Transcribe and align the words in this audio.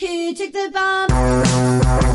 Who 0.00 0.34
took 0.34 0.52
the 0.52 0.70
bomb? 0.72 2.14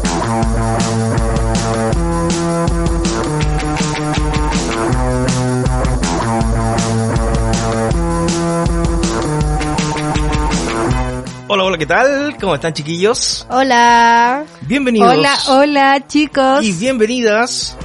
Hola, 11.47 11.63
hola, 11.63 11.77
¿qué 11.77 11.85
tal? 11.87 12.37
¿Cómo 12.39 12.55
están 12.55 12.73
chiquillos? 12.73 13.47
Hola. 13.49 14.45
Bienvenidos 14.61 15.15
Hola, 15.17 15.37
hola, 15.47 16.07
chicos. 16.07 16.63
y 16.63 16.71
bienvenidas 16.73 17.75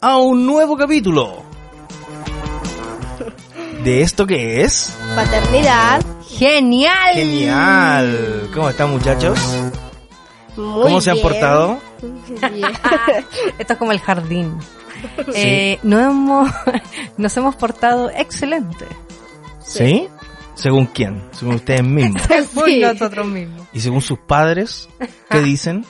a 0.00 0.18
un 0.18 0.44
nuevo 0.44 0.76
capítulo 0.76 1.42
de 3.82 4.02
esto 4.02 4.26
que 4.26 4.62
es 4.62 4.92
Paternidad. 5.14 6.02
Genial. 6.38 7.14
genial. 7.14 8.50
¿Cómo 8.54 8.68
están 8.70 8.90
muchachos? 8.90 9.38
Muy 10.56 10.82
¿Cómo 10.84 11.00
se 11.00 11.10
han 11.10 11.18
portado? 11.20 11.78
Bien. 12.28 12.62
Esto 13.58 13.72
es 13.72 13.78
como 13.78 13.92
el 13.92 14.00
jardín. 14.00 14.58
Eh, 15.34 15.78
no 15.82 16.00
hemos, 16.00 16.50
nos 17.16 17.36
hemos 17.36 17.56
portado 17.56 18.10
excelente. 18.10 18.86
¿Sí? 19.60 20.08
¿Según 20.54 20.86
quién? 20.86 21.28
Según 21.32 21.56
ustedes 21.56 21.82
mismos. 21.84 22.22
Según 22.28 22.64
Sí. 22.66 22.80
nosotros 22.80 23.26
mismos. 23.26 23.66
¿Y 23.72 23.80
según 23.80 24.00
sus 24.02 24.18
padres? 24.20 24.88
¿Qué 25.28 25.40
dicen? 25.40 25.84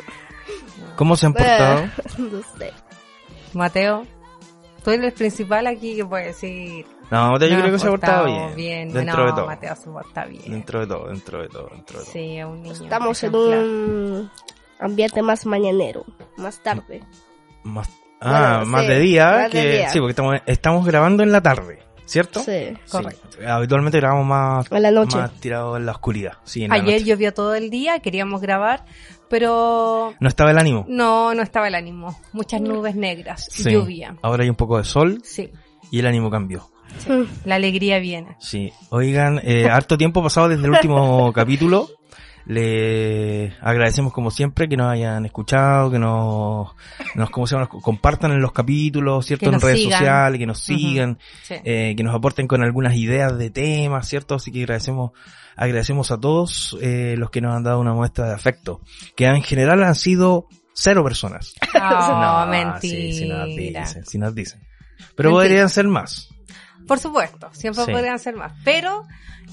¿Cómo 0.96 1.16
se 1.16 1.26
han 1.26 1.34
portado? 1.34 1.84
No 2.18 2.40
sé. 2.58 2.72
Mateo, 3.52 4.06
tú 4.84 4.90
eres 4.90 5.06
el 5.06 5.12
principal 5.12 5.66
aquí 5.66 5.96
que 5.96 6.04
puede 6.04 6.26
decir. 6.26 6.86
No, 7.10 7.32
Mateo, 7.32 7.48
yo 7.48 7.54
"No, 7.56 7.60
creo 7.62 7.72
que 7.72 7.78
se 7.78 7.86
ha 7.86 7.90
portado 7.90 8.24
portado 8.24 8.46
bien. 8.54 8.56
bien. 8.56 8.92
Dentro 8.92 9.16
no, 9.18 9.26
de 9.26 9.32
todo. 9.32 9.46
Mateo 9.46 9.76
se 9.76 9.90
porta 9.90 10.24
bien. 10.26 10.42
Dentro 10.46 10.80
de 10.80 10.86
todo, 10.86 11.08
dentro 11.08 11.42
de 11.42 11.48
todo, 11.48 11.68
dentro 11.72 11.98
de 11.98 12.04
todo. 12.04 12.12
Sí, 12.12 12.38
es 12.38 12.44
un 12.44 12.62
niño. 12.62 12.74
Estamos 12.74 13.22
en 13.24 13.34
un 13.34 14.30
ambiente 14.78 15.22
más 15.22 15.44
mañanero, 15.46 16.04
más 16.36 16.62
tarde. 16.62 17.02
Más, 17.62 17.88
ah, 18.20 18.56
Bueno, 18.58 18.70
más 18.72 18.82
sí, 18.82 18.88
de 18.88 18.98
día 19.00 19.30
más 19.30 19.42
de 19.44 19.50
que... 19.50 19.72
día. 19.72 19.88
Sí, 19.90 19.98
porque 19.98 20.10
estamos, 20.10 20.34
estamos 20.46 20.86
grabando 20.86 21.22
en 21.22 21.32
la 21.32 21.40
tarde, 21.42 21.78
¿cierto? 22.04 22.40
Sí. 22.40 22.76
Correcto. 22.90 23.28
Sí. 23.38 23.44
Habitualmente 23.44 23.98
grabamos 23.98 24.26
más, 24.26 24.70
En 24.72 24.82
la 24.82 24.90
noche. 24.90 25.16
más 25.16 25.32
tirado 25.40 25.76
en 25.76 25.86
la 25.86 25.92
oscuridad. 25.92 26.34
Sí, 26.44 26.64
en 26.64 26.70
la 26.70 26.76
Ayer 26.76 27.00
noche. 27.00 27.04
llovió 27.04 27.32
todo 27.34 27.54
el 27.54 27.70
día, 27.70 28.00
queríamos 28.00 28.40
grabar, 28.40 28.84
pero 29.28 30.14
No 30.20 30.28
estaba 30.28 30.50
el 30.50 30.58
ánimo. 30.58 30.84
no, 30.88 31.34
no 31.34 31.42
estaba 31.42 31.68
el 31.68 31.74
ánimo. 31.74 32.16
Muchas 32.32 32.60
nubes 32.60 32.94
negras, 32.96 33.46
Sí. 33.50 33.70
lluvia. 33.70 34.16
Ahora 34.22 34.44
hay 34.44 34.50
un 34.50 34.56
poco 34.56 34.78
de 34.78 34.84
sol 34.84 35.20
Sí, 35.24 35.50
y 35.90 35.98
el 36.00 36.06
ánimo 36.06 36.30
cambió. 36.30 36.68
la 37.44 37.56
alegría 37.56 37.98
viene. 37.98 38.36
Sí. 38.38 38.72
Oigan, 38.90 39.40
eh, 39.42 39.68
harto 39.68 39.98
tiempo 39.98 40.22
pasado 40.22 40.48
desde 40.48 40.64
el 40.64 40.70
último 40.70 41.32
capítulo. 41.34 41.88
Le 42.46 43.54
agradecemos 43.62 44.12
como 44.12 44.30
siempre 44.30 44.68
que 44.68 44.76
nos 44.76 44.90
hayan 44.92 45.24
escuchado, 45.24 45.90
que 45.90 45.98
nos, 45.98 46.68
nos, 47.14 47.30
¿cómo 47.30 47.46
se 47.46 47.54
llama? 47.56 47.68
Nos 47.72 47.82
compartan 47.82 48.32
en 48.32 48.40
los 48.40 48.52
capítulos, 48.52 49.24
¿cierto? 49.26 49.50
En 49.50 49.60
redes 49.60 49.80
sigan. 49.80 49.98
sociales, 49.98 50.38
que 50.38 50.46
nos 50.46 50.58
sigan, 50.58 51.18
Sí. 51.42 51.54
eh, 51.64 51.94
que 51.96 52.02
nos 52.02 52.14
aporten 52.14 52.46
con 52.46 52.62
algunas 52.62 52.94
ideas 52.96 53.36
de 53.38 53.50
temas, 53.50 54.06
¿cierto? 54.08 54.34
Así 54.34 54.52
que 54.52 54.60
agradecemos, 54.60 55.12
agradecemos 55.56 56.10
a 56.10 56.18
todos 56.20 56.76
eh, 56.82 57.14
los 57.16 57.30
que 57.30 57.40
nos 57.40 57.56
han 57.56 57.62
dado 57.62 57.80
una 57.80 57.94
muestra 57.94 58.26
de 58.28 58.34
afecto, 58.34 58.80
que 59.16 59.24
en 59.24 59.42
general 59.42 59.82
han 59.82 59.94
sido 59.94 60.46
cero 60.74 61.02
personas. 61.02 61.54
No, 61.74 62.46
No, 62.46 62.80
sí, 62.80 63.12
sí 63.12 63.26
nos 63.28 63.46
mentira. 63.48 63.80
dicen, 63.80 64.04
sí 64.06 64.18
nos 64.18 64.34
dicen. 64.34 64.60
Pero 65.16 65.30
Mentira. 65.30 65.32
podrían 65.48 65.68
ser 65.68 65.86
más. 65.88 66.28
Por 66.86 66.98
supuesto, 66.98 67.48
siempre 67.52 67.84
Sí. 67.84 67.92
podrían 67.92 68.18
ser 68.18 68.34
más. 68.36 68.52
Pero 68.64 69.04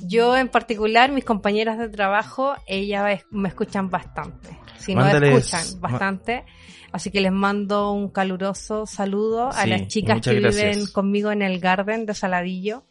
yo 0.03 0.35
en 0.37 0.49
particular, 0.49 1.11
mis 1.11 1.23
compañeras 1.25 1.77
de 1.77 1.89
trabajo, 1.89 2.55
ellas 2.67 3.21
me 3.31 3.49
escuchan 3.49 3.89
bastante. 3.89 4.57
Si 4.77 4.95
no 4.95 5.01
Mándales- 5.01 5.53
escuchan 5.53 5.79
bastante. 5.81 6.45
Así 6.91 7.09
que 7.09 7.21
les 7.21 7.31
mando 7.31 7.93
un 7.93 8.09
caluroso 8.09 8.85
saludo 8.85 9.49
a 9.53 9.65
las 9.65 9.87
chicas 9.87 10.19
que 10.19 10.39
gracias. 10.41 10.75
viven 10.75 10.87
conmigo 10.91 11.31
en 11.31 11.41
el 11.41 11.59
Garden 11.61 12.05
de 12.05 12.13
Saladillo. 12.13 12.83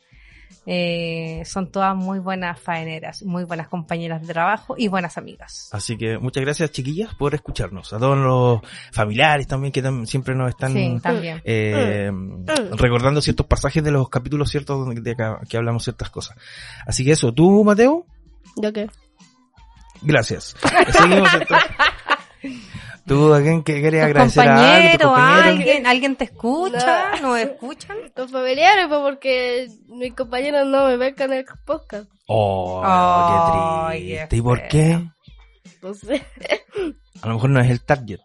Eh, 0.66 1.42
son 1.46 1.72
todas 1.72 1.96
muy 1.96 2.18
buenas 2.18 2.60
faeneras, 2.60 3.22
muy 3.22 3.44
buenas 3.44 3.66
compañeras 3.68 4.20
de 4.26 4.32
trabajo 4.32 4.74
y 4.76 4.88
buenas 4.88 5.16
amigas. 5.18 5.68
Así 5.72 5.96
que 5.96 6.18
muchas 6.18 6.44
gracias 6.44 6.70
chiquillas 6.70 7.14
por 7.14 7.34
escucharnos. 7.34 7.92
A 7.92 7.98
todos 7.98 8.18
los 8.18 8.60
familiares 8.92 9.46
también 9.46 9.72
que 9.72 9.82
tam- 9.82 10.04
siempre 10.06 10.34
nos 10.34 10.50
están 10.50 10.72
Sí, 10.74 10.98
eh, 11.44 12.10
recordando 12.72 13.20
ciertos 13.22 13.46
pasajes 13.46 13.82
de 13.82 13.90
los 13.90 14.08
capítulos 14.10 14.50
ciertos 14.50 14.84
donde 14.86 15.00
de 15.00 15.12
acá- 15.12 15.40
que 15.48 15.56
hablamos 15.56 15.82
ciertas 15.82 16.10
cosas. 16.10 16.36
Así 16.86 17.04
que 17.04 17.12
eso, 17.12 17.32
tú 17.32 17.64
Mateo, 17.64 18.04
¿Yo 18.56 18.72
qué? 18.72 18.88
gracias. 20.02 20.54
Seguimos 20.92 21.32
entonces. 21.34 21.70
¿Tú 23.10 23.34
a 23.34 23.42
quién 23.42 23.64
que 23.64 23.82
querías 23.82 24.04
¿Tus 24.06 24.10
agradecer 24.38 24.48
a 24.48 24.54
alguien, 24.76 25.02
alguien, 25.48 25.86
alguien 25.88 26.14
te 26.16 26.24
escucha, 26.24 27.10
No. 27.20 27.28
no 27.30 27.36
escuchan. 27.36 27.96
Los 28.14 28.30
familiares, 28.30 28.86
pues 28.88 29.00
porque 29.00 29.66
mis 29.88 30.14
compañeros 30.14 30.64
no 30.68 30.86
me 30.86 30.96
ven 30.96 31.14
en 31.18 31.32
el 31.32 31.44
podcast. 31.66 32.08
Oh, 32.28 32.80
Ay, 32.84 34.00
qué 34.00 34.06
qué 34.08 34.14
triste. 34.18 34.36
¿Y 34.36 34.42
por 34.42 34.68
qué? 34.68 35.04
No 35.82 35.92
sé. 35.94 36.22
A 37.22 37.26
lo 37.28 37.34
mejor 37.34 37.50
no 37.50 37.60
es 37.60 37.68
el 37.70 37.84
target. 37.84 38.20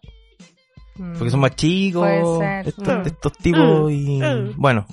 Porque 1.18 1.30
son 1.30 1.40
más 1.40 1.56
chicos, 1.56 2.02
Puede 2.02 2.38
ser. 2.38 2.68
estos, 2.68 2.86
Mm. 2.98 3.06
estos 3.06 3.32
tipos 3.38 3.90
y 3.92 4.20
Mm. 4.20 4.52
bueno. 4.56 4.86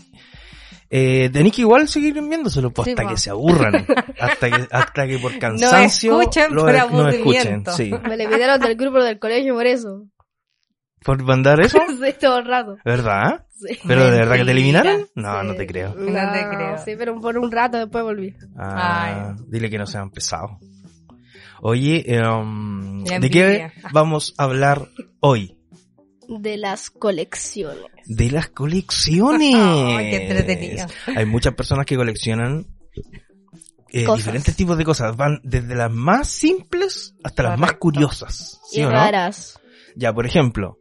Eh, 0.96 1.30
tenéis 1.34 1.56
que 1.56 1.62
igual 1.62 1.88
seguir 1.88 2.14
viéndoselo 2.14 2.70
pues, 2.72 2.86
Sí, 2.86 2.92
hasta 2.92 3.04
po. 3.04 3.10
que 3.10 3.18
se 3.18 3.30
aburran, 3.32 3.74
hasta 4.20 4.50
que 4.52 4.68
hasta 4.70 5.08
que 5.08 5.18
por 5.18 5.40
cansancio 5.40 6.20
escuchen 6.22 6.54
lo- 6.54 6.66
por 6.66 6.92
no 6.92 7.10
escuchen, 7.10 7.64
sí. 7.76 7.92
Me 8.08 8.14
eliminaron 8.14 8.60
del 8.62 8.76
grupo 8.76 9.02
del 9.02 9.18
colegio 9.18 9.56
por 9.56 9.66
eso. 9.66 10.04
Por 11.04 11.24
mandar 11.24 11.60
eso, 11.62 11.80
Sí, 11.90 12.14
todo 12.22 12.38
el 12.38 12.46
rato. 12.46 12.78
¿verdad? 12.86 13.46
Sí. 13.50 13.78
Pero 13.88 14.06
de 14.06 14.20
verdad 14.20 14.36
que 14.36 14.46
te 14.46 14.52
eliminaron? 14.52 15.08
No, 15.16 15.42
Sí. 15.42 15.48
no 15.48 15.56
te 15.56 15.66
creo. 15.66 15.96
No 15.96 16.32
te 16.32 16.48
creo. 16.56 16.78
Sí, 16.86 16.92
pero 16.96 17.20
por 17.20 17.38
un 17.40 17.52
rato 17.52 17.78
después 17.80 18.04
volví. 18.04 18.36
Ah, 18.58 19.36
dile 19.48 19.70
que 19.72 19.80
no 19.80 19.88
sean 19.88 20.12
pesados. 20.12 20.52
Oye, 21.62 22.04
eh, 22.06 22.22
um, 22.28 23.04
¿de 23.04 23.30
qué 23.30 23.72
vamos 23.92 24.36
a 24.38 24.44
hablar 24.44 24.90
hoy? 25.22 25.58
De 26.42 26.58
las 26.58 26.90
colecciones. 26.90 27.92
De 28.06 28.32
las 28.32 28.50
colecciones. 28.50 29.56
Ay, 29.58 30.10
qué 30.10 30.16
entretenido. 30.24 30.88
Hay 31.16 31.26
muchas 31.26 31.54
personas 31.54 31.86
que 31.86 31.96
coleccionan 31.96 32.66
eh, 33.90 34.06
Cosas. 34.06 34.26
diferentes 34.26 34.56
tipos 34.56 34.78
de 34.78 34.86
cosas. 34.86 35.16
Van 35.16 35.40
desde 35.44 35.76
las 35.76 35.92
más 35.92 36.28
simples 36.28 37.16
hasta 37.24 37.44
las 37.44 37.60
más 37.60 37.74
curiosas. 37.74 38.60
¿Sí 38.70 38.80
y 38.80 38.84
o 38.84 38.88
no? 38.88 38.94
raras. 38.94 39.60
Ya, 39.96 40.12
por 40.12 40.26
ejemplo, 40.26 40.80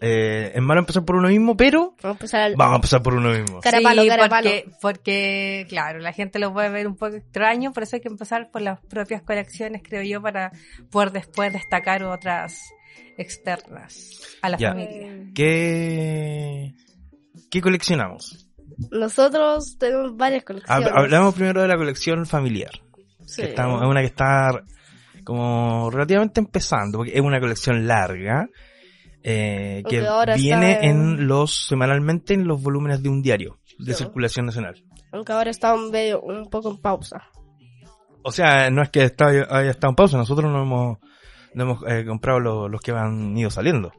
eh, 0.00 0.52
es 0.54 0.62
malo 0.62 0.80
empezar 0.80 1.04
por 1.04 1.16
uno 1.16 1.28
mismo, 1.28 1.56
pero 1.56 1.94
Vamos 2.02 2.04
a 2.04 2.10
empezar 2.12 2.40
al... 2.40 2.56
vamos 2.56 2.72
a 2.72 2.76
empezar 2.76 3.02
por 3.02 3.14
uno 3.14 3.30
mismo. 3.30 3.60
Cara 3.60 3.80
palo, 3.82 4.02
sí, 4.02 4.08
porque, 4.08 4.64
porque, 4.80 5.66
claro, 5.68 5.98
la 5.98 6.12
gente 6.14 6.38
lo 6.38 6.54
puede 6.54 6.70
ver 6.70 6.86
un 6.86 6.96
poco 6.96 7.16
extraño, 7.16 7.72
por 7.72 7.82
eso 7.82 7.96
hay 7.96 8.02
que 8.02 8.08
empezar 8.08 8.50
por 8.50 8.62
las 8.62 8.80
propias 8.86 9.20
colecciones, 9.20 9.82
creo 9.84 10.02
yo, 10.02 10.22
para 10.22 10.52
poder 10.90 11.12
después 11.12 11.52
destacar 11.52 12.02
otras 12.04 12.58
externas 13.16 14.20
a 14.42 14.48
la 14.50 14.58
Ya. 14.58 14.70
familia. 14.70 15.30
¿Qué, 15.34 16.74
qué 17.50 17.60
coleccionamos? 17.60 18.46
Nosotros 18.90 19.76
tenemos 19.78 20.16
varias 20.16 20.44
colecciones. 20.44 20.90
Hablamos 20.94 21.34
primero 21.34 21.60
de 21.62 21.68
la 21.68 21.76
colección 21.76 22.24
familiar. 22.26 22.72
Sí. 23.26 23.42
que 23.42 23.48
estamos- 23.50 23.80
es 23.82 23.88
una 23.88 24.00
que 24.00 24.06
está 24.06 24.60
como 25.22 25.88
relativamente 25.90 26.40
empezando, 26.40 26.98
porque 26.98 27.12
es 27.14 27.20
una 27.20 27.38
colección 27.38 27.86
larga, 27.86 28.48
eh, 29.22 29.84
que 29.88 30.04
ahora 30.04 30.34
viene 30.34 30.84
en 30.88 31.28
los, 31.28 31.66
semanalmente 31.68 32.34
en 32.34 32.48
los 32.48 32.60
volúmenes 32.60 33.02
de 33.04 33.08
un 33.08 33.22
diario 33.22 33.60
de 33.78 33.92
Sí. 33.94 34.02
circulación 34.02 34.46
nacional. 34.46 34.82
Aunque 35.12 35.30
ahora 35.32 35.50
está 35.50 35.74
un, 35.74 35.90
medio, 35.92 36.20
un 36.22 36.50
poco 36.50 36.70
en 36.72 36.78
pausa. 36.78 37.22
O 38.24 38.32
sea, 38.32 38.68
no 38.70 38.82
es 38.82 38.90
que 38.90 39.04
está, 39.04 39.28
haya 39.28 39.70
estado 39.70 39.90
en 39.90 39.96
pausa, 39.96 40.16
nosotros 40.16 40.50
no 40.50 40.62
hemos, 40.62 40.98
no 41.54 41.64
hemos 41.64 41.82
eh, 41.88 42.04
comprado 42.06 42.40
lo- 42.40 42.68
los 42.68 42.80
que 42.80 42.92
han 42.92 43.36
ido 43.36 43.50
saliendo. 43.50 43.92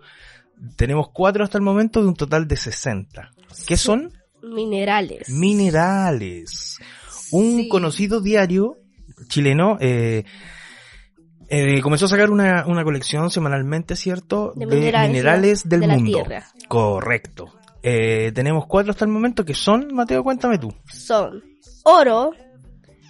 Tenemos 0.75 1.07
cuatro 1.13 1.43
hasta 1.43 1.57
el 1.57 1.63
momento 1.63 2.01
de 2.01 2.07
un 2.07 2.15
total 2.15 2.47
de 2.47 2.55
60. 2.57 3.31
¿Qué 3.65 3.77
son? 3.77 4.11
Minerales. 4.43 5.29
Minerales. 5.29 6.77
Un 7.31 7.57
Sí. 7.57 7.69
conocido 7.69 8.21
diario 8.21 8.77
chileno 9.27 9.77
eh, 9.79 10.23
eh, 11.49 11.81
comenzó 11.81 12.05
a 12.05 12.09
sacar 12.09 12.29
una, 12.31 12.65
una 12.67 12.83
colección 12.83 13.29
semanalmente, 13.29 13.95
¿cierto? 13.95 14.53
De 14.55 14.65
minerales 14.65 15.67
del 15.67 15.81
de 15.81 15.87
la 15.87 15.95
mundo. 15.95 16.11
tierra. 16.11 16.45
Correcto. 16.67 17.53
Eh, 17.83 18.31
tenemos 18.33 18.65
cuatro 18.67 18.91
hasta 18.91 19.05
el 19.05 19.11
momento 19.11 19.43
que 19.43 19.53
son, 19.53 19.87
Mateo, 19.93 20.23
cuéntame 20.23 20.57
tú. 20.59 20.73
Son 20.87 21.43
oro, 21.83 22.31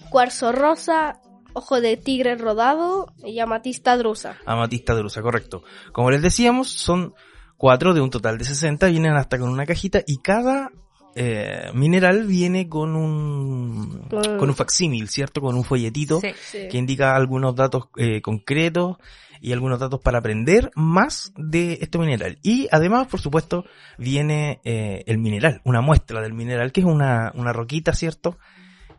cuarzo 0.10 0.52
rosa, 0.52 1.20
ojo 1.54 1.82
de 1.82 1.98
tigre 1.98 2.36
rodado 2.36 3.14
y 3.24 3.40
amatista 3.40 3.98
drusa. 3.98 4.38
Amatista 4.46 4.94
drusa, 4.96 5.22
correcto. 5.22 5.64
Como 5.92 6.12
les 6.12 6.22
decíamos, 6.22 6.70
son 6.70 7.14
cuatro 7.58 7.94
de 7.94 8.02
un 8.02 8.10
total 8.10 8.38
de 8.38 8.44
60, 8.46 8.88
vienen 8.88 9.14
hasta 9.14 9.38
con 9.38 9.50
una 9.50 9.66
cajita 9.66 10.02
y 10.06 10.18
cada 10.18 10.72
eh, 11.16 11.70
mineral 11.74 12.26
viene 12.26 12.70
con 12.70 12.96
un, 12.96 14.08
Con- 14.10 14.38
con 14.38 14.50
un 14.50 14.56
facsímil, 14.56 15.10
¿cierto? 15.10 15.42
Con 15.42 15.56
un 15.56 15.64
folletito 15.64 16.20
Sí. 16.22 16.30
Sí. 16.52 16.68
que 16.70 16.78
indica 16.78 17.16
algunos 17.16 17.56
datos 17.56 17.86
eh, 17.98 18.22
concretos 18.22 18.98
y 19.42 19.52
algunos 19.54 19.80
datos 19.80 20.00
para 20.00 20.20
aprender 20.20 20.72
más 20.76 21.34
de 21.36 21.80
este 21.82 21.98
mineral. 21.98 22.38
Y 22.44 22.68
además, 22.72 23.08
por 23.08 23.20
supuesto, 23.20 23.66
viene 23.98 24.62
eh, 24.64 25.04
el 25.08 25.18
mineral, 25.18 25.62
una 25.66 25.82
muestra 25.82 26.22
del 26.22 26.34
mineral, 26.34 26.72
que 26.72 26.82
es 26.82 26.86
una, 26.86 27.32
una 27.36 27.52
roquita, 27.52 27.94
¿cierto? 27.94 28.38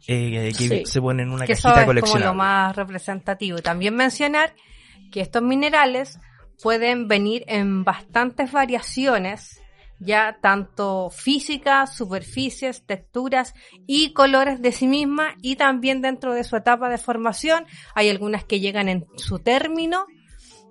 Eh, 0.08 0.52
que 0.56 0.68
Sí. 0.68 0.82
se 0.86 1.00
pone 1.00 1.22
en 1.22 1.30
una 1.30 1.46
que 1.46 1.52
eso 1.52 1.68
cajita 1.72 1.92
es 1.92 2.00
como 2.02 2.18
lo 2.18 2.34
más 2.34 2.74
representativo. 2.76 3.58
También 3.58 3.94
mencionar 3.94 4.54
que 5.10 5.20
estos 5.20 5.42
minerales 5.42 6.18
pueden 6.62 7.08
venir 7.08 7.44
en 7.46 7.84
bastantes 7.84 8.50
variaciones, 8.52 9.60
ya 10.00 10.38
tanto 10.40 11.10
físicas, 11.10 11.94
superficies, 11.96 12.84
texturas 12.86 13.54
y 13.86 14.12
colores 14.12 14.60
de 14.60 14.72
sí 14.72 14.86
misma 14.88 15.34
y 15.42 15.56
también 15.56 16.02
dentro 16.02 16.34
de 16.34 16.42
su 16.44 16.56
etapa 16.56 16.88
de 16.88 16.98
formación. 16.98 17.66
Hay 17.94 18.08
algunas 18.10 18.44
que 18.44 18.58
llegan 18.60 18.88
en 18.88 19.06
su 19.16 19.38
término 19.38 20.06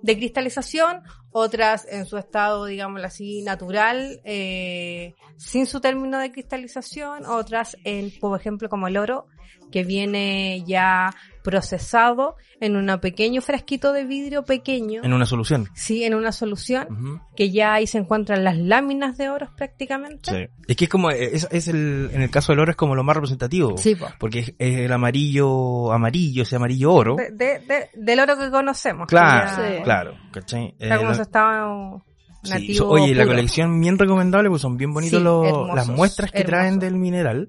de 0.02 0.16
cristalización, 0.16 1.02
otras 1.32 1.86
en 1.90 2.06
su 2.06 2.18
estado, 2.18 2.66
digámoslo 2.66 3.06
así, 3.06 3.42
natural, 3.42 4.20
eh, 4.24 5.14
sin 5.36 5.66
su 5.66 5.80
término 5.80 6.18
de 6.18 6.30
cristalización, 6.30 7.26
otras 7.26 7.76
en, 7.84 8.12
por 8.20 8.38
ejemplo, 8.38 8.68
como 8.68 8.86
el 8.86 8.96
oro, 8.96 9.26
que 9.70 9.84
viene 9.84 10.62
ya 10.66 11.14
procesado 11.42 12.36
en 12.60 12.76
un 12.76 12.98
pequeño 13.00 13.40
frasquito 13.42 13.92
de 13.92 14.04
vidrio 14.04 14.44
pequeño, 14.44 15.02
En 15.04 15.12
una 15.12 15.26
solución. 15.26 15.68
sí, 15.74 16.04
en 16.04 16.14
una 16.14 16.32
solución, 16.32 17.20
que 17.36 17.50
ya 17.50 17.74
ahí 17.74 17.86
se 17.86 17.98
encuentran 17.98 18.44
las 18.44 18.56
láminas 18.56 19.16
de 19.18 19.28
oro 19.28 19.50
prácticamente. 19.56 20.30
Sí. 20.30 20.62
Es 20.68 20.76
que 20.76 20.84
es 20.84 20.90
como, 20.90 21.10
es, 21.10 21.48
es 21.50 21.68
el, 21.68 22.10
en 22.12 22.22
el 22.22 22.30
caso 22.30 22.52
del 22.52 22.60
oro 22.60 22.70
es 22.70 22.76
como 22.76 22.94
lo 22.94 23.02
más 23.04 23.16
representativo. 23.16 23.76
Sí, 23.76 23.94
po. 23.94 24.06
Porque 24.18 24.38
es, 24.40 24.54
es 24.58 24.78
el 24.78 24.92
amarillo, 24.92 25.92
amarillo, 25.92 26.42
ese 26.44 26.56
amarillo 26.56 26.92
oro. 26.92 27.16
De- 27.16 27.30
de- 27.32 27.58
de- 27.60 27.90
del 27.94 28.20
oro 28.20 28.38
que 28.38 28.50
conocemos. 28.50 29.06
que 29.06 29.16
Claro, 29.16 29.62
ya 29.76 29.82
claro, 29.82 30.14
¿cachai? 30.32 30.74
Está 30.78 30.94
Eh, 30.94 30.98
como 30.98 31.10
la- 31.10 31.14
su 31.16 31.22
estado 31.22 32.04
sí, 32.44 32.78
oye, 32.80 33.14
la 33.14 33.26
colección 33.26 33.80
bien 33.80 33.98
recomendable, 33.98 34.48
pues 34.50 34.62
son 34.62 34.76
bien 34.76 34.92
bonitos 34.92 35.18
Sí, 35.18 35.24
los- 35.24 35.74
las 35.74 35.88
muestras 35.88 36.30
que 36.32 36.44
traen 36.44 36.78
del 36.78 36.96
mineral. 36.96 37.48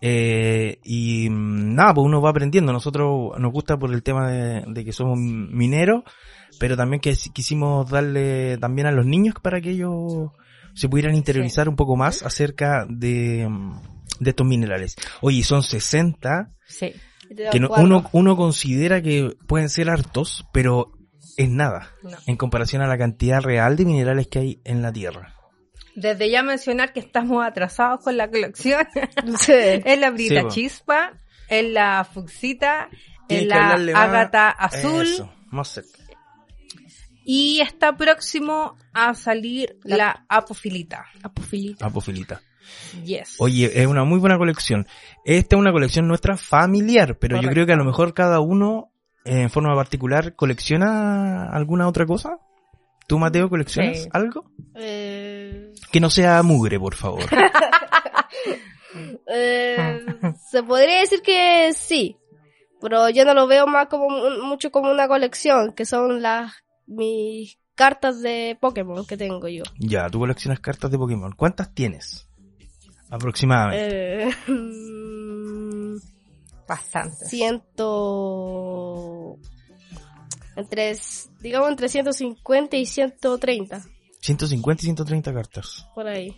Eh, 0.00 0.78
y 0.84 1.28
mm, 1.30 1.74
nada, 1.74 1.94
pues 1.94 2.04
uno 2.04 2.20
va 2.20 2.30
aprendiendo. 2.30 2.72
Nosotros 2.72 3.38
nos 3.38 3.52
gusta 3.52 3.76
por 3.78 3.92
el 3.92 4.02
tema 4.02 4.30
de, 4.30 4.64
de 4.66 4.84
que 4.84 4.92
somos 4.92 5.18
mineros, 5.18 6.02
pero 6.60 6.76
también 6.76 7.00
que 7.00 7.14
si- 7.14 7.30
quisimos 7.30 7.88
darle 7.90 8.58
también 8.58 8.86
a 8.86 8.92
los 8.92 9.06
niños 9.06 9.34
para 9.42 9.60
que 9.60 9.70
ellos 9.70 10.30
se 10.74 10.88
pudieran 10.88 11.14
interiorizar 11.14 11.68
un 11.68 11.76
poco 11.76 11.96
más 11.96 12.22
acerca 12.22 12.86
de, 12.88 13.46
mm, 13.48 13.80
de 14.20 14.30
estos 14.30 14.46
minerales. 14.46 14.96
Oye, 15.22 15.42
son 15.42 15.62
60 15.62 16.50
Sí. 16.68 16.92
Que 17.50 17.58
no- 17.58 17.70
uno, 17.78 18.04
uno 18.12 18.36
considera 18.36 19.02
que 19.02 19.32
pueden 19.48 19.68
ser 19.68 19.90
hartos, 19.90 20.46
pero 20.52 20.92
es 21.36 21.50
nada 21.50 21.88
No. 22.04 22.10
en 22.26 22.36
comparación 22.36 22.82
a 22.82 22.86
la 22.86 22.96
cantidad 22.98 23.40
real 23.40 23.76
de 23.76 23.84
minerales 23.84 24.28
que 24.28 24.38
hay 24.38 24.60
en 24.64 24.80
la 24.82 24.92
Tierra. 24.92 25.34
Desde 25.96 26.30
ya 26.30 26.42
mencionar 26.42 26.92
que 26.92 27.00
estamos 27.00 27.44
atrasados 27.44 28.04
con 28.04 28.16
la 28.16 28.30
colección. 28.30 28.86
Sí. 29.38 29.52
es 29.84 29.98
la 29.98 30.10
Brita 30.10 30.42
Sí. 30.42 30.48
Chispa, 30.48 31.14
es 31.48 31.68
la 31.72 32.04
Fuxita, 32.04 32.88
es 33.28 33.46
la 33.46 33.72
Ágata 33.94 34.50
Azul 34.50 35.02
Eso, 35.06 35.32
más 35.50 35.68
cerca. 35.68 35.98
y 37.24 37.60
está 37.60 37.96
próximo 37.96 38.76
a 38.92 39.14
salir 39.14 39.78
La- 39.82 39.96
la, 39.96 40.24
Apofilita. 40.28 41.06
Apofilita. 41.22 41.86
Apofilita. 41.86 42.40
Yes. 43.04 43.36
Oye, 43.38 43.80
es 43.80 43.86
una 43.86 44.04
muy 44.04 44.18
buena 44.18 44.38
colección. 44.38 44.86
Esta 45.24 45.56
es 45.56 45.60
una 45.60 45.72
colección 45.72 46.06
nuestra 46.08 46.36
familiar, 46.36 47.16
pero 47.18 47.40
yo 47.40 47.48
creo 47.48 47.64
que 47.66 47.72
a 47.72 47.76
lo 47.76 47.84
mejor 47.84 48.12
cada 48.14 48.40
uno 48.40 48.92
eh, 49.24 49.42
en 49.42 49.50
forma 49.50 49.74
particular 49.74 50.34
colecciona 50.34 51.48
alguna 51.50 51.86
otra 51.88 52.06
cosa. 52.06 52.38
¿Tú, 53.06 53.18
Mateo, 53.18 53.48
coleccionas 53.48 54.02
Sí. 54.02 54.08
algo? 54.12 54.50
Eh, 54.74 55.72
Que 55.92 56.00
no 56.00 56.10
sea 56.10 56.42
mugre, 56.42 56.78
por 56.80 56.94
favor. 56.94 57.22
eh, 59.28 60.04
se 60.50 60.62
podría 60.62 61.00
decir 61.00 61.22
que 61.22 61.72
sí, 61.74 62.16
pero 62.80 63.08
yo 63.10 63.24
no 63.24 63.34
lo 63.34 63.46
veo 63.46 63.66
más 63.66 63.88
como 63.88 64.08
mucho 64.42 64.70
como 64.70 64.90
una 64.90 65.08
colección, 65.08 65.72
que 65.72 65.84
son 65.84 66.22
las 66.22 66.52
mis 66.86 67.58
cartas 67.74 68.22
de 68.22 68.56
Pokémon 68.60 69.06
que 69.06 69.16
tengo 69.16 69.48
yo. 69.48 69.64
ya, 69.78 70.08
tú 70.08 70.18
coleccionas 70.20 70.60
cartas 70.60 70.90
de 70.90 70.98
Pokémon. 70.98 71.32
¿Cuántas 71.32 71.74
tienes? 71.74 72.28
Aproximadamente. 73.10 74.28
Eh, 74.28 74.34
Bastante. 76.68 77.26
ciento 77.26 77.76
entre 80.56 80.96
digamos 81.40 81.68
entre 81.70 81.88
150 81.88 82.76
y 82.76 82.86
130 82.86 83.82
150 84.20 84.82
y 84.82 84.84
130 84.84 85.32
cartas. 85.34 85.86
por 85.94 86.06
ahí. 86.08 86.34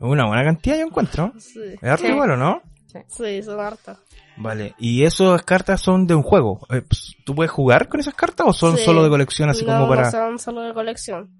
Una 0.00 0.26
buena 0.26 0.42
cantidad 0.42 0.76
yo 0.76 0.86
encuentro. 0.86 1.32
Sí, 1.38 1.60
Es 1.80 1.84
harto 1.84 2.06
Sí. 2.06 2.12
igual, 2.12 2.32
¿o 2.32 2.36
no? 2.36 2.62
sí, 3.08 3.42
son 3.42 3.60
hartas. 3.60 3.98
Vale. 4.36 4.74
¿Y 4.78 5.04
esas 5.04 5.42
cartas 5.42 5.80
son 5.80 6.06
de 6.06 6.14
un 6.14 6.22
juego? 6.22 6.66
Eh, 6.70 6.82
pues, 6.82 7.14
¿Tú 7.24 7.34
puedes 7.34 7.52
jugar 7.52 7.88
con 7.88 8.00
esas 8.00 8.14
cartas 8.14 8.46
o 8.48 8.52
son 8.52 8.76
Sí. 8.76 8.84
solo 8.84 9.04
de 9.04 9.10
colección 9.10 9.48
así 9.50 9.64
no, 9.64 9.72
como 9.74 9.88
para...? 9.88 10.04
no 10.06 10.10
son 10.10 10.38
solo 10.38 10.62
de 10.62 10.74
colección. 10.74 11.30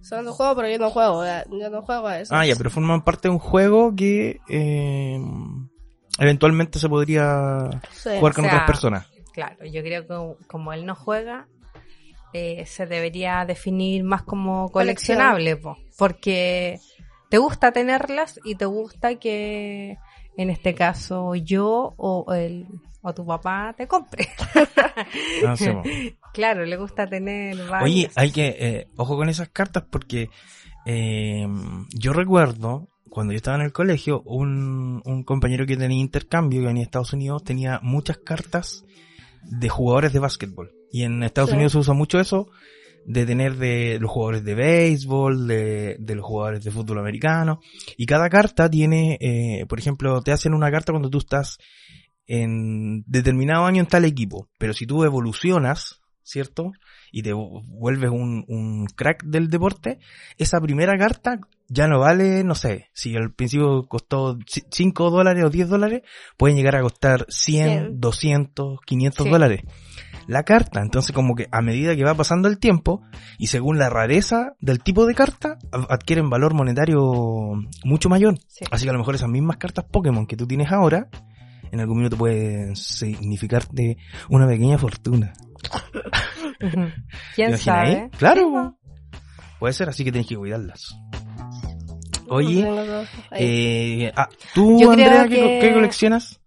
Son 0.00 0.24
de 0.24 0.32
juego, 0.32 0.56
pero 0.56 0.68
yo 0.68 0.78
no 0.78 0.90
juego, 0.90 1.24
yo 1.24 1.70
no 1.70 1.82
juego 1.82 2.08
a 2.08 2.18
eso. 2.18 2.34
Ah, 2.34 2.44
ya, 2.44 2.56
pero 2.56 2.70
forman 2.70 3.02
parte 3.04 3.28
de 3.28 3.32
un 3.34 3.38
juego 3.38 3.94
que 3.94 4.40
eh, 4.48 5.20
eventualmente 6.18 6.78
se 6.78 6.88
podría 6.88 7.68
Sí. 7.92 8.10
jugar 8.18 8.34
con 8.34 8.44
O 8.44 8.48
sea, 8.48 8.54
otras 8.56 8.66
personas. 8.66 9.06
Claro, 9.32 9.64
yo 9.66 9.82
creo 9.82 10.06
que 10.06 10.44
como 10.46 10.72
él 10.72 10.86
no 10.86 10.94
juega, 10.94 11.48
eh, 12.32 12.64
se 12.66 12.86
debería 12.86 13.44
definir 13.44 14.04
más 14.04 14.22
como 14.22 14.70
coleccionable, 14.70 15.56
po, 15.56 15.78
porque 15.98 16.80
te 17.28 17.38
gusta 17.38 17.72
tenerlas 17.72 18.40
y 18.44 18.54
te 18.54 18.66
gusta 18.66 19.16
que, 19.16 19.98
en 20.36 20.50
este 20.50 20.74
caso, 20.74 21.34
yo 21.34 21.94
o 21.96 22.32
el 22.34 22.66
o 23.02 23.12
tu 23.12 23.26
papá 23.26 23.74
te 23.76 23.86
compre. 23.86 24.28
Ah, 25.46 25.56
sí, 25.56 25.66
claro, 26.34 26.64
le 26.66 26.76
gusta 26.76 27.06
tener 27.06 27.56
varias. 27.56 27.82
Oye, 27.82 28.10
hay 28.14 28.30
que, 28.30 28.56
eh, 28.58 28.88
ojo 28.96 29.16
con 29.16 29.28
esas 29.28 29.48
cartas 29.48 29.84
porque 29.90 30.28
eh, 30.84 31.46
yo 31.94 32.12
recuerdo 32.12 32.88
cuando 33.08 33.32
yo 33.32 33.38
estaba 33.38 33.56
en 33.56 33.64
el 33.64 33.72
colegio, 33.72 34.22
un, 34.22 35.02
un 35.04 35.24
compañero 35.24 35.66
que 35.66 35.76
tenía 35.76 35.98
intercambio 35.98 36.60
que 36.60 36.66
venía 36.66 36.82
a 36.82 36.84
Estados 36.84 37.12
Unidos 37.12 37.42
tenía 37.42 37.80
muchas 37.82 38.18
cartas 38.18 38.84
de 39.44 39.68
jugadores 39.68 40.12
de 40.12 40.18
básquetbol. 40.18 40.72
Y 40.90 41.02
en 41.04 41.22
Estados 41.22 41.50
Sí. 41.50 41.56
Unidos 41.56 41.72
se 41.72 41.78
usa 41.78 41.94
mucho 41.94 42.20
eso 42.20 42.48
de 43.04 43.26
tener 43.26 43.56
de 43.56 43.98
los 44.00 44.10
jugadores 44.10 44.44
de 44.44 44.54
béisbol, 44.54 45.48
de, 45.48 45.96
de 45.98 46.14
los 46.14 46.24
jugadores 46.24 46.62
de 46.64 46.70
fútbol 46.70 46.98
americano. 46.98 47.60
Y 47.96 48.06
cada 48.06 48.28
carta 48.28 48.70
tiene, 48.70 49.18
eh, 49.20 49.66
por 49.68 49.78
ejemplo, 49.78 50.22
te 50.22 50.32
hacen 50.32 50.54
una 50.54 50.70
carta 50.70 50.92
cuando 50.92 51.10
tú 51.10 51.18
estás 51.18 51.58
en 52.26 53.02
determinado 53.06 53.66
año 53.66 53.80
en 53.80 53.88
tal 53.88 54.04
equipo. 54.04 54.48
Pero 54.58 54.72
si 54.72 54.86
tú 54.86 55.04
evolucionas, 55.04 56.00
¿cierto? 56.22 56.72
Y 57.12 57.22
te 57.22 57.32
vu- 57.34 57.62
vuelves 57.66 58.10
un, 58.10 58.44
un 58.48 58.86
crack 58.86 59.22
del 59.24 59.48
deporte, 59.50 59.98
esa 60.38 60.58
primera 60.60 60.96
carta 60.96 61.38
ya 61.68 61.86
no 61.86 62.00
vale, 62.00 62.42
no 62.44 62.54
sé, 62.54 62.86
si 62.92 63.14
al 63.16 63.32
principio 63.32 63.84
costó 63.88 64.38
5 64.70 65.10
dólares 65.10 65.44
o 65.44 65.50
10 65.50 65.68
dólares, 65.68 66.02
pueden 66.36 66.56
llegar 66.56 66.76
a 66.76 66.82
costar 66.82 67.24
100, 67.28 67.66
Cien. 67.68 68.00
200, 68.00 68.78
500 68.84 69.24
Sí. 69.24 69.30
dólares. 69.30 69.60
La 70.26 70.42
carta, 70.44 70.80
entonces 70.80 71.12
como 71.12 71.34
que 71.34 71.48
a 71.50 71.62
medida 71.62 71.96
que 71.96 72.04
va 72.04 72.14
pasando 72.14 72.48
el 72.48 72.58
tiempo 72.58 73.02
y 73.38 73.48
según 73.48 73.78
la 73.78 73.90
rareza 73.90 74.52
del 74.60 74.82
tipo 74.82 75.04
de 75.06 75.14
carta, 75.14 75.58
adquieren 75.88 76.30
valor 76.30 76.54
monetario 76.54 77.00
mucho 77.84 78.08
mayor. 78.08 78.38
Sí. 78.48 78.64
Así 78.70 78.84
que 78.84 78.90
a 78.90 78.92
lo 78.92 78.98
mejor 79.00 79.14
esas 79.16 79.28
mismas 79.30 79.56
cartas 79.56 79.84
Pokémon 79.90 80.26
que 80.26 80.36
tú 80.36 80.46
tienes 80.46 80.70
ahora, 80.70 81.08
en 81.72 81.80
algún 81.80 81.96
minuto 81.98 82.16
pueden 82.18 82.76
significarte 82.76 83.96
una 84.28 84.46
pequeña 84.46 84.78
fortuna. 84.78 85.32
Ujú. 86.60 86.70
¿Te 87.34 87.34
¿Quién 87.34 87.58
sabe? 87.58 87.90
ahí? 88.02 88.10
Claro. 88.18 88.76
Puede 89.58 89.72
ser, 89.74 89.88
así 89.88 90.04
que 90.04 90.12
tienes 90.12 90.28
que 90.28 90.36
cuidarlas. 90.36 90.96
Oye, 92.28 92.66
eh, 93.38 94.12
ah, 94.16 94.28
¿tú, 94.54 94.78
Yo 94.80 94.90
Andrea, 94.90 95.28
qué, 95.28 95.38
co- 95.38 95.46
que- 95.46 95.58
qué 95.60 95.72
coleccionas? 95.72 96.40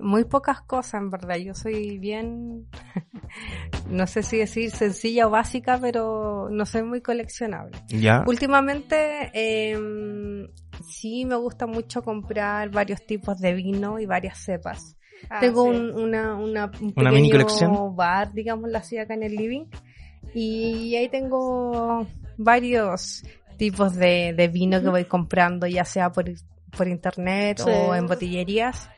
Muy 0.00 0.24
pocas 0.24 0.60
cosas, 0.62 0.94
en 1.00 1.10
verdad. 1.10 1.36
Yo 1.36 1.54
soy 1.54 1.98
bien, 1.98 2.66
no 3.88 4.06
sé 4.06 4.22
si 4.22 4.38
decir 4.38 4.70
sencilla 4.70 5.26
o 5.26 5.30
básica, 5.30 5.78
pero 5.80 6.48
no 6.50 6.66
soy 6.66 6.82
muy 6.82 7.00
coleccionable. 7.00 7.78
Ya. 7.88 8.22
Últimamente, 8.26 9.30
eh, 9.32 10.46
sí 10.84 11.24
me 11.24 11.36
gusta 11.36 11.66
mucho 11.66 12.02
comprar 12.02 12.70
varios 12.70 13.04
tipos 13.06 13.38
de 13.40 13.54
vino 13.54 13.98
y 13.98 14.04
varias 14.06 14.38
cepas. 14.38 14.96
Ah, 15.30 15.40
Tengo 15.40 15.64
sí. 15.64 15.70
un, 15.70 15.90
una, 15.94 16.34
una, 16.34 16.70
un 16.80 16.92
Una 16.96 17.10
mini 17.10 17.30
colección. 17.30 17.94
bar, 17.96 18.32
digámoslo 18.32 18.76
así, 18.78 18.98
acá 18.98 19.14
en 19.14 19.22
el 19.22 19.34
living. 19.36 19.64
Y 20.34 20.94
ahí 20.96 21.08
tengo 21.08 22.06
varios 22.36 23.22
tipos 23.56 23.94
de, 23.94 24.34
de 24.36 24.48
vino 24.48 24.80
que 24.80 24.88
voy 24.88 25.04
comprando, 25.04 25.66
ya 25.66 25.84
sea 25.84 26.10
por, 26.10 26.24
por 26.76 26.88
internet 26.88 27.58
Sí. 27.64 27.70
o 27.70 27.94
en 27.94 28.06
botillerías. 28.06 28.88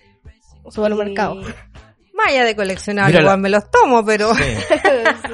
Supermercado. 0.68 1.40
Allá 3.06 3.18
de 3.18 3.22
igual 3.22 3.36
la- 3.36 3.42
me 3.42 3.50
los 3.50 3.70
tomo, 3.70 4.04
pero... 4.04 4.32
Sí. 4.34 4.42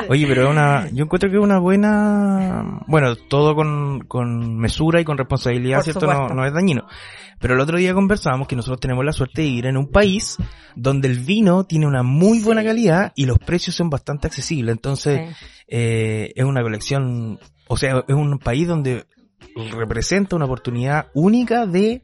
Oye, 0.09 0.27
pero 0.27 0.45
es 0.45 0.49
una, 0.51 0.89
yo 0.93 1.05
encuentro 1.05 1.31
que 1.31 1.37
es 1.37 1.43
una 1.43 1.59
buena, 1.59 2.81
bueno, 2.87 3.15
todo 3.17 3.55
con, 3.55 4.01
con 4.09 4.57
mesura 4.59 5.01
y 5.01 5.05
con 5.05 5.19
responsabilidad, 5.19 5.79
Por 5.79 5.85
¿cierto? 5.85 6.07
No, 6.07 6.29
no 6.29 6.45
es 6.47 6.53
dañino. 6.53 6.87
Pero 7.39 7.55
el 7.55 7.61
otro 7.61 7.79
día 7.79 7.95
conversábamos 7.95 8.49
que 8.49 8.57
nosotros 8.57 8.81
tenemos 8.81 9.05
la 9.05 9.13
suerte 9.13 9.43
de 9.43 9.49
ir 9.49 9.67
en 9.67 9.77
un 9.77 9.91
país 9.91 10.37
donde 10.75 11.09
el 11.09 11.19
vino 11.21 11.65
tiene 11.65 11.87
una 11.87 12.03
muy 12.03 12.41
buena 12.41 12.63
calidad 12.65 13.13
y 13.15 13.27
los 13.27 13.39
precios 13.39 13.77
son 13.77 13.89
bastante 13.91 14.27
accesibles. 14.27 14.75
Entonces, 14.75 15.21
Sí. 15.29 15.47
eh, 15.69 16.33
es 16.35 16.45
una 16.45 16.63
colección, 16.63 17.39
o 17.69 17.77
sea, 17.77 18.05
es 18.07 18.15
un 18.15 18.39
país 18.39 18.67
donde 18.69 19.07
representa 19.77 20.37
una 20.37 20.45
oportunidad 20.47 21.07
única 21.15 21.67
de 21.67 22.03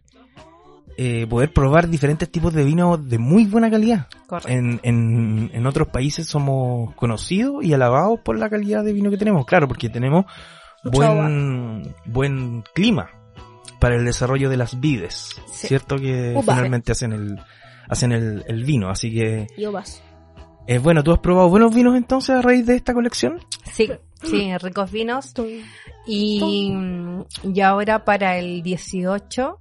eh, 0.99 1.27
poder 1.29 1.53
probar 1.53 1.89
diferentes 1.89 2.31
tipos 2.31 2.53
de 2.55 2.65
vino 2.65 2.97
de 2.97 3.19
muy 3.19 3.45
buena 3.47 3.71
calidad. 3.71 4.07
Correcto. 4.27 4.49
En, 4.51 4.81
en, 4.83 5.51
en 5.53 5.67
otros 5.67 5.89
países 5.89 6.27
somos 6.27 6.95
conocidos 6.95 7.65
y 7.65 7.73
alabados 7.75 8.21
por 8.25 8.39
la 8.39 8.49
calidad 8.49 8.83
de 8.85 8.93
vino 8.93 9.11
que 9.11 9.17
tenemos, 9.19 9.45
claro, 9.47 9.69
porque 9.69 9.89
tenemos 9.91 10.25
buen, 10.85 11.95
buen 12.07 12.63
clima 12.75 13.11
para 13.81 13.97
el 13.97 14.05
desarrollo 14.05 14.49
de 14.49 14.57
las 14.57 14.81
vides, 14.81 15.31
Sí. 15.53 15.69
¿cierto? 15.69 15.97
Que 15.97 16.35
finalmente 16.41 16.93
hacen 16.93 17.13
el, 17.13 17.39
hacen 17.89 18.13
el, 18.13 18.45
el 18.49 18.65
vino, 18.65 18.89
así 18.89 19.13
que, 19.13 19.47
Yo 19.59 19.71
vas. 19.73 20.03
eh, 20.67 20.79
bueno, 20.79 21.03
¿tú 21.05 21.13
has 21.13 21.19
probado 21.19 21.49
buenos 21.51 21.75
vinos 21.75 21.95
entonces 21.97 22.31
a 22.37 22.43
raíz 22.43 22.65
de 22.67 22.77
esta 22.77 22.95
colección? 22.95 23.39
Sí, 23.71 23.91
sí, 24.23 24.57
ricos 24.59 24.91
vinos. 24.91 25.35
Y, 26.07 26.73
y 27.43 27.61
ahora 27.61 28.05
para 28.05 28.39
el 28.39 28.63
18, 28.63 29.59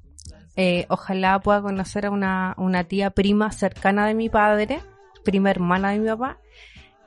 eh, 0.55 0.85
ojalá 0.89 1.39
pueda 1.39 1.61
conocer 1.61 2.05
a 2.05 2.11
una, 2.11 2.53
una 2.57 2.85
tía 2.85 3.11
prima 3.11 3.51
cercana 3.51 4.07
de 4.07 4.13
mi 4.13 4.29
padre, 4.29 4.81
prima 5.23 5.51
hermana 5.51 5.91
de 5.91 5.99
mi 5.99 6.07
papá, 6.07 6.39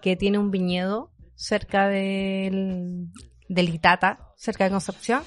que 0.02 0.16
tiene 0.16 0.38
un 0.38 0.50
viñedo 0.50 1.10
cerca 1.34 1.88
del, 1.88 3.08
del 3.48 3.68
Itata, 3.68 4.32
cerca 4.36 4.64
de 4.64 4.70
Concepción. 4.70 5.22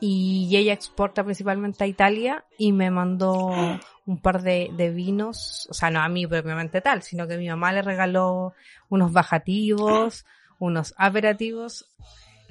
Y 0.00 0.56
ella 0.56 0.72
exporta 0.72 1.24
principalmente 1.24 1.82
a 1.82 1.88
Italia 1.88 2.44
y 2.56 2.72
me 2.72 2.88
mandó 2.90 3.52
un 4.06 4.22
par 4.22 4.42
de, 4.42 4.70
de 4.76 4.90
vinos, 4.90 5.66
o 5.70 5.74
sea, 5.74 5.90
no 5.90 6.00
a 6.00 6.08
mí 6.08 6.24
propiamente 6.24 6.80
tal, 6.80 7.02
sino 7.02 7.26
que 7.26 7.36
mi 7.36 7.48
mamá 7.48 7.72
le 7.72 7.82
regaló 7.82 8.54
unos 8.88 9.12
bajativos, 9.12 10.24
unos 10.60 10.94
aperativos 10.96 11.86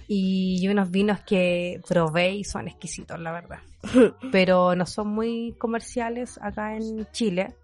y 0.07 0.67
unos 0.69 0.89
vinos 0.89 1.19
que 1.21 1.81
probé 1.87 2.31
y 2.35 2.43
son 2.43 2.67
exquisitos, 2.67 3.19
la 3.19 3.31
verdad. 3.31 3.59
Pero 4.31 4.75
no 4.75 4.85
son 4.85 5.09
muy 5.09 5.55
comerciales 5.59 6.39
acá 6.41 6.75
en 6.75 7.05
Chile, 7.11 7.55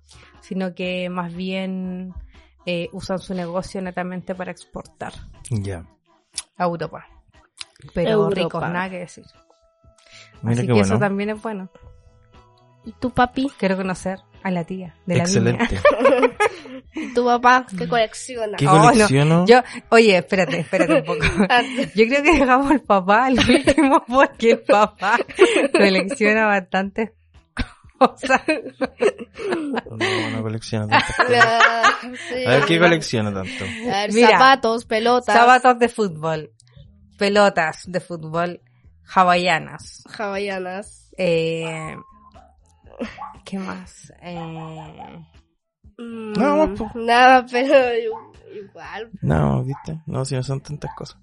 sino 0.41 0.75
que 0.75 1.09
más 1.09 1.33
bien 1.33 2.13
eh, 2.65 2.89
usan 2.91 3.19
su 3.19 3.33
negocio 3.33 3.81
netamente 3.81 4.35
para 4.35 4.51
exportar 4.51 5.13
Ya. 5.49 5.85
a 6.57 6.63
Europa. 6.65 7.05
Pero 7.93 8.11
Europa. 8.11 8.35
ricos, 8.35 8.61
nada 8.61 8.89
que 8.89 8.99
decir. 8.99 9.25
Mira 10.41 10.61
Así 10.61 10.67
que 10.67 10.79
eso 10.79 10.99
también 10.99 11.29
es 11.31 11.41
bueno. 11.41 11.69
¿Y 12.85 12.91
tu 12.93 13.11
papi? 13.11 13.49
Quiero 13.57 13.77
conocer 13.77 14.19
a 14.43 14.51
la 14.51 14.63
tía 14.65 14.95
de 15.05 15.15
la. 15.15 15.23
Excelente. 15.23 15.79
¿Y 16.95 17.13
tu 17.13 17.25
papá 17.25 17.65
qué 17.77 17.87
colecciona? 17.87 18.57
¿Qué 18.57 18.67
Oh, 18.67 18.75
no. 18.77 18.89
colecciono? 18.91 19.45
Yo, 19.47 19.61
oye, 19.89 20.17
espérate, 20.17 20.59
espérate 20.59 20.93
un 20.95 21.03
poco. 21.05 21.23
Yo 21.95 22.05
creo 22.07 22.23
que 22.23 22.39
dejamos 22.39 22.71
al 22.71 22.81
papá 22.81 23.25
al 23.27 23.39
último 23.49 24.03
porque 24.07 24.51
el 24.51 24.59
papá 24.61 25.17
colecciona 25.71 26.45
bastantes 26.47 27.11
cosas. 27.97 28.41
No, 29.85 30.29
no 30.31 30.41
colecciono 30.43 30.87
tanto. 30.87 31.05
Ah, 31.19 31.83
sí. 32.29 32.45
A 32.45 32.49
ver, 32.49 32.65
¿qué 32.65 32.79
colecciono 32.79 33.33
tanto? 33.33 33.63
A 33.65 33.87
ver, 34.01 34.13
Mira. 34.13 34.29
zapatos, 34.31 34.85
pelotas. 34.85 35.35
Zapatos 35.35 35.79
de 35.79 35.89
fútbol, 35.89 36.51
pelotas 37.17 37.83
de 37.87 37.99
fútbol, 38.01 38.61
hawaianas. 39.13 40.03
Hawaianas. 40.17 41.09
Eh, 41.17 41.95
¿Qué 43.45 43.57
más? 43.59 44.13
Eh, 44.21 45.25
Mm, 45.97 46.33
No. 46.33 46.73
Nada, 46.95 47.45
pero 47.51 47.75
igual. 48.55 49.11
No, 49.21 49.63
¿viste? 49.63 50.01
No, 50.07 50.25
si 50.25 50.33
no 50.35 50.41
son 50.41 50.59
tantas 50.61 50.91
cosas. 50.95 51.17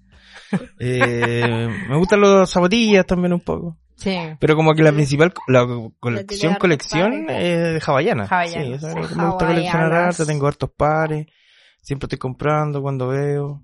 Eh, 0.79 1.67
me 1.89 1.97
gustan 1.97 2.21
los 2.21 2.49
zapatillas 2.49 3.05
también 3.05 3.33
un 3.33 3.41
poco. 3.41 3.77
sí, 3.95 4.15
Pero 4.39 4.55
como 4.55 4.73
que 4.73 4.81
la 4.83 4.93
principal, 4.93 5.33
la 5.47 5.67
colección, 5.99 6.55
colección 6.55 7.29
es 7.29 7.73
de 7.73 7.81
hawaiana. 7.85 8.27
Sí, 8.47 8.73
es 8.73 8.83
me 8.83 9.01
gusta 9.27 9.45
coleccionar 9.47 9.93
harto, 9.93 10.25
tengo 10.25 10.47
hartos 10.47 10.69
pares. 10.71 11.27
Siempre 11.81 12.05
estoy 12.05 12.19
comprando 12.19 12.81
cuando 12.81 13.07
veo. 13.09 13.61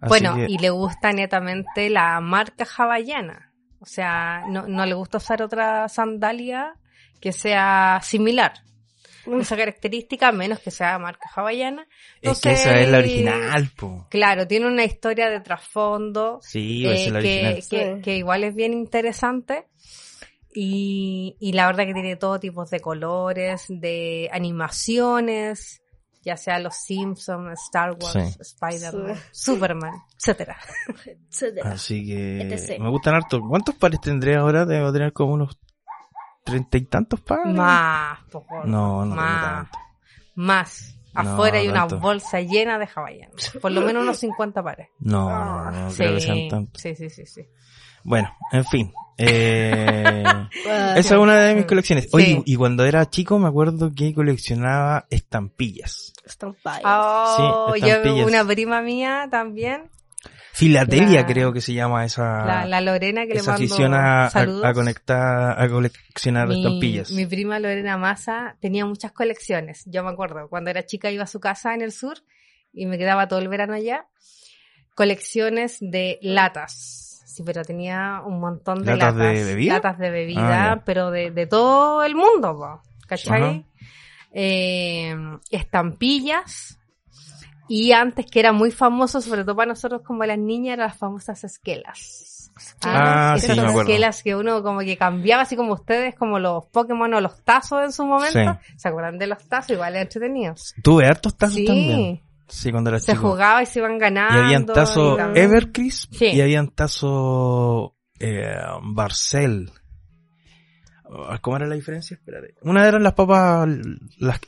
Así 0.00 0.08
bueno, 0.08 0.34
que- 0.34 0.46
y 0.48 0.58
le 0.58 0.70
gusta 0.70 1.12
netamente 1.12 1.88
la 1.90 2.20
marca 2.20 2.66
hawaiana. 2.76 3.52
O 3.78 3.86
sea, 3.86 4.44
no, 4.48 4.66
no 4.66 4.84
le 4.84 4.94
gusta 4.94 5.18
usar 5.18 5.42
otra 5.42 5.88
sandalia 5.88 6.74
que 7.22 7.32
sea 7.32 8.00
similar. 8.02 8.52
Esa 9.40 9.56
característica, 9.56 10.28
a 10.28 10.32
menos 10.32 10.58
que 10.58 10.72
sea 10.72 10.98
marca 10.98 11.30
hawaiana. 11.34 11.86
es 12.20 12.40
que 12.40 12.50
esa 12.52 12.80
es 12.80 12.88
la 12.90 12.98
Entonces, 12.98 12.98
original, 13.28 13.70
po. 13.76 14.06
Claro, 14.10 14.48
tiene 14.48 14.66
una 14.66 14.84
historia 14.84 15.30
de 15.30 15.40
trasfondo 15.40 16.40
Sí, 16.42 16.84
esa 16.84 16.92
eh, 16.92 17.06
es 17.06 17.12
la 17.12 17.20
que, 17.20 17.28
original. 17.28 17.54
que- 17.54 17.94
Sí. 17.96 18.02
que 18.02 18.16
igual 18.16 18.42
es 18.44 18.54
bien 18.56 18.72
interesante. 18.72 19.68
Y, 20.54 21.36
y 21.40 21.52
la 21.52 21.66
verdad 21.66 21.86
que 21.86 21.94
tiene 21.94 22.16
todo 22.16 22.38
tipo 22.40 22.64
de 22.66 22.80
colores, 22.80 23.64
de 23.68 24.28
animaciones, 24.32 25.80
ya 26.24 26.36
sea 26.36 26.58
los 26.58 26.74
Simpsons, 26.76 27.58
Star 27.66 27.92
Wars, 27.92 28.12
Sí. 28.12 28.38
Spider-Man, 28.40 29.16
Sí. 29.16 29.22
Superman, 29.30 29.94
etcétera. 30.18 30.58
etcétera. 31.30 31.70
Así 31.72 32.04
que 32.06 32.40
etc. 32.42 32.78
me 32.80 32.90
gustan 32.90 33.14
harto. 33.14 33.40
¿Cuántos 33.40 33.76
pares 33.76 34.00
tendré 34.00 34.34
ahora? 34.36 34.66
Debo 34.66 34.92
tener 34.92 35.12
como 35.12 35.32
unos 35.34 35.58
treinta 36.44 36.76
y 36.78 36.82
tantos 36.82 37.20
pares. 37.20 37.54
Más, 37.54 38.18
po, 38.30 38.40
gordo, 38.48 38.66
No, 38.68 39.04
no 39.04 39.14
tengo 39.14 39.16
más, 39.16 39.44
tanto. 39.70 39.78
más. 40.34 40.94
No, 41.14 41.20
Afuera 41.20 41.58
hay 41.58 41.68
una 41.68 41.80
tanto. 41.80 42.00
bolsa 42.00 42.40
llena 42.40 42.78
de 42.78 42.88
hawaianos. 42.94 43.52
Por 43.60 43.70
lo 43.72 43.82
menos 43.82 44.02
unos 44.02 44.16
50 44.18 44.62
pares. 44.62 44.88
No, 44.98 45.28
no, 45.28 45.70
no, 45.70 45.88
no 45.88 45.94
creo 45.94 46.14
que 46.14 46.20
sean 46.20 46.48
tantos. 46.48 46.80
sí, 46.82 46.94
sí, 46.94 47.10
sí, 47.10 47.26
sí. 47.26 47.42
Bueno, 48.04 48.34
en 48.50 48.64
fin. 48.64 48.92
Eh, 49.18 50.22
Ah, 50.26 50.48
esa 50.96 51.14
es 51.14 51.20
una 51.20 51.36
de 51.36 51.54
mis 51.54 51.66
colecciones. 51.66 52.08
Oye, 52.12 52.24
Sí. 52.26 52.42
y 52.46 52.56
cuando 52.56 52.84
era 52.84 53.08
chico 53.10 53.38
me 53.38 53.46
acuerdo 53.48 53.92
que 53.94 54.12
coleccionaba 54.14 55.06
estampillas. 55.10 56.12
Estampallas. 56.24 56.82
Oh, 56.84 57.72
Sí, 57.74 57.80
yo 57.82 57.86
estampillas. 57.88 58.26
una 58.26 58.44
prima 58.44 58.80
mía 58.82 59.28
también, 59.30 59.90
Filatelia 60.54 61.20
La- 61.22 61.26
creo 61.26 61.52
que 61.52 61.60
se 61.60 61.72
llama 61.72 62.04
esa, 62.04 62.44
la, 62.44 62.66
la 62.66 62.80
Lorena 62.80 63.22
que 63.26 63.34
le 63.34 63.40
esa 63.40 63.52
mando 63.52 63.64
afición 63.64 63.94
a, 63.94 64.26
a, 64.26 64.30
saludos. 64.30 64.64
a 64.64 64.72
conectar, 64.74 65.60
a 65.62 65.68
coleccionar 65.68 66.46
mi, 66.48 66.58
estampillas. 66.62 67.10
mi 67.12 67.24
prima 67.26 67.58
Lorena 67.58 67.96
Massa 67.96 68.56
tenía 68.60 68.84
muchas 68.86 69.12
colecciones. 69.12 69.82
Yo 69.86 70.04
me 70.04 70.10
acuerdo, 70.10 70.48
cuando 70.48 70.70
era 70.70 70.84
chica 70.84 71.10
iba 71.10 71.24
a 71.24 71.26
su 71.26 71.40
casa 71.40 71.74
en 71.74 71.80
el 71.82 71.90
sur 71.92 72.18
y 72.72 72.86
me 72.86 72.98
quedaba 72.98 73.28
todo 73.28 73.38
el 73.38 73.48
verano 73.48 73.74
allá. 73.74 74.06
Colecciones 74.94 75.78
de 75.80 76.18
latas. 76.22 77.22
Sí, 77.26 77.42
pero 77.46 77.64
tenía 77.64 78.20
un 78.26 78.38
montón 78.40 78.80
de 78.84 78.94
¿Latas 78.96 79.14
latas. 79.16 79.32
de 79.38 79.44
bebida? 79.44 79.72
Latas 79.74 79.98
de 79.98 80.10
bebida, 80.10 80.72
Ah, 80.72 80.82
pero 80.84 81.10
de, 81.10 81.30
de 81.30 81.46
todo 81.46 82.04
el 82.04 82.14
mundo, 82.14 82.58
po, 82.58 82.82
¿cachai? 83.06 83.42
Ajá. 83.42 83.62
Eh, 84.34 85.14
estampillas. 85.50 86.78
Y 87.74 87.92
antes 87.92 88.26
que 88.26 88.38
era 88.38 88.52
muy 88.52 88.70
famoso, 88.70 89.22
sobre 89.22 89.44
todo 89.44 89.56
para 89.56 89.70
nosotros 89.70 90.02
como 90.02 90.26
las 90.26 90.36
niñas, 90.36 90.74
eran 90.74 90.88
las 90.88 90.98
famosas 90.98 91.42
esquelas. 91.42 92.50
Ah, 92.82 93.34
sí, 93.38 93.50
esas 93.50 93.74
me 93.74 93.80
esquelas 93.80 94.22
que 94.22 94.36
uno 94.36 94.62
como 94.62 94.80
que 94.80 94.98
cambiaba, 94.98 95.44
así 95.44 95.56
como 95.56 95.72
ustedes, 95.72 96.14
como 96.14 96.38
los 96.38 96.66
Pokémon 96.66 97.14
o 97.14 97.20
los 97.22 97.42
tazos 97.44 97.82
en 97.82 97.90
su 97.92 98.04
momento. 98.04 98.58
¿Se 98.76 98.88
acuerdan 98.88 99.16
de 99.16 99.26
los 99.26 99.48
tazos? 99.48 99.70
Igual 99.70 99.96
entretenidos. 99.96 100.74
Tuve 100.82 101.06
hartos 101.06 101.34
tazos 101.34 101.54
sí, 101.56 101.64
también. 101.64 102.20
Sí, 102.46 102.70
cuando 102.70 102.90
era 102.90 103.00
se 103.00 103.12
chico. 103.12 103.30
jugaba 103.30 103.62
y 103.62 103.64
se 103.66 103.78
iban 103.78 103.96
ganando. 103.96 104.38
Y 104.38 104.44
habían 104.44 104.66
tazos 104.66 105.18
y 105.34 105.38
Evercrisp 105.38 106.12
Sí. 106.12 106.26
y 106.26 106.42
habían 106.42 106.68
tazos 106.68 107.92
eh, 108.20 108.52
Barcel. 108.82 109.70
Ah, 111.10 111.38
¿Cómo 111.40 111.56
era 111.56 111.66
la 111.66 111.74
diferencia? 111.74 112.16
Espérate. 112.16 112.54
Una 112.60 112.86
eran 112.86 113.02
las 113.02 113.14
papas, 113.14 113.66
las 114.18 114.40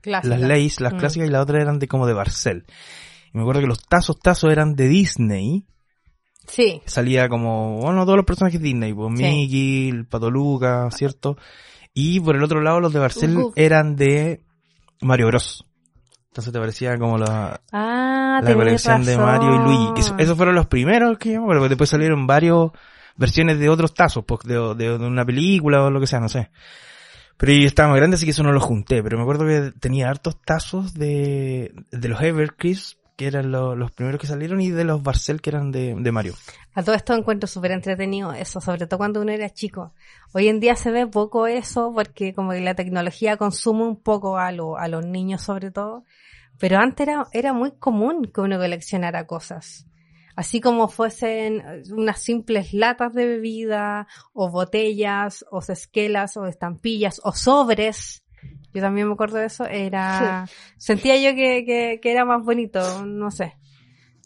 Clásicas. 0.00 0.24
las 0.24 0.40
Lays, 0.40 0.80
las 0.80 0.92
Mm. 0.94 0.98
clásicas, 0.98 1.28
y 1.28 1.30
la 1.30 1.40
otra 1.40 1.60
eran 1.60 1.78
de 1.78 1.88
como 1.88 2.06
de 2.06 2.12
Barcel. 2.14 2.64
Y 3.32 3.36
me 3.36 3.42
acuerdo 3.42 3.60
que 3.60 3.66
los 3.66 3.82
tazos, 3.86 4.18
tazos 4.20 4.50
eran 4.52 4.74
de 4.74 4.88
Disney. 4.88 5.64
Sí, 6.46 6.82
Salía 6.86 7.28
como, 7.28 7.78
bueno, 7.80 8.04
todos 8.04 8.16
los 8.16 8.26
personajes 8.26 8.60
Disney, 8.60 8.92
pues 8.92 9.16
Sí. 9.16 9.22
Mickey, 9.24 9.88
el 9.90 10.06
Pato 10.06 10.30
Luca, 10.30 10.88
¿cierto? 10.90 11.36
Y 11.94 12.18
por 12.20 12.34
el 12.36 12.42
otro 12.42 12.60
lado 12.60 12.80
los 12.80 12.92
de 12.92 12.98
Barcel 12.98 13.36
eran 13.54 13.94
de 13.96 14.42
Mario 15.00 15.28
Bros. 15.28 15.64
Entonces 16.28 16.52
te 16.52 16.58
parecía 16.58 16.96
como 16.98 17.18
la, 17.18 17.60
Ah, 17.72 18.40
la 18.42 18.54
colección 18.54 19.04
de. 19.04 19.16
Mario 19.18 19.54
y 19.54 19.58
Luigi. 19.58 19.92
Que 20.16 20.22
esos 20.22 20.36
fueron 20.36 20.54
los 20.54 20.66
primeros 20.66 21.18
que 21.18 21.34
yo 21.34 21.44
porque 21.46 21.68
después 21.68 21.90
salieron 21.90 22.26
varios, 22.26 22.70
versiones 23.16 23.58
de 23.58 23.68
otros 23.68 23.92
tazos, 23.94 24.24
pues, 24.26 24.40
de, 24.44 24.54
de, 24.74 24.98
de 24.98 25.06
una 25.06 25.24
película 25.26 25.82
o 25.84 25.90
lo 25.90 26.00
que 26.00 26.06
sea, 26.06 26.18
no 26.20 26.30
sé. 26.30 26.50
Pero 27.36 27.52
yo 27.52 27.66
estaba 27.66 27.88
más 27.88 27.98
grande, 27.98 28.14
así 28.16 28.24
que 28.24 28.30
eso 28.32 28.42
no 28.42 28.52
lo 28.52 28.60
junté. 28.60 29.02
Pero 29.02 29.16
me 29.16 29.22
acuerdo 29.22 29.46
que 29.46 29.72
tenía 29.80 30.08
hartos 30.08 30.40
tazos 30.42 30.94
de, 30.94 31.74
de 31.90 32.08
los 32.08 32.20
Evercrisp, 32.22 32.98
que 33.16 33.26
eran 33.26 33.50
lo- 33.52 33.74
los 33.76 33.90
primeros 33.90 34.20
que 34.20 34.26
salieron, 34.26 34.60
y 34.60 34.70
de 34.70 34.84
los 34.84 35.02
Barcel, 35.02 35.40
que 35.40 35.50
eran 35.50 35.70
de, 35.72 35.94
de 35.98 36.12
Mario. 36.12 36.34
A 36.74 36.82
todo 36.82 36.94
esto 36.94 37.14
encuentro 37.14 37.46
súper 37.46 37.72
entretenido 37.72 38.32
eso, 38.32 38.60
sobre 38.60 38.86
todo 38.86 38.98
cuando 38.98 39.20
uno 39.20 39.32
era 39.32 39.50
chico. 39.50 39.92
Hoy 40.32 40.48
en 40.48 40.60
día 40.60 40.76
se 40.76 40.90
ve 40.90 41.06
poco 41.06 41.46
eso 41.46 41.92
porque 41.94 42.32
como 42.32 42.52
que 42.52 42.60
la 42.60 42.74
tecnología 42.74 43.36
consume 43.36 43.84
un 43.84 43.96
poco 44.00 44.38
a, 44.38 44.50
lo- 44.52 44.78
a 44.78 44.88
los 44.88 45.04
niños 45.04 45.42
sobre 45.42 45.70
todo. 45.70 46.04
Pero 46.58 46.78
antes 46.78 47.08
era, 47.08 47.26
era 47.32 47.52
muy 47.52 47.72
común 47.72 48.30
que 48.32 48.40
uno 48.40 48.56
coleccionara 48.58 49.26
cosas. 49.26 49.86
Así 50.36 50.60
como 50.60 50.88
fuesen 50.88 51.62
unas 51.92 52.20
simples 52.20 52.72
latas 52.72 53.12
de 53.12 53.26
bebida, 53.26 54.06
o 54.32 54.50
botellas, 54.50 55.44
o 55.50 55.60
esquelas, 55.60 56.36
o 56.36 56.46
estampillas, 56.46 57.20
o 57.24 57.32
sobres. 57.32 58.22
Yo 58.74 58.80
también 58.80 59.06
me 59.06 59.12
acuerdo 59.14 59.38
de 59.38 59.46
eso. 59.46 59.64
Era, 59.66 60.46
sentía 60.78 61.16
yo 61.16 61.36
que, 61.36 61.64
que, 61.64 62.00
que 62.02 62.12
era 62.12 62.24
más 62.24 62.42
bonito, 62.44 63.04
no 63.06 63.30
sé. 63.30 63.54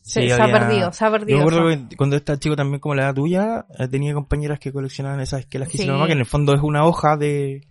Se, 0.03 0.23
Sí, 0.23 0.29
se 0.29 0.41
ha 0.41 0.53
perdido, 0.53 0.93
se 0.93 1.05
ha 1.05 1.09
Yo 1.09 1.13
perdido. 1.13 1.39
me 1.39 1.43
acuerdo 1.45 1.71
eso. 1.71 1.89
que 1.89 1.97
cuando 1.97 2.15
estaba 2.15 2.39
chico 2.39 2.55
también 2.55 2.79
como 2.79 2.95
la 2.95 3.03
edad 3.03 3.15
tuya, 3.15 3.67
eh, 3.77 3.89
tenía 3.89 4.15
compañeras 4.15 4.61
que 4.61 4.73
coleccionaban 4.73 5.19
esas 5.21 5.41
esquelas 5.41 5.69
que 5.69 5.79
Sí. 5.79 5.87
mamá, 5.89 6.07
que 6.07 6.13
en 6.13 6.21
el 6.21 6.27
fondo 6.27 6.55
es 6.55 6.61
una 6.63 6.85
hoja 6.87 7.17
de... 7.17 7.67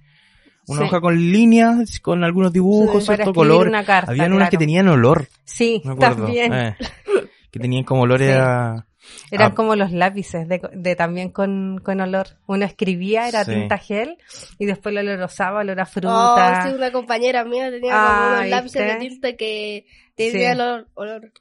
Una 0.68 0.82
Sí. 0.82 0.86
hoja 0.88 1.00
con 1.00 1.16
líneas, 1.16 2.00
con 2.02 2.24
algunos 2.26 2.52
dibujos, 2.52 3.06
Sí, 3.06 3.14
cierto 3.16 3.34
color. 3.34 3.68
una 3.68 3.86
carta, 3.86 4.12
Habían 4.12 4.34
unas 4.34 4.50
que 4.50 4.58
tenían 4.58 4.88
olor, 4.90 5.28
Sí, 5.46 5.82
también. 6.00 6.54
eh, 6.54 6.76
que 7.56 7.60
tenían 7.62 7.86
como 7.86 8.02
olores 8.02 8.28
Sí. 8.28 8.34
a... 8.38 8.86
Eran 9.32 9.52
Ah. 9.52 9.56
como 9.56 9.76
los 9.78 9.92
lápices 9.94 10.46
de, 10.50 10.60
de 10.74 10.96
también 10.98 11.30
con, 11.30 11.80
con 11.82 12.02
olor. 12.02 12.28
Uno 12.48 12.66
escribía, 12.66 13.30
era 13.30 13.46
Sí. 13.46 13.54
tinta 13.54 13.78
gel, 13.78 14.18
y 14.60 14.66
después 14.66 14.94
lo 14.94 15.00
olorosaba, 15.00 15.62
olor 15.62 15.80
a 15.80 15.84
Oh, 15.84 15.86
fruta. 15.86 16.64
sí, 16.68 16.76
una 16.76 16.92
compañera 16.92 17.46
mía 17.46 17.70
tenía 17.72 17.92
Ah, 17.94 18.08
como 18.26 18.36
unos 18.40 18.50
lápices 18.50 18.82
¿viste? 18.84 18.94
de 18.94 19.00
tinta 19.10 19.34
que 19.38 19.86
tenía 20.16 20.54
Sí. 20.54 20.60
olor, 20.60 20.88
olor. 20.96 21.32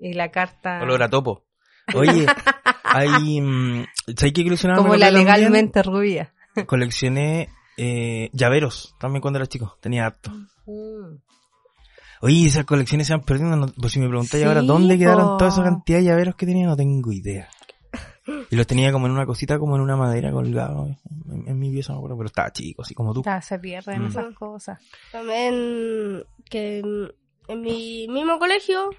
Y 0.00 0.14
la 0.14 0.30
carta. 0.30 0.80
Olor 0.80 1.02
a 1.02 1.10
topo. 1.10 1.44
Oye, 1.94 2.24
hay... 2.84 3.40
mm, 3.42 3.84
¿Sabes 4.16 4.32
qué 4.32 4.42
coleccionaba? 4.44 4.80
como 4.80 4.94
la 4.96 5.06
también? 5.06 5.26
legalmente 5.26 5.82
rubia. 5.82 6.32
Coleccioné 6.66 7.48
eh, 7.76 8.30
llaveros, 8.32 8.94
también 8.98 9.20
cuando 9.20 9.38
era 9.38 9.46
chico. 9.46 9.76
Tenía 9.82 10.06
harto. 10.06 10.30
Mm. 10.66 11.18
Oye, 12.22 12.46
esas 12.46 12.64
colecciones 12.64 13.06
se 13.06 13.12
van 13.14 13.22
perdiendo. 13.24 13.56
no- 13.56 13.66
pues 13.80 13.92
si 13.92 14.00
me 14.00 14.08
preguntáis 14.08 14.42
Sí, 14.42 14.48
ahora 14.48 14.62
dónde 14.62 14.98
quedaron 14.98 15.26
po. 15.28 15.36
toda 15.38 15.50
esa 15.50 15.62
cantidad 15.62 15.98
de 15.98 16.04
llaveros 16.04 16.34
que 16.36 16.46
tenía, 16.46 16.66
no 16.66 16.76
tengo 16.76 17.12
idea. 17.12 17.48
Y 18.50 18.56
los 18.56 18.66
tenía 18.66 18.90
como 18.90 19.06
en 19.06 19.12
una 19.12 19.24
cosita, 19.26 19.58
como 19.58 19.76
en 19.76 19.82
una 19.82 19.96
madera 19.96 20.32
colgado 20.32 20.86
en, 21.30 21.44
en 21.46 21.58
mi 21.58 21.70
pieza, 21.70 21.92
me 21.92 21.98
acuerdo, 21.98 22.16
pero 22.16 22.26
estaba 22.26 22.50
chico, 22.52 22.82
así 22.82 22.92
como 22.94 23.12
tú. 23.14 23.22
Ya, 23.24 23.40
se 23.40 23.58
pierden 23.58 24.02
Mm. 24.02 24.06
esas 24.06 24.34
cosas. 24.34 24.80
También 25.12 26.24
que 26.50 26.78
en 27.48 27.60
mi 27.60 28.08
mismo 28.08 28.38
colegio 28.40 28.90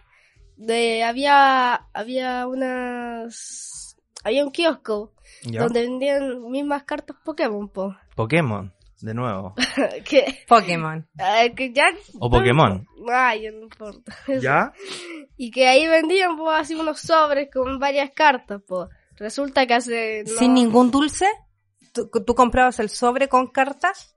de 0.55 1.03
había 1.03 1.75
había 1.93 2.47
unas 2.47 3.97
había 4.24 4.43
un 4.45 4.51
kiosco 4.51 5.13
¿Ya? 5.43 5.63
donde 5.63 5.81
vendían 5.81 6.50
mismas 6.50 6.83
cartas 6.83 7.17
Pokémon, 7.24 7.69
po. 7.69 7.95
Pokémon, 8.15 8.74
de 9.01 9.13
nuevo. 9.13 9.53
que, 10.05 10.39
Pokémon. 10.47 11.07
eh, 11.19 11.53
que 11.55 11.71
ya 11.73 11.89
O 12.19 12.29
Pokémon. 12.29 12.85
Ay, 13.11 13.43
ya 13.43 13.51
no 13.51 13.61
importa. 13.63 14.15
¿Ya? 14.41 14.73
Y 15.39 15.51
que 15.51 15.67
ahí 15.67 15.85
vendían 15.85 16.35
pues 16.35 16.59
así 16.59 16.73
unos 16.73 16.99
sobres 16.99 17.49
con 17.53 17.77
varias 17.79 18.09
cartas, 18.11 18.59
pues. 18.67 18.89
Resulta 19.17 19.67
que 19.67 19.75
hace 19.75 20.23
no, 20.25 20.31
Sin 20.37 20.53
ningún 20.55 20.89
dulce. 20.89 21.27
¿Tú, 21.93 22.09
tú 22.09 22.33
comprabas 22.35 22.79
el 22.79 22.89
sobre 22.89 23.27
con 23.27 23.47
cartas? 23.47 24.15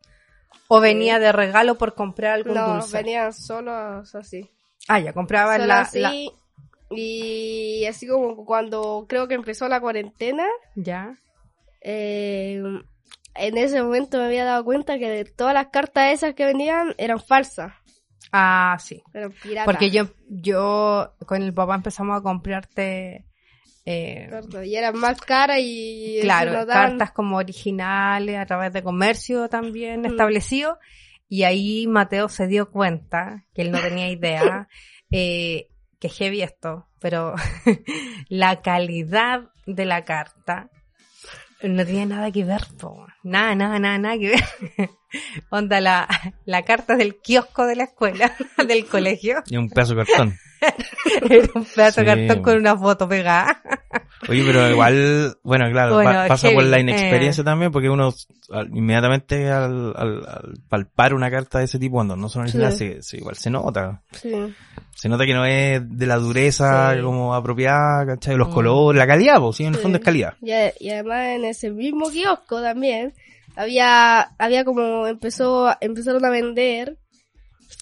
¿O 0.69 0.81
venía 0.81 1.19
de 1.19 1.33
regalo 1.33 1.77
por 1.77 1.95
comprar 1.95 2.33
algún 2.33 2.55
no, 2.55 2.73
dulce? 2.75 2.97
venían 2.97 3.33
solos 3.35 4.15
así. 4.15 4.51
Ah, 4.89 4.99
ya 5.01 5.13
comprabas 5.13 5.57
Solo 5.57 5.67
la, 5.69 5.81
así. 5.81 5.99
la- 6.01 6.15
Y 6.97 7.85
así 7.87 8.07
como 8.09 8.45
cuando 8.47 9.05
creo 9.09 9.29
que 9.29 9.35
empezó 9.35 9.69
la 9.69 9.81
cuarentena, 9.81 10.47
Ya. 10.75 11.19
eh, 11.83 12.63
en 13.41 13.57
ese 13.59 13.83
momento 13.83 14.19
me 14.19 14.25
había 14.27 14.45
dado 14.45 14.65
cuenta 14.65 14.99
que 14.99 15.09
de 15.09 15.25
todas 15.25 15.55
las 15.55 15.69
cartas 15.69 16.13
esas 16.13 16.35
que 16.35 16.45
vendían 16.47 16.95
eran 16.99 17.21
falsas. 17.21 17.73
Ah, 18.33 18.77
sí. 18.81 19.03
Eran 19.13 19.33
piratas. 19.33 19.65
Porque 19.65 19.91
yo, 19.91 20.05
yo 20.29 21.15
con 21.27 21.43
el 21.43 21.53
papá 21.53 21.75
empezamos 21.75 22.19
a 22.19 22.23
comprarte, 22.23 23.25
eh, 23.85 24.31
Y 24.65 24.75
eran 24.77 24.97
más 24.99 25.21
caras 25.21 25.59
y... 25.61 26.19
claro, 26.23 26.67
cartas 26.67 27.11
como 27.13 27.39
originales 27.39 28.39
a 28.39 28.47
través 28.47 28.73
de 28.73 28.83
comercio 28.83 29.49
también 29.49 30.03
Mm. 30.03 30.07
establecido. 30.07 30.79
Y 31.29 31.45
ahí 31.45 31.87
Mateo 31.87 32.29
se 32.29 32.47
dio 32.47 32.71
cuenta, 32.71 33.47
que 33.55 33.63
él 33.63 33.71
no 33.71 33.81
tenía 33.81 34.09
idea, 34.11 34.69
eh, 35.11 35.69
que 35.99 36.09
heavy 36.09 36.43
esto, 36.43 36.89
pero 37.01 37.35
la 38.29 38.61
calidad 38.63 39.51
de 39.67 39.85
la 39.87 40.05
carta 40.05 40.71
no 41.63 41.85
tenía 41.85 42.07
nada 42.07 42.31
que 42.33 42.45
ver, 42.45 42.63
po. 42.79 43.07
Nada, 43.23 43.55
nada, 43.55 43.79
nada, 43.79 43.99
nada 43.99 44.19
que 44.19 44.29
ver. 44.31 44.91
Onda 45.51 45.81
la, 45.81 46.07
la 46.45 46.63
carta 46.63 46.97
del 46.97 47.17
kiosco 47.17 47.67
de 47.67 47.77
la 47.77 47.85
escuela, 47.85 48.33
del 48.67 48.87
colegio, 48.87 49.43
Y 49.49 49.57
un 49.57 49.69
pedazo 49.69 49.95
de 49.95 50.05
cartón. 50.05 50.35
era 51.31 51.49
un 51.55 51.65
pedazo 51.65 52.01
de 52.03 52.07
cartón 52.07 52.43
con 52.43 52.57
una 52.59 52.77
foto 52.77 53.09
pegada. 53.09 53.61
Oye, 54.29 54.45
pero 54.45 54.71
igual, 54.71 55.37
bueno, 55.43 55.71
claro, 55.73 55.95
Bueno, 55.95 56.11
pa- 56.11 56.29
pasa 56.29 56.51
por 56.51 56.63
la 56.65 56.77
eh. 56.77 56.81
inexperiencia 56.83 57.43
también, 57.43 57.73
porque 57.73 57.89
uno 57.89 58.13
inmediatamente 58.73 59.51
al, 59.51 59.95
al- 59.97 60.27
al 60.27 60.55
palpar 60.69 61.15
una 61.15 61.31
carta 61.31 61.59
de 61.59 61.65
ese 61.65 61.79
tipo, 61.79 61.95
cuando 61.95 62.17
no 62.17 62.29
son 62.29 62.43
originales, 62.43 62.77
Sí. 62.79 62.93
se, 62.97 63.03
se- 63.03 63.17
igual 63.17 63.37
se 63.37 63.49
nota. 63.51 64.03
Sí. 64.13 64.31
Se 64.95 65.09
nota 65.09 65.25
que 65.25 65.33
no 65.33 65.47
es 65.47 65.81
de 65.89 66.07
la 66.07 66.17
dureza 66.17 66.95
Sí. 66.95 67.01
como 67.01 67.35
apropiada, 67.35 68.05
¿cachai? 68.07 68.37
Los 68.37 68.49
Mm. 68.49 68.53
colores, 68.53 68.99
la 68.99 69.07
calidad, 69.07 69.41
pues 69.41 69.57
sí, 69.57 69.65
en 69.65 69.75
el 69.75 69.81
fondo 69.81 69.97
es 69.99 70.05
calidad. 70.05 70.35
Y, 70.43 70.51
y 70.79 70.91
además 70.91 71.27
en 71.29 71.45
ese 71.47 71.71
mismo 71.71 72.11
kiosco 72.11 72.61
también 72.61 73.15
había 73.57 74.21
había 74.39 74.65
como 74.65 75.07
empezó 75.07 75.75
empezaron 75.81 76.25
a 76.25 76.31
vender 76.31 76.99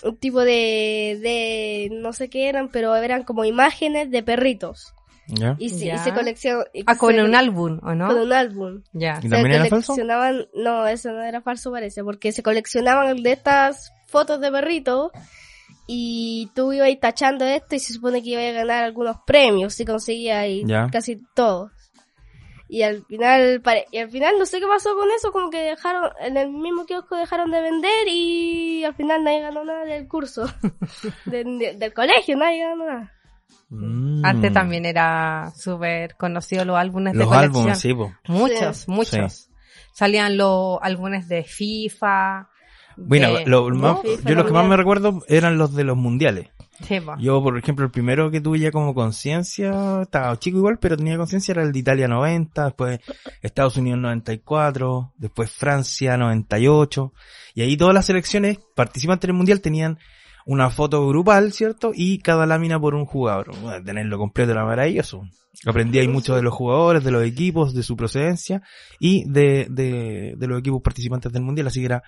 un 0.03 0.17
tipo 0.17 0.41
de 0.41 1.19
de 1.23 1.89
no 1.93 2.13
sé 2.13 2.29
qué 2.29 2.49
eran 2.49 2.69
pero 2.71 2.95
eran 2.97 3.25
como 3.25 3.45
imágenes 3.45 4.11
de 4.11 4.23
perritos 4.23 4.95
¿Ya? 5.29 5.57
y 5.59 5.71
se, 5.71 5.85
y 5.85 5.89
Ya. 5.89 5.99
se 5.99 6.15
coleccionó 6.15 6.65
y 6.73 6.85
Ah, 6.87 6.97
con 6.97 7.15
se- 7.15 7.23
un 7.23 7.35
álbum, 7.35 7.79
¿o 7.79 7.87
con 7.87 7.99
no? 7.99 8.23
un 8.23 8.33
álbum 8.33 8.83
Ya. 8.93 9.19
¿Y 9.23 9.29
también 9.29 9.53
era 9.53 9.67
falso? 9.67 9.93
coleccionaban 9.93 10.47
no 10.55 10.87
eso 10.87 11.13
no 11.13 11.23
era 11.23 11.41
falso 11.43 11.71
parece 11.71 12.03
porque 12.03 12.33
se 12.33 12.43
coleccionaban 12.43 13.23
de 13.23 13.33
estas 13.33 13.93
fotos 14.07 14.41
de 14.41 14.51
perritos 14.51 15.11
y 15.87 16.51
tú 16.55 16.73
ibas 16.73 16.89
tachando 17.01 17.45
esto 17.45 17.75
y 17.75 17.79
se 17.79 17.93
supone 17.95 18.23
que 18.23 18.31
ibas 18.31 18.45
a 18.49 18.53
ganar 18.53 18.85
algunos 18.85 19.17
premios 19.27 19.75
si 19.75 19.85
conseguías 19.85 20.47
y 20.49 20.65
casi 20.91 21.19
todos. 21.35 21.71
Y 22.71 22.83
al 22.83 23.03
final, 23.07 23.61
pare- 23.63 23.87
y 23.91 23.99
al 23.99 24.11
final 24.11 24.35
no 24.39 24.45
sé 24.45 24.61
qué 24.61 24.67
pasó 24.67 24.95
con 24.95 25.09
eso, 25.17 25.33
como 25.33 25.49
que 25.51 25.59
dejaron, 25.59 26.11
en 26.21 26.37
el 26.37 26.51
mismo 26.51 26.85
kiosco 26.85 27.17
dejaron 27.17 27.51
de 27.51 27.63
vender 27.63 28.07
y 28.09 28.85
al 28.85 28.95
final 28.95 29.25
nadie 29.25 29.41
ganó 29.41 29.65
nada 29.65 29.85
del 29.87 30.07
curso, 30.07 30.45
de- 31.25 31.45
de- 31.45 31.75
del 31.79 31.95
colegio, 31.95 32.37
nadie 32.37 32.61
ganó 32.65 32.85
nada. 32.87 33.13
Mm. 33.71 34.25
Antes 34.25 34.53
también 34.53 34.85
era 34.87 35.51
súper 35.57 36.15
conocido 36.17 36.65
los 36.65 36.77
álbumes 36.77 37.15
de 37.15 37.25
colección. 37.25 37.45
álbumes, 37.71 37.79
sí. 37.81 37.95
Muchos, 38.27 38.77
Sí. 38.79 38.91
muchos. 38.91 39.51
Salían 39.93 40.37
los 40.37 40.79
álbumes 40.83 41.29
de 41.29 41.45
FIFA. 41.45 42.49
Bueno, 43.07 43.35
de- 43.35 43.47
lo 43.47 43.69
más- 43.71 43.99
yo 44.25 44.35
los 44.35 44.45
que 44.47 44.53
más 44.53 44.67
me 44.67 44.77
recuerdo 44.77 45.23
eran 45.29 45.57
los 45.59 45.75
de 45.75 45.85
los 45.85 45.97
mundiales. 45.97 46.49
Sí. 46.87 46.99
Yo, 47.19 47.43
por 47.43 47.59
ejemplo, 47.59 47.85
el 47.85 47.91
primero 47.91 48.31
que 48.31 48.41
tuve 48.41 48.61
ya 48.61 48.71
como 48.71 48.95
conciencia, 48.95 50.03
estaba 50.03 50.39
chico 50.39 50.59
igual, 50.59 50.79
pero 50.79 50.97
tenía 50.97 51.17
conciencia, 51.17 51.53
era 51.53 51.63
el 51.65 51.73
de 51.73 51.79
Italia 51.81 52.07
90, 52.07 52.67
después 52.67 53.01
Estados 53.43 53.77
Unidos 53.77 53.99
94, 54.01 55.13
después 55.17 55.51
Francia 55.51 56.17
98, 56.17 57.13
y 57.55 57.63
ahí 57.63 57.77
todas 57.77 57.95
las 57.95 58.07
selecciones 58.07 58.59
participantes 58.77 59.27
del 59.27 59.37
mundial 59.37 59.61
tenían 59.61 59.99
una 60.47 60.71
foto 60.71 61.07
grupal, 61.09 61.53
¿cierto? 61.53 61.91
Y 61.95 62.19
cada 62.21 62.47
lámina 62.47 62.79
por 62.81 62.95
un 62.95 63.05
jugador. 63.07 63.51
Bueno, 63.61 63.85
tenerlo 63.85 64.17
completo 64.19 64.53
era 64.53 64.65
maravilloso. 64.65 65.23
Aprendí 65.67 65.99
ahí 65.99 66.07
mucho 66.07 66.37
de 66.37 66.43
los 66.43 66.55
jugadores, 66.55 67.03
de 67.03 67.11
los 67.11 67.25
equipos, 67.25 67.75
de 67.75 67.83
su 67.83 67.97
procedencia 67.97 68.63
y 69.01 69.29
de, 69.29 69.67
de, 69.69 70.35
de 70.37 70.47
los 70.47 70.61
equipos 70.61 70.81
participantes 70.81 71.33
del 71.33 71.43
mundial, 71.43 71.67
así 71.67 71.81
que 71.81 71.87
era 71.87 72.03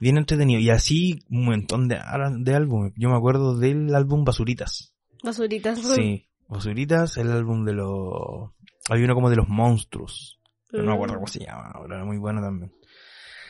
bien 0.00 0.16
entretenido. 0.18 0.60
Y 0.60 0.70
así 0.70 1.24
un 1.30 1.46
montón 1.46 1.88
de, 1.88 2.00
de 2.38 2.54
álbumes. 2.54 2.92
Yo 2.96 3.08
me 3.08 3.16
acuerdo 3.16 3.56
del 3.56 3.94
álbum 3.94 4.24
Basuritas. 4.24 4.94
Basuritas. 5.22 5.80
Sí, 5.80 6.28
Basuritas, 6.48 7.16
el 7.16 7.30
álbum 7.30 7.64
de 7.64 7.74
los... 7.74 8.50
Hay 8.88 9.02
uno 9.02 9.14
como 9.14 9.30
de 9.30 9.36
los 9.36 9.48
monstruos. 9.48 10.40
Pero 10.70 10.84
no 10.84 10.90
me 10.90 10.94
acuerdo 10.96 11.14
cómo 11.16 11.26
se 11.26 11.44
llama, 11.44 11.70
ahora 11.74 11.96
era 11.96 12.04
muy 12.04 12.18
bueno 12.18 12.40
también. 12.40 12.72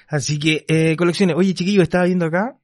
Así 0.08 0.38
que, 0.38 0.64
eh, 0.68 0.96
colecciones. 0.96 1.36
Oye, 1.36 1.54
chiquillo, 1.54 1.82
estaba 1.82 2.04
viendo 2.04 2.26
acá 2.26 2.58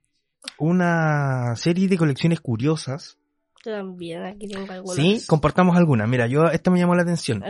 una 0.58 1.54
serie 1.56 1.88
de 1.88 1.96
colecciones 1.96 2.40
curiosas 2.40 3.18
también, 3.62 4.24
aquí 4.24 4.48
tengo 4.48 4.70
algunas. 4.72 4.96
Sí, 4.96 5.22
compartamos 5.26 5.76
algunas. 5.76 6.08
Mira, 6.08 6.26
yo, 6.26 6.46
esta 6.46 6.70
me 6.70 6.80
llamó 6.80 6.94
la 6.94 7.02
atención. 7.02 7.42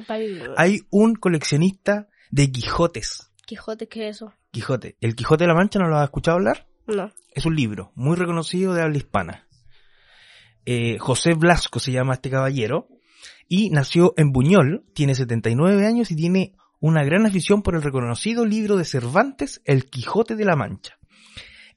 Hay 0.56 0.80
un 0.90 1.14
coleccionista 1.14 2.08
de 2.30 2.52
Quijotes. 2.52 3.30
Quijote, 3.46 3.88
¿qué 3.88 4.08
es 4.08 4.16
eso? 4.16 4.32
Quijote. 4.52 4.96
¿El 5.00 5.16
Quijote 5.16 5.44
de 5.44 5.48
la 5.48 5.54
Mancha 5.54 5.78
no 5.78 5.88
lo 5.88 5.96
has 5.96 6.04
escuchado 6.04 6.36
hablar? 6.36 6.68
No. 6.86 7.10
Es 7.34 7.46
un 7.46 7.56
libro 7.56 7.90
muy 7.94 8.16
reconocido 8.16 8.74
de 8.74 8.82
habla 8.82 8.98
hispana. 8.98 9.48
Eh, 10.66 10.98
José 10.98 11.32
Blasco 11.32 11.80
se 11.80 11.90
llama 11.90 12.14
este 12.14 12.28
caballero 12.28 12.86
y 13.48 13.70
nació 13.70 14.12
en 14.18 14.30
Buñol, 14.30 14.84
tiene 14.94 15.14
79 15.14 15.86
años 15.86 16.10
y 16.10 16.16
tiene 16.16 16.54
una 16.80 17.02
gran 17.02 17.24
afición 17.24 17.62
por 17.62 17.74
el 17.74 17.82
reconocido 17.82 18.44
libro 18.44 18.76
de 18.76 18.84
Cervantes, 18.84 19.62
El 19.64 19.86
Quijote 19.86 20.36
de 20.36 20.44
la 20.44 20.54
Mancha. 20.54 20.98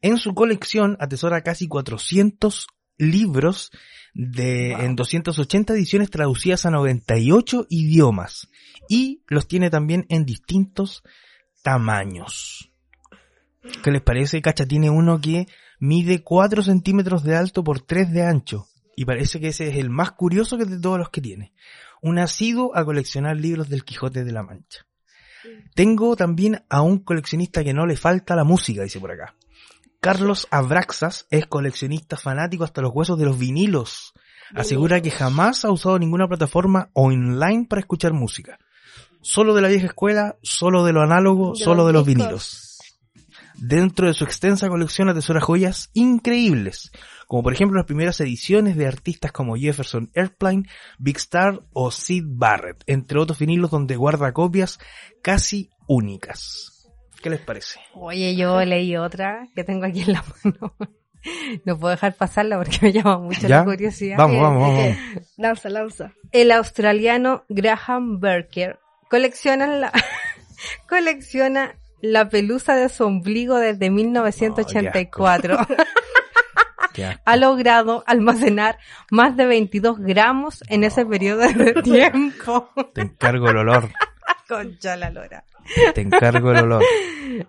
En 0.02 0.18
su 0.18 0.36
colección 0.36 0.98
atesora 1.00 1.44
casi 1.44 1.70
400 1.70 2.68
libros 2.98 3.72
de, 4.14 4.74
en 4.74 4.98
280 4.98 5.74
ediciones 5.74 6.10
traducidas 6.10 6.66
a 6.66 6.72
98 6.72 7.68
idiomas 7.70 8.50
y 8.90 9.24
los 9.28 9.48
tiene 9.48 9.70
también 9.70 10.06
en 10.10 10.26
distintos 10.26 11.04
tamaños. 11.66 12.72
¿Qué 13.84 13.90
les 13.90 14.04
parece? 14.04 14.40
Cacha 14.40 14.68
tiene 14.68 14.92
uno 14.92 15.20
que 15.20 15.48
mide 15.80 16.22
4 16.22 16.62
centímetros 16.62 17.24
de 17.24 17.36
alto 17.36 17.64
por 17.64 17.80
3 17.80 18.12
de 18.12 18.22
ancho. 18.22 18.68
Y 18.96 19.06
parece 19.06 19.40
que 19.40 19.48
ese 19.48 19.70
es 19.70 19.78
el 19.78 19.90
más 19.90 20.12
curioso 20.12 20.60
que 20.60 20.66
de 20.66 20.80
todos 20.80 21.00
los 21.00 21.10
que 21.10 21.22
tiene. 21.22 21.54
Un 22.04 22.20
asiduo 22.20 22.78
a 22.78 22.86
coleccionar 22.86 23.38
libros 23.38 23.68
del 23.68 23.84
Quijote 23.84 24.24
de 24.24 24.32
la 24.32 24.44
Mancha. 24.44 24.86
Tengo 25.74 26.16
también 26.16 26.64
a 26.70 26.84
un 26.84 27.00
coleccionista 27.00 27.64
que 27.64 27.74
no 27.74 27.88
le 27.88 27.98
falta 27.98 28.36
la 28.36 28.44
música, 28.44 28.84
dice 28.84 29.00
por 29.00 29.12
acá. 29.12 29.36
Carlos 30.00 30.48
Abraxas 30.52 31.26
es 31.32 31.48
coleccionista 31.48 32.16
fanático 32.16 32.64
hasta 32.64 32.84
los 32.84 32.92
huesos 32.94 33.18
de 33.18 33.26
los 33.26 33.40
vinilos. 33.40 34.14
Asegura 34.54 35.02
que 35.02 35.10
jamás 35.10 35.66
ha 35.66 35.72
usado 35.72 35.98
ninguna 35.98 36.28
plataforma 36.28 36.92
online 36.94 37.66
para 37.68 37.80
escuchar 37.80 38.14
música. 38.14 38.60
Solo 39.28 39.56
de 39.56 39.62
la 39.64 39.70
vieja 39.70 39.88
escuela, 39.88 40.36
solo 40.44 40.84
de 40.86 40.94
lo 40.94 41.02
análogo, 41.02 41.54
De 41.58 41.64
solo 41.64 41.88
de 41.88 41.94
los 41.94 42.06
discos. 42.06 42.24
vinilos. 42.24 42.62
Dentro 43.56 44.06
de 44.06 44.14
su 44.14 44.24
extensa 44.24 44.70
colección 44.70 45.10
atesora 45.10 45.42
joyas 45.42 45.90
increíbles, 45.94 46.92
como 47.26 47.42
por 47.42 47.52
ejemplo 47.54 47.78
las 47.78 47.88
primeras 47.88 48.20
ediciones 48.20 48.78
de 48.78 48.86
artistas 48.86 49.32
como 49.32 49.56
Jefferson 49.56 50.12
Airplane, 50.14 50.66
Big 51.00 51.18
Star 51.18 51.64
o 51.74 51.90
Sid 51.90 52.24
Barrett, 52.28 52.84
entre 52.86 53.18
otros 53.18 53.40
vinilos 53.40 53.72
donde 53.72 53.96
guarda 53.96 54.32
copias 54.32 54.78
casi 55.24 55.72
únicas. 55.88 56.88
¿Qué 57.24 57.32
les 57.32 57.40
parece? 57.42 57.80
Oye, 57.96 58.36
yo 58.36 58.64
leí 58.64 58.96
otra 58.96 59.48
que 59.56 59.64
tengo 59.64 59.86
aquí 59.86 60.02
en 60.02 60.14
la 60.14 60.24
mano. 60.44 60.76
No 61.66 61.80
puedo 61.80 61.90
dejar 61.90 62.14
pasarla 62.14 62.58
porque 62.58 62.78
me 62.84 62.92
llama 62.94 63.18
mucho 63.18 63.48
¿Ya? 63.48 63.58
la 63.60 63.64
curiosidad. 63.66 64.18
Vamos, 64.20 64.40
vamos, 64.40 64.78
¿De 64.78 64.90
vamos. 64.90 64.98
Lanza, 65.38 65.70
lanza. 65.70 66.14
El 66.32 66.52
australiano 66.52 67.46
Graham 67.50 68.20
Berker 68.20 68.78
colecciona 69.10 69.68
la, 69.68 69.92
colecciona 70.90 71.76
la 72.02 72.30
pelusa 72.30 72.76
de 72.76 72.90
su 72.90 73.04
ombligo 73.06 73.58
desde 73.58 73.90
1984. 73.90 75.58
Qué 76.94 77.06
asco. 77.06 77.22
ha 77.26 77.36
logrado 77.36 78.04
almacenar 78.08 78.78
más 79.12 79.36
de 79.36 79.46
22 79.46 80.00
gramos 80.00 80.64
en 80.70 80.86
ese 80.86 81.06
periodo 81.06 81.42
de 81.42 81.74
tiempo. 81.84 82.70
Te 82.94 83.02
encargo 83.02 83.50
el 83.50 83.58
olor. 83.58 83.90
Concha 84.48 84.96
la 84.96 85.10
lora. 85.10 85.44
Te 85.94 86.02
encargo 86.02 86.52
el 86.52 86.58
olor. 86.60 86.84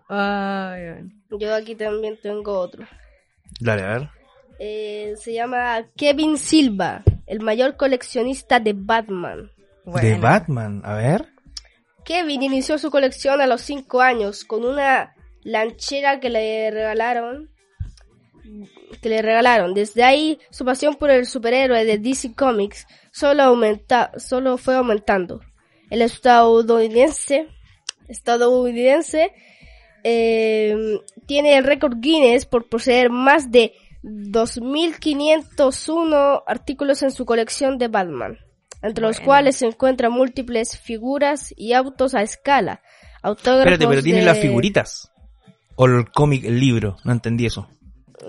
Ay, 0.09 0.83
ay. 0.83 1.13
Yo 1.39 1.55
aquí 1.55 1.77
también 1.77 2.19
tengo 2.21 2.59
otro. 2.59 2.87
Dale, 3.61 3.83
a 3.83 3.89
ver. 3.89 4.11
Eh, 4.59 5.15
se 5.17 5.35
llama 5.35 5.85
Kevin 5.97 6.39
Silva, 6.39 7.03
el 7.27 7.41
mayor 7.41 7.77
coleccionista 7.77 8.59
de 8.59 8.73
Batman. 8.75 9.53
De. 9.85 10.17
Batman, 10.17 10.83
a 10.85 10.95
ver. 10.95 11.36
Kevin 12.07 12.43
inició 12.43 12.79
su 12.79 12.91
colección 12.91 13.41
a 13.41 13.47
los 13.47 13.63
5 13.63 14.01
años 14.01 14.45
con 14.45 14.65
una 14.65 15.15
lanchera 15.43 16.21
que 16.21 16.31
le 16.31 16.71
regalaron. 16.71 17.51
Que 19.03 19.09
le 19.09 19.23
regalaron. 19.23 19.75
Desde 19.75 20.05
ahí, 20.05 20.39
su 20.51 20.65
pasión 20.65 20.95
por 20.95 21.11
el 21.11 21.27
superhéroe 21.27 21.85
de 21.85 21.99
DC 21.99 22.33
Comics 22.35 22.87
solo, 23.11 23.43
aumenta, 23.43 24.13
solo 24.19 24.57
fue 24.57 24.77
aumentando. 24.77 25.41
El 25.91 26.01
estadounidense, 26.01 27.49
estadounidense 28.09 29.33
eh, 30.05 31.01
tiene 31.27 31.59
el 31.59 31.65
récord 31.65 31.97
Guinness 31.99 32.47
por 32.47 32.69
poseer 32.69 33.11
más 33.11 33.51
de 33.51 33.73
2.501 34.05 36.45
artículos 36.47 37.03
en 37.03 37.11
su 37.11 37.27
colección 37.27 37.79
de 37.79 37.89
Batman, 37.89 38.39
entre 38.87 39.03
los 39.03 39.17
Bueno. 39.17 39.27
cuales 39.27 39.57
se 39.57 39.67
encuentran 39.67 40.13
múltiples 40.13 40.79
figuras 40.79 41.53
y 41.57 41.73
autos 41.73 42.15
a 42.15 42.23
escala. 42.23 42.81
Autógrafos 43.23 43.73
Espérate, 43.73 43.87
pero 43.89 44.03
tiene 44.03 44.21
de- 44.21 44.25
las 44.27 44.39
figuritas. 44.39 45.11
O 45.75 45.87
el 45.87 46.11
cómic, 46.11 46.45
el 46.45 46.59
libro. 46.61 46.97
No 47.05 47.13
entendí 47.13 47.47
eso. 47.47 47.69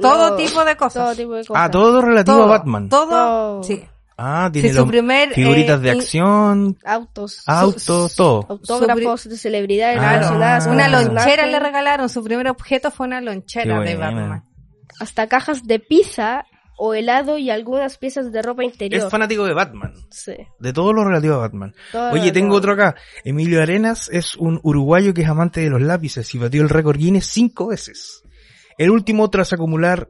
Todo 0.02 0.32
No, 0.32 0.36
tipo 0.36 0.66
de 0.66 0.76
cosas. 0.76 1.04
Todo 1.06 1.16
tipo 1.16 1.34
de 1.36 1.46
cosas. 1.46 1.64
Ah, 1.64 1.72
todo 1.72 2.02
relativo 2.02 2.38
Todo, 2.38 2.46
a 2.46 2.58
Batman. 2.58 2.90
Todo, 2.90 3.64
sí. 3.64 3.84
Ah, 4.18 4.50
tiene 4.52 4.70
Sí, 4.70 4.74
su 4.74 4.82
los- 4.82 4.90
primer, 4.90 5.30
figuritas 5.34 5.80
eh, 5.80 5.84
de 5.84 5.90
in- 5.92 5.98
acción, 6.00 6.78
Autos. 6.84 7.44
autos, 7.46 8.16
todo. 8.16 8.46
Autógrafos 8.50 9.30
de 9.30 9.38
celebridades 9.38 10.00
Ah, 10.02 10.14
relacionadas 10.14 10.66
Una 10.68 10.88
lonchera 10.88 11.46
le 11.46 11.60
regalaron, 11.60 12.10
su 12.10 12.24
primer 12.24 12.48
objeto 12.50 12.90
fue 12.90 13.06
una 13.08 13.22
lonchera 13.22 13.80
de. 13.82 13.96
Batman. 13.96 14.44
Hasta 15.00 15.28
cajas 15.28 15.66
de 15.68 15.78
pizza 15.80 16.46
o 16.78 16.94
helado 16.94 17.38
y 17.38 17.50
algunas 17.50 17.98
piezas 17.98 18.32
de 18.32 18.42
ropa 18.42 18.64
interior. 18.64 19.04
Es 19.04 19.12
fanático 19.12 19.46
de 19.46 19.54
Batman. 19.54 19.94
Sí. 20.12 20.36
De 20.60 20.74
todo 20.74 20.94
lo 20.94 21.04
relativo 21.04 21.36
a 21.36 21.40
Batman. 21.40 21.74
Todo 21.92 22.12
Oye, 22.12 22.32
tengo 22.32 22.56
otro 22.56 22.74
acá. 22.74 22.96
Emilio 23.24 23.62
Arenas 23.62 24.10
es 24.12 24.36
un 24.36 24.60
uruguayo 24.64 25.14
que 25.14 25.24
es 25.24 25.28
amante 25.28 25.62
de 25.62 25.70
los 25.70 25.82
lápices 25.82 26.34
y 26.36 26.38
batió 26.38 26.62
el 26.62 26.70
récord 26.70 26.98
Guinness 26.98 27.26
cinco 27.26 27.68
veces. 27.68 28.24
El 28.78 28.92
último 28.92 29.30
tras 29.30 29.54
acumular 29.54 30.10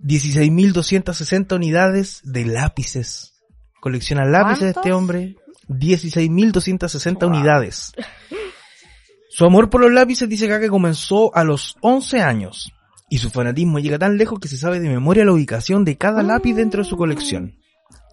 16.260 0.00 1.56
unidades 1.56 2.20
de 2.22 2.46
lápices. 2.46 3.34
Colecciona 3.80 4.24
lápices 4.24 4.68
este 4.68 4.80
¿Cuántos? 4.80 4.98
hombre. 4.98 5.36
16.260 5.68 7.26
unidades. 7.26 7.92
Su 9.30 9.46
amor 9.46 9.68
por 9.68 9.80
los 9.80 9.92
lápices 9.92 10.28
dice 10.28 10.46
acá 10.46 10.60
que 10.60 10.68
comenzó 10.68 11.34
a 11.34 11.42
los 11.42 11.76
11 11.80 12.20
años. 12.20 12.73
Y 13.08 13.18
su 13.18 13.30
fanatismo 13.30 13.78
llega 13.78 13.98
tan 13.98 14.16
lejos 14.16 14.40
que 14.40 14.48
se 14.48 14.56
sabe 14.56 14.80
de 14.80 14.88
memoria 14.88 15.24
la 15.24 15.32
ubicación 15.32 15.84
de 15.84 15.96
cada 15.96 16.22
lápiz 16.22 16.54
dentro 16.54 16.82
de 16.82 16.88
su 16.88 16.96
colección. 16.96 17.56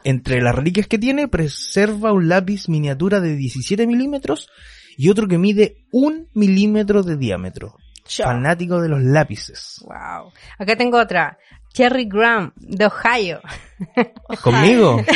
Entre 0.03 0.41
las 0.41 0.55
reliquias 0.55 0.87
que 0.87 0.97
tiene, 0.97 1.27
preserva 1.27 2.11
un 2.11 2.27
lápiz 2.27 2.67
miniatura 2.67 3.21
de 3.21 3.35
17 3.35 3.87
milímetros 3.87 4.49
y 4.97 5.09
otro 5.09 5.27
que 5.27 5.37
mide 5.37 5.85
un 5.91 6.27
milímetro 6.33 7.03
de 7.03 7.17
diámetro. 7.17 7.75
Fanático 8.05 8.81
de 8.81 8.89
los 8.89 9.01
lápices. 9.01 9.79
Wow. 9.85 10.31
Acá 10.57 10.75
tengo 10.75 10.99
otra. 10.99 11.37
Cherry 11.73 12.05
Graham, 12.05 12.53
de 12.55 12.85
Ohio. 12.85 13.41
¿Conmigo? 14.43 15.01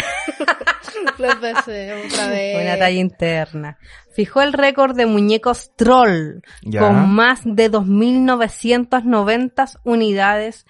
No 1.20 1.32
empecé 1.32 1.94
otra 1.94 2.28
vez. 2.28 2.62
Una 2.62 2.78
talla 2.78 3.00
interna. 3.00 3.78
Fijó 4.14 4.42
el 4.42 4.52
récord 4.52 4.96
de 4.98 5.06
muñecos 5.06 5.72
troll 5.78 6.42
Ya. 6.62 6.82
con 6.82 7.10
más 7.14 7.40
de 7.46 7.72
2.990 7.72 9.80
unidades 9.84 10.66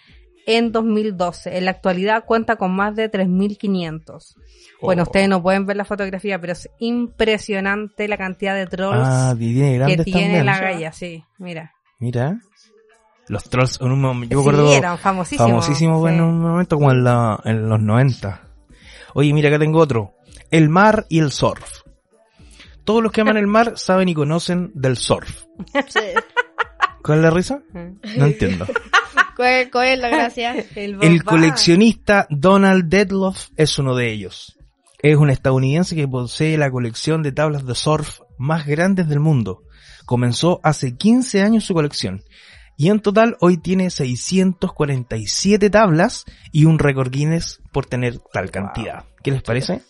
en 0.46 0.72
2012. 0.72 1.58
En 1.58 1.66
la 1.66 1.72
actualidad 1.72 2.26
cuenta 2.26 2.58
con 2.58 2.76
más 2.76 2.96
de 2.96 3.10
3.500. 3.10 4.36
Bueno, 4.82 5.02
Oh. 5.04 5.06
ustedes 5.06 5.30
no 5.30 5.42
pueden 5.42 5.66
ver 5.66 5.78
la 5.78 5.86
fotografía, 5.86 6.40
pero 6.40 6.54
es 6.54 6.70
impresionante 6.80 8.08
la 8.08 8.18
cantidad 8.18 8.54
de 8.56 8.68
trolls 8.68 9.02
Ah, 9.04 9.34
que 9.38 9.46
tiene 9.46 9.80
también. 9.80 10.46
la 10.46 10.60
galla, 10.60 10.92
sí, 10.92 11.24
mira. 11.40 11.72
Mira. 11.98 12.40
Los 13.28 13.44
trolls 13.46 13.80
en 13.82 13.92
un 13.92 14.02
momento, 14.02 14.36
yo 14.36 14.42
sí, 14.42 14.50
recuerdo 14.50 14.74
eran 14.74 14.98
famosísimos. 14.98 15.50
famosísimos 15.50 16.04
sí. 16.08 16.16
en 16.16 16.22
un 16.22 16.40
momento 16.40 16.76
como 16.78 16.92
en, 16.92 17.04
la, 17.04 17.40
en 17.44 17.68
los 17.68 17.80
90. 17.80 18.42
Oye, 19.16 19.34
mira, 19.34 19.50
acá 19.50 19.60
tengo 19.60 19.80
otro. 19.80 20.14
El 20.52 20.70
mar 20.70 21.06
y 21.10 21.20
el 21.20 21.32
surf. 21.32 21.82
Todos 22.84 23.02
los 23.02 23.12
que 23.12 23.22
aman 23.22 23.38
el 23.38 23.48
mar 23.48 23.74
saben 23.78 24.10
y 24.10 24.14
conocen 24.14 24.72
del 24.76 24.98
surf. 24.98 25.46
Sí. 25.88 26.00
¿Cuál 27.04 27.20
es 27.20 27.24
la 27.24 27.30
risa? 27.32 27.62
No 28.18 28.26
entiendo. 28.26 28.68
¿Cuál, 29.36 29.70
cuál 29.72 29.88
es 29.90 30.00
la 30.00 30.10
gracia? 30.10 30.56
El, 30.76 30.98
El 31.02 31.24
coleccionista 31.24 32.28
Donald 32.30 32.86
Dedloff 32.90 33.50
es 33.58 33.78
uno 33.80 33.96
de 33.96 34.12
ellos. 34.12 34.58
Es 35.00 35.18
un 35.18 35.30
estadounidense 35.30 35.96
que 35.96 36.08
posee 36.08 36.58
la 36.58 36.72
colección 36.72 37.22
de 37.22 37.32
tablas 37.32 37.66
de 37.66 37.76
surf 37.76 38.22
más 38.38 38.66
grandes 38.66 39.08
del 39.08 39.20
mundo. 39.20 39.64
Comenzó 40.06 40.60
hace 40.64 40.96
15 40.96 41.42
años 41.42 41.66
su 41.66 41.74
colección. 41.74 42.24
Y 42.78 42.90
en 42.90 43.00
total 43.00 43.38
hoy 43.40 43.58
tiene 43.58 43.90
647 43.90 45.70
tablas 45.70 46.26
y 46.52 46.66
un 46.66 46.80
récord 46.80 47.10
Guinness 47.10 47.62
por 47.72 47.86
tener 47.86 48.20
tal 48.34 48.52
cantidad. 48.52 49.06
¿Qué 49.24 49.32
les 49.32 49.42
parece? 49.42 49.82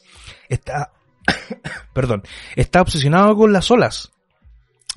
Está, 0.50 0.92
perdón, 1.94 2.24
está 2.56 2.82
obsesionado 2.82 3.36
con 3.36 3.54
las 3.54 3.72
olas. 3.72 4.12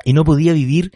Y 0.05 0.13
no 0.13 0.25
podía 0.25 0.53
vivir 0.53 0.93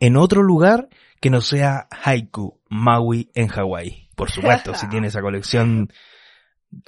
en 0.00 0.16
otro 0.16 0.42
lugar 0.42 0.88
que 1.20 1.30
no 1.30 1.40
sea 1.40 1.88
Haiku, 1.90 2.58
Maui 2.68 3.30
en 3.34 3.48
Hawái. 3.48 4.08
Por 4.14 4.30
supuesto, 4.30 4.74
si 4.74 4.88
tiene 4.90 5.08
esa 5.08 5.20
colección 5.20 5.92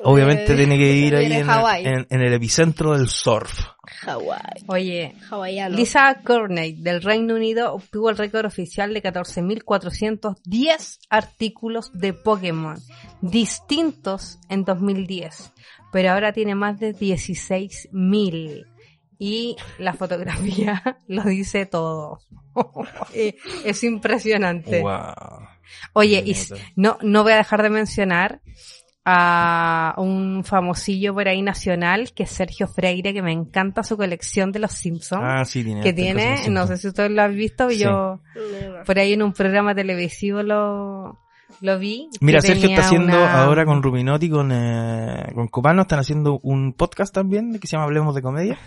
obviamente 0.02 0.52
Eh, 0.52 0.56
tiene 0.56 0.78
que 0.78 0.92
vivir 0.92 1.16
ahí 1.16 1.32
en 1.32 2.06
en, 2.08 2.20
el 2.20 2.32
epicentro 2.32 2.96
del 2.96 3.08
surf. 3.08 3.66
Hawái. 4.02 4.64
Oye, 4.66 5.14
Hawaiano. 5.30 5.76
Lisa 5.76 6.20
Courtney 6.24 6.72
del 6.72 7.02
Reino 7.02 7.34
Unido 7.34 7.74
obtuvo 7.74 8.10
el 8.10 8.16
récord 8.16 8.46
oficial 8.46 8.92
de 8.92 9.02
14.410 9.02 10.98
artículos 11.08 11.90
de 11.94 12.12
Pokémon 12.12 12.76
distintos 13.20 14.38
en 14.48 14.64
2010, 14.64 15.52
pero 15.92 16.12
ahora 16.12 16.32
tiene 16.32 16.54
más 16.54 16.78
de 16.78 16.94
16.000 16.94 18.66
y 19.18 19.56
la 19.78 19.94
fotografía 19.94 20.98
lo 21.08 21.24
dice 21.24 21.66
todo. 21.66 22.20
Eh, 23.14 23.36
es 23.64 23.84
impresionante. 23.84 24.80
Wow. 24.80 25.46
Oye, 25.92 26.22
y 26.26 26.34
no, 26.74 26.98
no 27.02 27.22
voy 27.22 27.32
a 27.32 27.36
dejar 27.36 27.62
de 27.62 27.70
mencionar 27.70 28.40
a 29.10 29.94
un 29.96 30.44
famosillo 30.44 31.14
por 31.14 31.26
ahí 31.28 31.40
nacional 31.40 32.12
que 32.14 32.24
es 32.24 32.30
Sergio 32.30 32.66
Freire, 32.68 33.14
que 33.14 33.22
me 33.22 33.32
encanta 33.32 33.82
su 33.82 33.96
colección 33.96 34.52
de 34.52 34.58
los 34.58 34.72
Simpsons 34.72 35.22
Ah, 35.24 35.44
sí, 35.46 35.64
tiene. 35.64 35.80
que 35.80 35.92
tiene, 35.94 36.48
no 36.50 36.66
sé 36.66 36.76
si 36.76 36.88
ustedes 36.88 37.10
lo 37.10 37.22
han 37.22 37.34
visto, 37.34 37.70
Sí. 37.70 37.78
yo 37.78 38.20
por 38.84 38.98
ahí 38.98 39.14
en 39.14 39.22
un 39.22 39.32
programa 39.32 39.74
televisivo 39.74 40.42
lo, 40.42 41.18
lo 41.62 41.78
vi. 41.78 42.08
Mira, 42.20 42.42
Sergio 42.42 42.68
está 42.68 42.82
haciendo 42.82 43.16
una- 43.16 43.42
ahora 43.44 43.64
con 43.64 43.82
Rubinotti, 43.82 44.28
con, 44.28 44.52
eh, 44.52 45.32
con 45.34 45.48
Copano, 45.48 45.82
están 45.82 46.00
haciendo 46.00 46.38
un 46.42 46.74
podcast 46.74 47.14
también 47.14 47.58
que 47.58 47.66
se 47.66 47.72
llama 47.76 47.84
Hablemos 47.84 48.14
de 48.14 48.20
Comedia. 48.22 48.58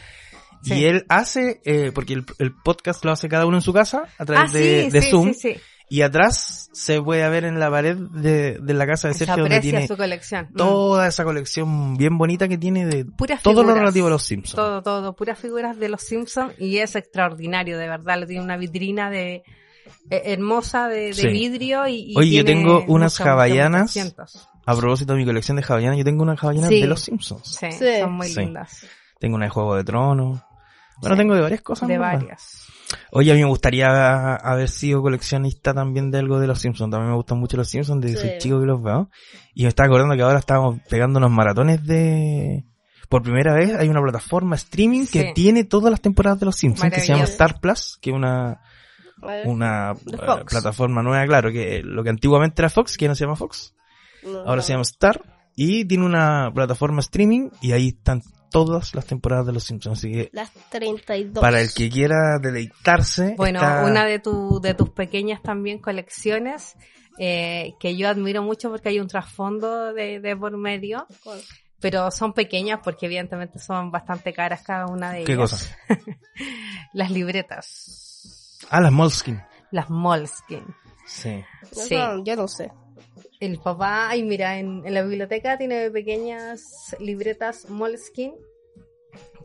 Sí. 0.64 0.76
Y 0.76 0.86
él 0.86 1.06
hace, 1.10 1.60
eh, 1.66 1.92
porque 1.94 2.14
el, 2.14 2.26
el 2.40 2.54
podcast 2.54 3.04
lo 3.06 3.12
hace 3.12 3.28
cada 3.30 3.46
uno 3.48 3.58
en 3.58 3.62
su 3.62 3.74
casa 3.74 4.04
a 4.18 4.24
Ah, 4.24 4.26
través 4.26 4.54
de, 4.54 4.84
sí, 4.86 4.90
de 4.92 5.02
sí, 5.02 5.10
Zoom. 5.10 5.34
sí, 5.34 5.54
sí. 5.54 5.62
Y 5.94 6.04
atrás 6.04 6.70
se 6.72 7.02
puede 7.02 7.28
ver 7.30 7.44
en 7.44 7.60
la 7.60 7.70
pared 7.70 7.98
de, 7.98 8.58
de 8.62 8.74
la 8.74 8.88
casa 8.88 9.10
de 9.10 9.14
Se 9.14 9.26
Sergio 9.26 9.44
donde 9.44 9.58
aprecia 9.58 9.72
tiene 9.80 9.88
su 9.90 9.98
colección. 9.98 10.48
Mm. 10.52 10.56
toda 10.56 11.08
esa 11.08 11.26
colección 11.26 11.98
bien 11.98 12.18
bonita 12.18 12.48
que 12.48 12.58
tiene 12.58 12.86
de 12.86 13.04
Puras 13.04 13.42
todo 13.44 13.56
lo 13.56 13.60
figuras. 13.64 13.80
relativo 13.82 14.08
a 14.08 14.12
los 14.12 14.24
Simpsons. 14.24 14.56
Todo, 14.56 14.82
todo, 14.84 15.16
puras 15.18 15.38
figuras 15.38 15.78
de 15.78 15.90
los 15.90 16.02
Simpsons 16.02 16.54
y 16.60 16.78
es 16.78 16.96
extraordinario, 16.96 17.78
de 17.78 17.88
verdad. 17.90 18.20
Lo 18.22 18.26
tiene 18.26 18.42
una 18.42 18.56
vitrina 18.56 19.10
de 19.10 19.44
eh, 20.10 20.22
hermosa 20.26 20.88
de, 20.88 21.08
de 21.08 21.14
Sí. 21.14 21.28
vidrio 21.28 21.86
y, 21.88 22.14
y 22.14 22.18
Oye, 22.18 22.38
yo 22.38 22.46
tengo 22.46 22.86
unas 22.88 23.14
cientos. 23.92 24.48
A 24.66 24.76
propósito 24.78 25.12
de 25.14 25.20
mi 25.20 25.26
colección 25.26 25.58
de 25.58 25.64
hawaianas, 25.68 25.98
yo 25.98 26.06
tengo 26.06 26.24
una 26.24 26.36
hawaiana 26.42 26.68
Sí. 26.70 26.80
de 26.82 26.88
los 26.88 27.02
Simpsons. 27.02 27.58
Sí, 27.60 27.70
Sí. 27.72 28.00
son 28.00 28.14
muy 28.14 28.28
Sí. 28.30 28.40
lindas. 28.40 28.86
Tengo 29.20 29.36
una 29.36 29.46
de 29.46 29.50
Juego 29.50 29.76
de 29.76 29.84
Tronos. 29.84 30.40
Bueno, 31.02 31.16
Sí. 31.16 31.20
tengo 31.20 31.36
de 31.36 31.42
varias 31.42 31.62
cosas. 31.62 31.90
De 31.90 31.98
varias. 31.98 32.68
Oye, 33.12 33.32
a 33.32 33.36
mí 33.36 33.42
me 33.42 33.48
gustaría 33.48 34.36
haber 34.36 34.70
sido 34.70 35.02
coleccionista 35.02 35.74
también 35.74 36.12
de 36.12 36.20
algo 36.20 36.40
de 36.40 36.48
los 36.48 36.60
Simpsons. 36.60 36.92
También 36.92 37.10
me 37.12 37.16
gustan 37.16 37.40
mucho 37.40 37.58
los 37.58 37.68
Simpsons 37.68 38.02
desde 38.02 38.18
Sí. 38.22 38.28
soy 38.30 38.38
chico 38.40 38.60
que 38.60 38.66
los 38.66 38.82
veo. 38.82 39.10
Y 39.54 39.64
me 39.64 39.70
estaba 39.70 39.88
acordando 39.88 40.16
que 40.16 40.22
ahora 40.22 40.40
estábamos 40.40 40.80
pegando 40.90 41.20
unos 41.20 41.32
maratones 41.32 41.86
de... 41.86 42.66
Por 43.10 43.24
primera 43.24 43.54
vez 43.54 43.76
hay 43.76 43.90
una 43.90 44.02
plataforma 44.02 44.56
streaming 44.56 45.06
que 45.06 45.34
tiene 45.36 45.66
todas 45.66 45.92
las 45.92 46.00
temporadas 46.00 46.40
de 46.40 46.46
los 46.46 46.56
Simpsons, 46.56 46.94
que 46.94 47.02
se 47.02 47.08
llama. 47.08 47.26
Star 47.26 47.60
Plus, 47.60 47.98
que 48.02 48.12
es 48.12 48.16
una, 48.16 48.62
una 49.44 49.92
eh, 49.92 50.46
plataforma 50.50 51.04
nueva, 51.04 51.26
claro, 51.26 51.52
que 51.52 51.82
lo 51.84 52.04
que 52.04 52.10
antiguamente 52.10 52.62
era 52.62 52.70
Fox, 52.70 52.96
que 52.96 53.10
no 53.10 53.16
se 53.16 53.26
llama 53.26 53.36
Fox, 53.36 53.76
no, 54.24 54.40
ahora 54.40 54.56
no. 54.58 54.62
se 54.62 54.72
llama 54.72 54.84
Star, 54.84 55.22
y 55.58 55.84
tiene 55.84 56.06
una 56.06 56.52
plataforma 56.56 57.02
streaming 57.02 57.50
y 57.62 57.74
ahí 57.74 57.90
están 57.90 58.22
todas 58.52 58.94
las 58.94 59.06
temporadas 59.06 59.48
de 59.48 59.54
los 59.54 59.64
Simpsons. 59.64 59.98
Así 60.00 60.12
que 60.12 60.30
Las 60.34 60.52
32. 60.70 61.42
para 61.42 61.62
el 61.62 61.74
que 61.74 61.90
quiera 61.90 62.38
deleitarse, 62.42 63.34
Bueno, 63.38 63.60
está- 63.60 63.84
una 63.86 64.06
de, 64.06 64.20
tu, 64.20 64.60
de 64.62 64.74
tus 64.74 64.90
pequeñas 64.90 65.42
también 65.42 65.80
colecciones 65.80 66.76
eh, 67.18 67.74
que 67.80 67.96
yo 67.98 68.08
admiro 68.10 68.44
mucho 68.44 68.70
porque 68.70 68.90
hay 68.90 69.00
un 69.00 69.08
trasfondo 69.08 69.94
de, 69.94 70.20
de 70.20 70.36
por 70.38 70.56
medio, 70.58 71.06
pero 71.80 72.10
son 72.12 72.34
pequeñas 72.34 72.80
porque 72.84 73.08
evidentemente 73.08 73.60
son 73.60 73.92
bastante 73.92 74.34
caras 74.34 74.62
cada 74.62 74.86
una 74.88 75.12
de 75.12 75.18
ellas. 75.20 75.28
¿Qué 75.28 75.36
cosa? 75.36 75.78
Las 76.94 77.12
libretas. 77.12 78.60
Ah, 78.70 78.80
las 78.82 78.92
Moleskine. 78.92 79.46
Las 79.72 79.90
Moleskine. 79.90 80.66
Sí. 81.06 81.44
No, 81.76 81.82
Sí. 81.84 81.96
no, 81.96 82.24
yo 82.24 82.36
no 82.36 82.48
sé. 82.48 82.72
El 83.42 83.58
papá, 83.60 84.08
ay 84.10 84.24
mira, 84.24 84.58
en, 84.60 84.84
en 84.86 84.94
la 84.94 85.02
biblioteca 85.02 85.58
tiene 85.58 85.90
pequeñas 85.92 86.96
libretas 87.00 87.70
Moleskine. 87.70 88.36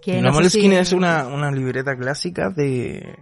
Que 0.03 0.17
la 0.21 0.29
no 0.29 0.33
Moleskine 0.35 0.75
si- 0.77 0.81
es 0.83 0.93
una, 0.93 1.27
una 1.27 1.51
libreta 1.51 1.97
clásica 1.97 2.51
de 2.51 3.17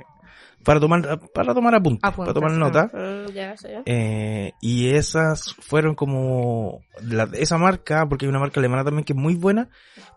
para 0.65 0.81
tomar 0.81 1.21
para 1.33 1.55
tomar 1.55 1.75
apuntes, 1.75 2.01
Apuntes, 2.03 2.35
para 2.35 2.35
tomar 2.35 2.53
nota. 2.59 2.91
Mm, 2.93 3.33
ya 3.33 3.57
sé. 3.57 3.83
Eh, 3.87 4.53
y 4.61 4.91
esas 4.91 5.55
fueron 5.61 5.95
como 5.95 6.81
la- 7.03 7.29
esa 7.35 7.57
marca, 7.57 8.07
porque 8.09 8.25
hay 8.27 8.31
una 8.31 8.41
marca 8.41 8.59
alemana 8.61 8.83
también 8.85 9.05
que 9.05 9.13
es 9.13 9.19
muy 9.19 9.37
buena, 9.37 9.69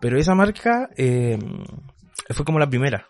pero 0.01 0.17
esa 0.17 0.33
marca 0.35 0.89
eh, 0.97 1.37
fue 2.31 2.45
como 2.45 2.57
la 2.59 2.67
primera. 2.69 3.07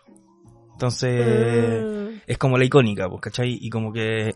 Entonces 0.74 1.82
Mm, 1.84 2.20
es 2.26 2.38
como 2.38 2.58
la 2.58 2.64
icónica, 2.64 3.08
pues, 3.08 3.20
¿cachai? 3.22 3.56
Y 3.60 3.70
como 3.70 3.92
que 3.92 4.34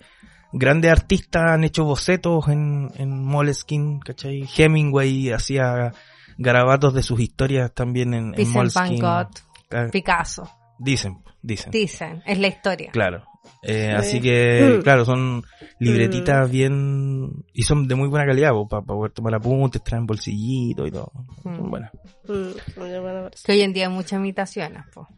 grandes 0.53 0.91
artistas 0.93 1.43
han 1.51 1.65
hecho 1.65 1.85
bocetos 1.85 2.49
en, 2.49 2.91
en 2.97 3.25
Moleskine, 3.25 4.01
¿cachai? 4.05 4.49
Hemingway 4.57 5.31
hacía 5.33 5.93
garabatos 6.39 6.95
de 6.95 7.03
sus 7.03 7.21
historias 7.21 7.73
también 7.75 8.15
en, 8.15 8.25
en 8.27 8.33
Vincent 8.33 8.75
Van 8.75 8.89
Moleskine. 8.89 9.01
Gogh, 9.01 9.29
Ah, 9.75 9.87
Picasso. 9.91 10.49
Dicen, 10.79 11.23
dicen. 11.41 11.71
Dicen, 11.71 12.23
es 12.27 12.39
la 12.39 12.49
historia. 12.49 12.91
Claro. 12.93 13.25
Eh, 13.63 13.89
Sí. 13.91 13.97
Así 13.97 14.21
que, 14.21 14.79
Mm. 14.79 14.83
claro, 14.83 15.05
son 15.05 15.43
libretitas 15.79 16.51
bien... 16.51 17.45
Y 17.55 17.63
son 17.63 17.89
de 17.89 17.95
muy 17.95 18.09
buena 18.09 18.27
calidad, 18.27 18.51
para 18.69 18.83
poder 18.83 19.13
tomar 19.13 19.35
apuntes, 19.35 19.83
traen 19.83 20.05
bolsillito 20.07 20.87
y 20.87 20.91
todo. 20.91 21.11
Mm. 21.45 21.57
Son 21.57 21.71
buenas. 21.71 21.91
mm, 22.29 22.79
muy 22.81 22.91
buena 23.01 23.23
versión. 23.23 23.43
Que 23.47 23.53
hoy 23.53 23.61
en 23.63 23.73
día 23.73 23.87
hay 23.89 23.93
muchas 23.95 24.13
imitaciones, 24.19 24.83
po. 24.93 25.09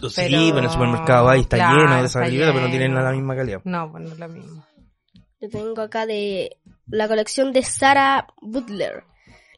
Sí, 0.00 0.14
Pero- 0.16 0.38
pero 0.38 0.58
en 0.58 0.64
el 0.64 0.70
supermercado 0.70 1.28
ahí 1.28 1.40
está 1.40 1.56
claro, 1.56 1.76
lleno 1.78 1.90
de 1.94 2.00
esas 2.00 2.22
está 2.22 2.28
libretas, 2.28 2.54
pero 2.54 2.64
no 2.66 2.70
tienen 2.70 2.94
la 2.94 3.10
misma 3.12 3.36
calidad. 3.36 3.60
No, 3.64 3.90
pues 3.90 4.04
no 4.04 4.12
es 4.12 4.18
lo 4.18 4.28
mismo. 4.28 4.66
Yo 5.40 5.48
tengo 5.50 5.82
acá 5.82 6.06
de 6.06 6.58
la 6.86 7.08
colección 7.08 7.52
de 7.52 7.62
Sarah 7.62 8.26
Butler, 8.40 9.04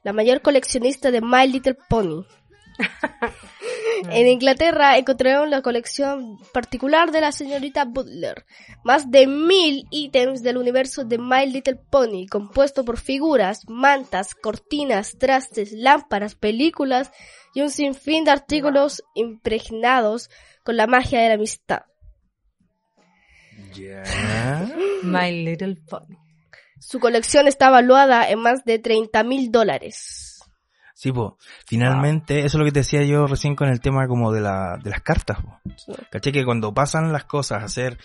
la 0.03 0.13
mayor 0.13 0.41
coleccionista 0.43 1.11
de 1.11 1.21
My 1.21 1.47
Little 1.47 1.77
Pony. 1.89 2.25
En 4.11 4.27
Inglaterra 4.27 4.97
encontraron 4.97 5.51
la 5.51 5.63
colección 5.63 6.39
particular 6.53 7.11
de 7.11 7.21
la 7.21 7.33
señorita 7.33 7.85
Butler. 7.85 8.45
Más 8.85 9.11
de 9.11 9.27
mil 9.27 9.87
ítems 9.91 10.43
del 10.43 10.57
universo 10.57 11.05
de 11.05 11.19
My 11.19 11.47
Little 11.47 11.81
Pony, 11.91 12.27
compuesto 12.31 12.85
por 12.85 12.99
figuras, 12.99 13.69
mantas, 13.69 14.35
cortinas, 14.35 15.17
trastes, 15.19 15.73
lámparas, 15.73 16.35
películas 16.35 17.11
y 17.55 17.63
un 17.63 17.71
sinfín 17.71 18.25
de 18.25 18.31
artículos 18.31 19.03
impregnados 19.15 20.31
con 20.65 20.77
la 20.77 20.87
magia 20.87 21.21
de 21.21 21.29
la 21.29 21.35
amistad. 21.35 21.83
My 25.03 25.45
Little 25.45 25.77
Pony. 25.89 26.17
Su 26.81 27.01
colección 27.01 27.49
está 27.49 27.71
valuada 27.71 28.29
en 28.31 28.39
más 28.39 28.65
de 28.65 28.79
30 28.79 29.25
mil 29.25 29.51
dólares. 29.51 30.28
Sí, 30.99 31.13
pues, 31.13 31.31
finalmente, 31.65 32.41
eso 32.41 32.47
es 32.49 32.55
lo 32.57 32.65
que 32.65 32.73
te 32.73 32.81
decía 32.81 33.05
yo 33.05 33.29
recién 33.29 33.55
con 33.55 33.69
el 33.69 33.81
tema 33.81 34.09
como 34.09 34.33
de, 34.33 34.41
la, 34.41 34.79
de 34.83 34.91
las 34.91 35.01
cartas. 35.01 35.39
Sí. 35.77 35.93
¿Cachai? 36.11 36.33
Que 36.33 36.45
cuando 36.45 36.75
pasan 36.75 37.13
las 37.13 37.23
cosas 37.23 37.63
a 37.63 37.69
ser 37.69 37.99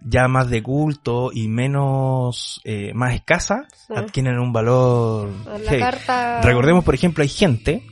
ya 0.00 0.26
más 0.26 0.48
de 0.48 0.62
culto 0.62 1.30
y 1.34 1.48
menos, 1.48 2.62
eh, 2.64 2.92
más 2.94 3.12
escasas, 3.12 3.66
Sí. 3.86 3.92
adquieren 3.94 4.38
un 4.38 4.54
valor 4.54 5.28
La 5.66 5.78
carta... 5.78 6.40
Recordemos, 6.40 6.82
por 6.82 6.94
ejemplo, 6.94 7.20
hay 7.20 7.28
gente 7.28 7.86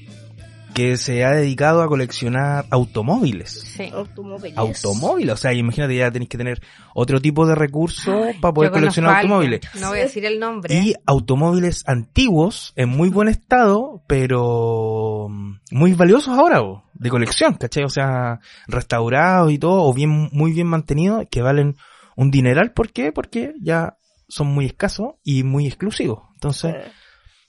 que 0.74 0.96
se 0.96 1.24
ha 1.24 1.30
dedicado 1.32 1.82
a 1.82 1.88
coleccionar 1.88 2.64
automóviles. 2.70 3.50
Sí. 3.50 3.90
Automóviles. 3.92 4.56
Automóviles, 4.56 5.34
o 5.34 5.36
sea, 5.36 5.52
imagínate, 5.52 5.96
ya 5.96 6.10
tenéis 6.10 6.28
que 6.28 6.38
tener 6.38 6.60
otro 6.94 7.20
tipo 7.20 7.46
de 7.46 7.54
recursos 7.54 8.08
Ay, 8.08 8.38
para 8.40 8.54
poder 8.54 8.70
coleccionar 8.70 9.16
automóviles. 9.16 9.60
No 9.80 9.88
voy 9.90 10.00
a 10.00 10.02
decir 10.02 10.24
el 10.24 10.38
nombre. 10.40 10.74
Y 10.74 10.94
automóviles 11.06 11.84
antiguos, 11.86 12.72
en 12.76 12.88
muy 12.88 13.08
buen 13.08 13.28
estado, 13.28 14.02
pero 14.06 15.28
mm, 15.28 15.56
muy 15.70 15.92
valiosos 15.94 16.36
ahora, 16.38 16.60
bo, 16.60 16.84
de 16.94 17.10
colección, 17.10 17.54
¿cachai? 17.54 17.84
O 17.84 17.90
sea, 17.90 18.40
restaurados 18.66 19.52
y 19.52 19.58
todo, 19.58 19.82
o 19.84 19.92
bien, 19.92 20.28
muy 20.32 20.52
bien 20.52 20.66
mantenidos, 20.66 21.26
que 21.30 21.42
valen 21.42 21.76
un 22.16 22.30
dineral. 22.30 22.72
¿Por 22.72 22.92
qué? 22.92 23.12
Porque 23.12 23.54
ya 23.60 23.96
son 24.28 24.48
muy 24.48 24.66
escasos 24.66 25.14
y 25.22 25.42
muy 25.42 25.66
exclusivos. 25.66 26.20
Entonces, 26.34 26.74
Eh, 26.74 26.92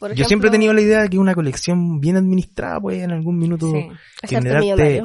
por 0.09 0.13
yo 0.15 0.25
siempre 0.25 0.49
he 0.49 0.51
tenido 0.51 0.73
la 0.73 0.81
idea 0.81 1.01
de 1.03 1.09
que 1.09 1.17
una 1.17 1.33
colección 1.33 1.99
bien 2.01 2.17
administrada 2.17 2.79
puede 2.81 3.03
en 3.03 3.11
algún 3.11 3.37
minuto 3.37 3.71
Sí. 3.71 3.89
generarte 4.27 5.01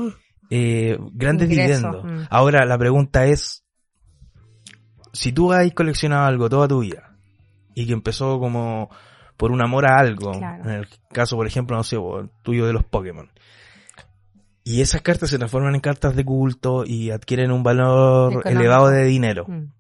eh, 0.51 0.99
grandes 1.13 1.49
dividendos. 1.49 2.05
mm. 2.05 2.23
Ahora, 2.31 2.65
la 2.65 2.77
pregunta 2.79 3.27
es, 3.27 3.65
si 5.13 5.33
tú 5.33 5.53
has 5.53 5.71
coleccionado 5.73 6.27
algo 6.27 6.49
toda 6.49 6.67
tu 6.69 6.81
vida 6.81 7.17
y 7.75 7.87
que 7.87 7.93
empezó 7.93 8.39
como 8.41 8.91
por 9.37 9.53
un 9.53 9.63
amor 9.63 9.87
a 9.89 9.99
algo, 9.99 10.33
Claro. 10.33 10.65
en 10.65 10.71
el 10.71 10.89
caso, 11.13 11.37
por 11.37 11.47
ejemplo, 11.47 11.77
no 11.77 11.85
sé, 11.85 11.97
el 11.97 12.31
tuyo 12.43 12.67
de 12.67 12.73
los 12.73 12.85
Pokémon, 12.85 13.31
y 14.65 14.81
esas 14.81 15.01
cartas 15.03 15.31
se 15.31 15.39
transforman 15.39 15.75
en 15.75 15.81
cartas 15.81 16.15
de 16.17 16.25
culto 16.25 16.85
y 16.85 17.11
adquieren 17.11 17.53
un 17.53 17.63
valor 17.63 18.33
Económico. 18.33 18.49
elevado 18.61 18.89
de 18.89 19.05
dinero, 19.05 19.45
Mm. 19.47 19.73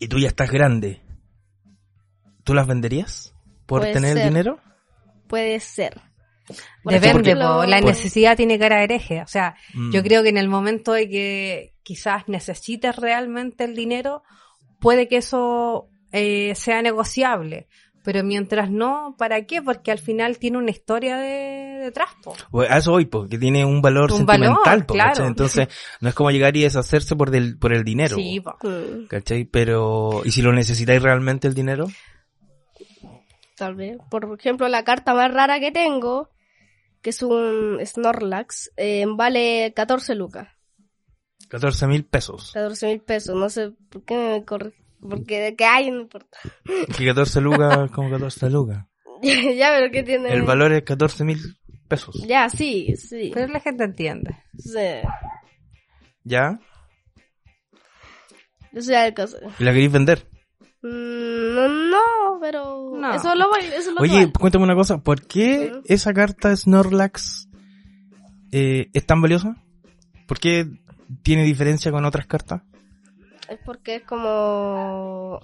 y 0.00 0.08
tú 0.08 0.18
ya 0.18 0.28
estás 0.28 0.50
grande, 0.50 1.00
¿tú 2.44 2.52
las 2.54 2.66
venderías 2.66 3.33
por 3.66 3.80
Puede 3.80 3.92
tener 3.92 4.16
ser. 4.16 4.24
dinero? 4.28 4.58
puede 5.26 5.58
ser. 5.60 6.00
Por 6.82 6.92
Depende, 6.92 7.30
ejemplo, 7.30 7.54
po, 7.60 7.64
la 7.64 7.78
por- 7.80 7.88
necesidad 7.88 8.36
tiene 8.36 8.58
cara 8.58 8.76
de 8.76 8.84
hereje. 8.84 9.22
O 9.22 9.26
sea, 9.26 9.56
Mm. 9.72 9.90
yo 9.92 10.02
creo 10.02 10.22
que 10.22 10.28
en 10.28 10.36
el 10.36 10.48
momento 10.48 10.92
de 10.92 11.08
que 11.08 11.72
quizás 11.82 12.28
necesites 12.28 12.96
realmente 12.96 13.64
el 13.64 13.74
dinero, 13.74 14.22
puede 14.80 15.08
que 15.08 15.16
eso 15.16 15.88
eh, 16.12 16.54
sea 16.54 16.82
negociable. 16.82 17.66
Pero 18.04 18.22
mientras 18.22 18.70
no, 18.70 19.16
¿para 19.18 19.46
qué? 19.46 19.62
Porque 19.62 19.90
al 19.90 19.98
final 19.98 20.36
tiene 20.38 20.58
una 20.58 20.70
historia 20.70 21.16
de, 21.16 21.78
detrás. 21.84 22.10
A 22.68 22.76
eso 22.78 22.90
voy, 22.92 23.06
porque 23.06 23.38
tiene 23.38 23.64
un 23.64 23.80
valor 23.80 24.12
Un 24.12 24.18
sentimental, 24.18 24.62
valor, 24.64 24.86
po, 24.86 24.94
claro. 24.94 25.26
Entonces, 25.26 25.68
no 26.00 26.10
es 26.10 26.14
como 26.14 26.30
llegar 26.30 26.54
y 26.54 26.62
deshacerse 26.62 27.16
por, 27.16 27.30
del, 27.30 27.56
por 27.58 27.72
el 27.72 27.82
dinero, 27.82 28.16
Sí, 28.16 28.40
po, 28.40 28.56
po. 28.60 28.68
mm, 28.68 29.06
¿cachai? 29.08 29.44
Pero, 29.46 30.20
¿y 30.26 30.30
si 30.32 30.42
lo 30.42 30.52
necesitáis 30.52 31.02
realmente 31.02 31.48
el 31.48 31.54
dinero? 31.54 31.86
Tal 33.56 33.74
vez. 33.74 33.98
Por 34.10 34.36
ejemplo, 34.38 34.68
la 34.68 34.84
carta 34.84 35.14
más 35.14 35.32
rara 35.32 35.60
que 35.60 35.72
tengo, 35.72 36.30
que 37.02 37.10
es 37.10 37.22
un 37.22 37.78
Snorlax, 37.84 38.72
eh, 38.76 39.04
vale 39.08 39.72
14 39.74 40.14
lucas. 40.14 40.48
14 41.48 41.86
mil 41.86 42.04
pesos. 42.04 42.52
14 42.52 42.86
mil 42.86 43.00
pesos. 43.00 43.36
No 43.36 43.48
sé 43.48 43.72
por 43.90 44.04
qué 44.04 44.16
me 44.16 44.44
corre. 44.44 44.72
Porque 45.00 45.38
de 45.40 45.54
qué 45.56 45.64
hay, 45.66 45.90
no 45.90 46.00
importa. 46.00 46.38
Que 46.96 47.04
14 47.06 47.40
lucas, 47.40 47.90
como 47.94 48.10
14 48.10 48.50
lucas. 48.50 48.86
ya, 49.22 49.70
pero 49.76 49.90
¿qué 49.92 50.02
tiene? 50.02 50.32
El 50.32 50.42
valor 50.42 50.72
es 50.72 50.82
14 50.82 51.24
mil 51.24 51.38
pesos. 51.88 52.24
Ya, 52.26 52.48
sí, 52.48 52.94
sí. 52.96 53.30
Pero 53.34 53.52
la 53.52 53.60
gente 53.60 53.84
entiende. 53.84 54.36
sí. 54.58 54.78
¿Ya? 56.26 56.58
Eso 58.72 58.90
ya 58.90 59.06
es 59.06 59.14
cosa. 59.14 59.36
¿Y 59.58 59.62
la 59.64 59.72
queréis 59.72 59.92
vender? 59.92 60.26
No, 60.86 61.66
no, 61.68 62.38
pero 62.40 62.92
No. 62.94 63.14
eso 63.14 63.34
lo 63.34 63.48
voy, 63.48 63.60
eso 63.74 63.90
lo 63.92 64.02
Oye, 64.02 64.30
cuéntame 64.38 64.64
una 64.64 64.74
cosa. 64.74 64.98
¿Por 64.98 65.26
qué 65.26 65.72
esa 65.86 66.12
carta 66.12 66.54
Snorlax 66.54 67.48
eh, 68.52 68.90
es 68.92 69.06
tan 69.06 69.22
valiosa? 69.22 69.56
¿Por 70.26 70.38
qué 70.38 70.66
tiene 71.22 71.44
diferencia 71.44 71.90
con 71.90 72.04
otras 72.04 72.26
cartas? 72.26 72.62
es 73.48 73.58
porque 73.64 73.96
es 73.96 74.02
como 74.02 75.40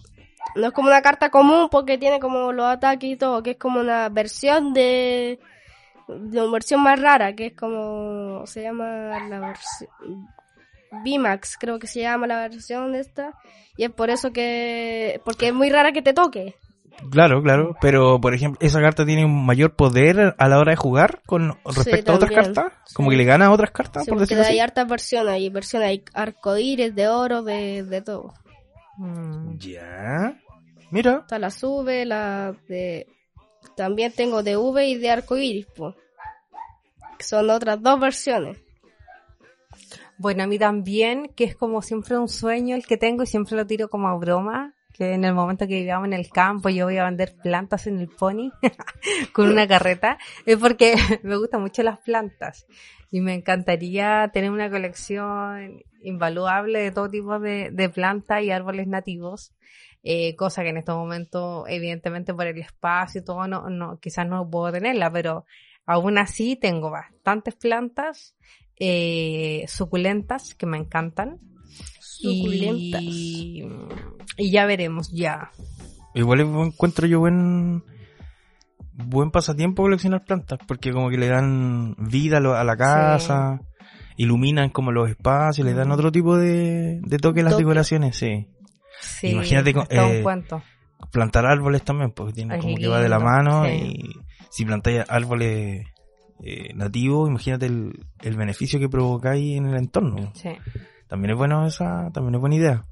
no 0.57 0.67
es 0.67 0.73
como 0.73 0.89
una 0.89 1.03
carta 1.03 1.31
común 1.31 1.69
porque 1.71 1.99
tiene 1.99 2.19
como 2.19 2.53
los 2.53 2.67
ataques 2.67 3.11
y 3.11 3.17
todo, 3.17 3.43
que 3.43 3.53
es 3.53 3.57
como 3.57 3.81
una 3.81 4.09
versión 4.09 4.73
de 4.73 5.39
de 6.09 6.43
una 6.43 6.53
versión 6.53 6.83
más 6.83 7.01
rara, 7.01 7.35
que 7.35 7.47
es 7.47 7.53
como 7.57 8.47
se 8.47 8.63
llama 8.63 9.19
la 9.29 9.41
versión 9.41 9.91
VMAX, 10.93 11.57
creo 11.59 11.79
que 11.79 11.87
se 11.87 12.01
llama 12.01 12.27
la 12.27 12.41
versión 12.49 12.93
de 12.93 13.01
esta, 13.01 13.33
y 13.77 13.85
es 13.85 13.91
por 13.91 14.11
eso 14.11 14.33
que 14.33 15.21
porque 15.25 15.49
es 15.49 15.55
muy 15.55 15.71
rara 15.71 15.93
que 15.93 16.03
te 16.03 16.13
toque. 16.13 16.55
Claro, 17.11 17.43
claro. 17.43 17.77
Pero, 17.81 18.21
por 18.21 18.35
ejemplo, 18.35 18.59
esa 18.61 18.81
carta 18.81 19.07
tiene 19.07 19.25
un 19.25 19.47
mayor 19.47 19.75
poder 19.75 20.35
a 20.37 20.49
la 20.49 20.59
hora 20.59 20.73
de 20.73 20.77
jugar 20.77 21.23
con 21.25 21.57
respecto 21.65 22.13
a 22.13 22.17
otras 22.17 22.31
cartas. 22.33 22.73
Como 22.93 23.09
Sí. 23.09 23.15
que 23.15 23.19
le 23.19 23.25
gana 23.25 23.47
a 23.47 23.53
otras 23.53 23.71
cartas, 23.71 24.05
Sí, 24.05 24.11
por 24.11 24.21
decirlo 24.21 24.43
hay 24.43 24.51
así. 24.51 24.61
hartas 24.61 24.87
versiones, 24.87 25.33
hay 25.33 25.49
versiones, 25.49 25.89
hay 25.89 26.05
arcoíris, 26.13 26.95
de 26.95 27.09
oro, 27.09 27.43
de, 27.43 27.85
de 27.85 28.03
todo. 28.03 28.35
Mm. 28.99 29.57
Ya. 29.57 30.37
Mira. 30.91 31.21
Está 31.23 31.39
la 31.39 31.51
sube, 31.51 32.05
la 32.05 32.55
de... 32.69 33.07
También 33.77 34.13
tengo 34.13 34.43
de 34.43 34.57
V 34.59 34.87
y 34.87 34.97
de 34.99 35.11
arcoíris, 35.11 35.67
pues. 35.75 35.95
Que 37.17 37.25
son 37.25 37.49
otras 37.49 37.81
dos 37.81 37.99
versiones. 37.99 38.59
Bueno, 40.23 40.43
a 40.43 40.47
mí 40.47 40.59
también, 40.59 41.33
que 41.35 41.45
es 41.45 41.57
como 41.57 41.81
siempre 41.81 42.19
un 42.19 42.29
sueño 42.29 42.77
el 42.77 42.85
que 42.85 42.99
tengo 42.99 43.23
y 43.23 43.27
siempre 43.27 43.57
lo 43.57 43.67
tiro 43.67 43.89
como 43.89 44.07
a 44.07 44.19
broma, 44.19 44.75
que 44.93 45.15
en 45.15 45.25
el 45.25 45.33
momento 45.33 45.67
que 45.67 45.81
vivamos 45.81 46.09
en 46.09 46.13
el 46.13 46.29
campo 46.29 46.69
yo 46.69 46.85
voy 46.85 46.99
a 46.99 47.07
vender 47.07 47.37
plantas 47.43 47.87
en 47.87 47.99
el 48.01 48.09
pony 48.09 48.51
con 49.33 49.49
una 49.49 49.67
carreta, 49.67 50.19
es 50.45 50.59
porque 50.59 50.95
me 51.23 51.39
gustan 51.39 51.63
mucho 51.63 51.83
las 51.83 52.01
plantas 52.01 52.67
y 53.11 53.23
me 53.23 53.33
encantaría 53.33 54.29
tener 54.31 54.51
una 54.51 54.69
colección 54.69 55.83
invaluable 56.03 56.81
de 56.81 56.91
todo 56.91 57.09
tipo 57.09 57.39
de, 57.39 57.71
de 57.71 57.89
plantas 57.89 58.43
y 58.43 58.51
árboles 58.51 58.89
nativos. 58.89 59.55
Eh, 60.03 60.37
cosa 60.37 60.63
que 60.63 60.69
en 60.69 60.77
estos 60.77 60.97
momentos, 60.97 61.65
evidentemente 61.67 62.35
por 62.35 62.47
el 62.47 62.59
espacio 62.59 63.23
y 63.23 63.25
todo, 63.25 63.49
no, 63.49 63.71
no, 63.71 63.99
quizás 64.01 64.27
no 64.27 64.51
puedo 64.51 64.71
tenerla, 64.71 65.11
pero 65.11 65.47
aún 65.87 66.19
así 66.19 66.57
tengo 66.57 66.91
bastantes 66.91 67.55
plantas 67.55 68.37
eh, 68.81 69.65
suculentas 69.69 70.55
que 70.55 70.67
me 70.67 70.79
encantan. 70.79 71.39
Suculentas. 72.01 73.03
Y, 73.03 73.65
y 74.37 74.51
ya 74.51 74.67
veremos, 74.67 75.11
ya. 75.13 75.51
Igual 76.15 76.41
encuentro 76.41 77.07
yo 77.07 77.21
buen 77.21 77.85
buen 78.93 79.31
pasatiempo 79.31 79.83
coleccionar 79.83 80.25
plantas, 80.25 80.59
porque 80.67 80.93
como 80.93 81.09
que 81.09 81.17
le 81.17 81.29
dan 81.29 81.95
vida 81.99 82.39
a, 82.39 82.65
la 82.65 82.77
casa, 82.77 83.61
iluminan 84.17 84.71
como 84.71 84.93
los 84.93 85.09
espacios, 85.09 85.67
le 85.67 85.73
dan 85.75 85.89
Mm. 85.89 85.93
otro 85.93 86.13
tipo 86.13 86.37
de, 86.37 87.01
de 87.03 87.19
toque 87.19 87.41
a 87.41 87.45
las 87.45 87.53
Toque. 87.53 87.63
decoraciones, 87.65 88.17
sí. 88.17 88.49
Sí, 89.01 89.29
Imagínate 89.29 89.73
eh. 89.89 90.23
Plantar 91.11 91.47
árboles 91.47 91.83
también, 91.83 92.11
porque 92.11 92.35
tiene 92.35 92.59
como 92.59 92.77
que 92.77 92.87
va 92.89 93.01
de 93.01 93.09
la 93.09 93.19
mano 93.19 93.65
sí. 93.65 93.71
y 93.71 94.13
si 94.51 94.67
plantáis 94.67 95.03
árboles 95.09 95.87
eh, 96.43 96.73
nativos, 96.75 97.29
imagínate 97.29 97.67
el, 97.67 98.07
el 98.23 98.37
beneficio 98.37 98.79
que 98.79 98.89
provocáis 98.89 99.57
en 99.57 99.67
el 99.67 99.77
entorno. 99.77 100.33
Sí. 100.35 100.51
También 101.09 101.33
es 101.33 101.37
bueno 101.37 101.67
esa, 101.67 102.11
también 102.13 102.37
es 102.37 102.41
buena 102.41 102.57
idea. 102.57 102.87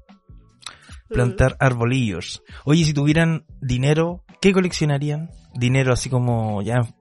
Mm. 1.09 1.13
Plantar 1.13 1.55
arbolillos. 1.59 2.43
Oye, 2.65 2.83
si 2.83 2.93
tuvieran 2.93 3.45
dinero, 3.61 4.23
¿qué 4.41 4.53
coleccionarían? 4.53 5.31
Dinero 5.53 5.93
así 5.93 6.09
como 6.09 6.61
ya 6.61 6.75
en, 6.75 6.95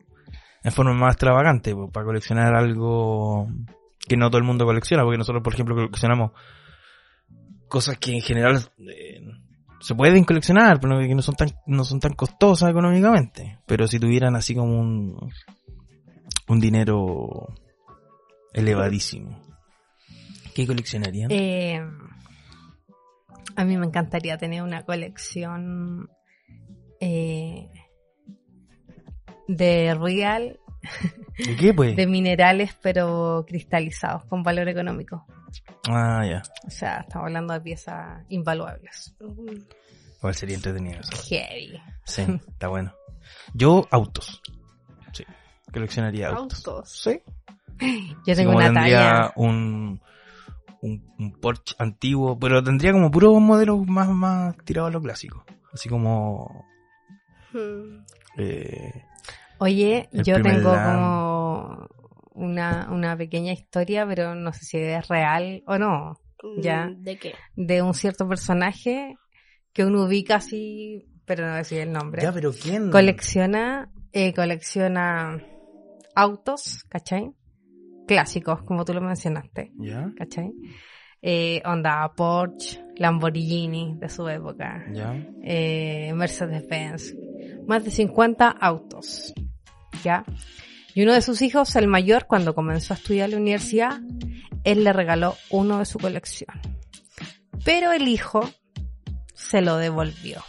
en 0.62 0.72
forma 0.72 0.94
más 0.94 1.14
extravagante, 1.14 1.74
pues, 1.74 1.90
para 1.92 2.06
coleccionar 2.06 2.54
algo 2.54 3.48
que 4.06 4.16
no 4.16 4.30
todo 4.30 4.38
el 4.38 4.44
mundo 4.44 4.64
colecciona, 4.64 5.02
porque 5.02 5.18
nosotros, 5.18 5.42
por 5.42 5.52
ejemplo, 5.52 5.74
coleccionamos 5.74 6.32
cosas 7.68 7.98
que 7.98 8.14
en 8.14 8.22
general 8.22 8.70
eh, 8.78 9.20
se 9.80 9.94
pueden 9.94 10.24
coleccionar, 10.24 10.80
pero 10.80 10.98
que 10.98 11.14
no 11.14 11.22
son 11.22 11.36
tan 11.36 11.50
no 11.66 11.84
son 11.84 12.00
tan 12.00 12.14
costosas 12.14 12.70
económicamente. 12.70 13.58
Pero 13.66 13.86
si 13.86 14.00
tuvieran 14.00 14.34
así 14.34 14.54
como 14.54 14.80
un 14.80 15.30
un 16.48 16.60
dinero 16.60 17.54
elevadísimo, 18.52 19.40
¿qué 20.54 20.66
coleccionarían? 20.66 21.30
Eh, 21.30 21.80
a 23.56 23.64
mí 23.64 23.76
me 23.76 23.86
encantaría 23.86 24.38
tener 24.38 24.62
una 24.62 24.84
colección 24.84 26.10
eh, 27.00 27.70
de 29.46 29.94
real, 29.94 30.58
¿De 31.38 31.56
qué, 31.56 31.74
pues? 31.74 31.96
de 31.96 32.06
minerales, 32.06 32.76
pero 32.82 33.44
cristalizados, 33.46 34.24
con 34.26 34.42
valor 34.42 34.68
económico. 34.68 35.26
Ah, 35.88 36.24
ya. 36.28 36.42
O 36.66 36.70
sea, 36.70 36.98
estamos 37.00 37.26
hablando 37.26 37.54
de 37.54 37.60
piezas 37.60 38.24
invaluables. 38.28 39.14
Igual 40.18 40.34
sería 40.34 40.56
entretenido 40.56 41.00
eso. 41.00 41.16
Heavy. 41.28 41.80
Sí, 42.04 42.22
está 42.48 42.68
bueno. 42.68 42.92
Yo, 43.54 43.86
autos. 43.90 44.42
Coleccionaría 45.72 46.28
autos. 46.28 46.66
Autos. 46.66 46.90
Sí. 47.02 47.20
Yo 48.26 48.34
tengo 48.34 48.52
como 48.52 48.58
una 48.58 48.72
tendría 48.72 48.98
talla. 48.98 49.32
un, 49.36 50.00
un, 50.82 51.14
un 51.18 51.32
Porsche 51.40 51.74
antiguo, 51.78 52.38
pero 52.38 52.62
tendría 52.62 52.92
como 52.92 53.10
puros 53.10 53.40
modelos 53.40 53.86
más, 53.86 54.08
más 54.08 54.56
tirados 54.64 54.90
a 54.90 54.92
lo 54.92 55.00
clásico. 55.02 55.44
Así 55.72 55.88
como... 55.88 56.64
Mm. 57.52 58.04
Eh, 58.38 59.04
Oye, 59.58 60.08
yo 60.12 60.40
tengo 60.42 60.72
como 60.72 61.88
una, 62.34 62.88
una 62.90 63.16
pequeña 63.16 63.52
historia, 63.52 64.06
pero 64.06 64.34
no 64.34 64.52
sé 64.52 64.64
si 64.64 64.78
es 64.78 65.08
real 65.08 65.62
o 65.66 65.76
no, 65.78 66.16
Ya. 66.60 66.88
¿De 66.96 67.18
qué? 67.18 67.34
de 67.56 67.82
un 67.82 67.94
cierto 67.94 68.28
personaje 68.28 69.16
que 69.72 69.84
uno 69.84 70.04
ubica 70.04 70.36
así, 70.36 71.08
pero 71.24 71.46
no 71.48 71.54
decir 71.56 71.80
el 71.80 71.92
nombre. 71.92 72.22
ya, 72.22 72.32
pero 72.32 72.52
¿quién? 72.52 72.90
Colecciona, 72.90 73.90
eh, 74.12 74.32
colecciona 74.34 75.42
autos, 76.18 76.84
¿cachai? 76.88 77.30
Clásicos, 78.06 78.62
como 78.62 78.84
tú 78.84 78.92
lo 78.94 79.00
mencionaste, 79.00 79.72
Ya, 79.78 80.10
¿cachai? 80.16 80.52
Eh, 81.20 81.60
onda 81.64 82.12
Porsche, 82.16 82.84
Lamborghini 82.96 83.96
de 83.98 84.08
su 84.08 84.28
época, 84.28 84.84
ya. 84.92 85.14
eh, 85.42 86.12
Mercedes-Benz, 86.14 87.14
más 87.66 87.84
de 87.84 87.90
50 87.90 88.48
autos, 88.48 89.32
¿ya? 90.02 90.24
Y 90.94 91.02
uno 91.02 91.12
de 91.12 91.22
sus 91.22 91.42
hijos, 91.42 91.76
el 91.76 91.86
mayor, 91.86 92.26
cuando 92.26 92.54
comenzó 92.54 92.94
a 92.94 92.96
estudiar 92.96 93.26
en 93.26 93.30
la 93.32 93.40
universidad, 93.40 94.00
él 94.64 94.84
le 94.84 94.92
regaló 94.92 95.34
uno 95.50 95.78
de 95.78 95.84
su 95.84 95.98
colección. 95.98 96.48
Pero 97.64 97.92
el 97.92 98.08
hijo 98.08 98.40
se 99.34 99.60
lo 99.60 99.76
devolvió. 99.76 100.42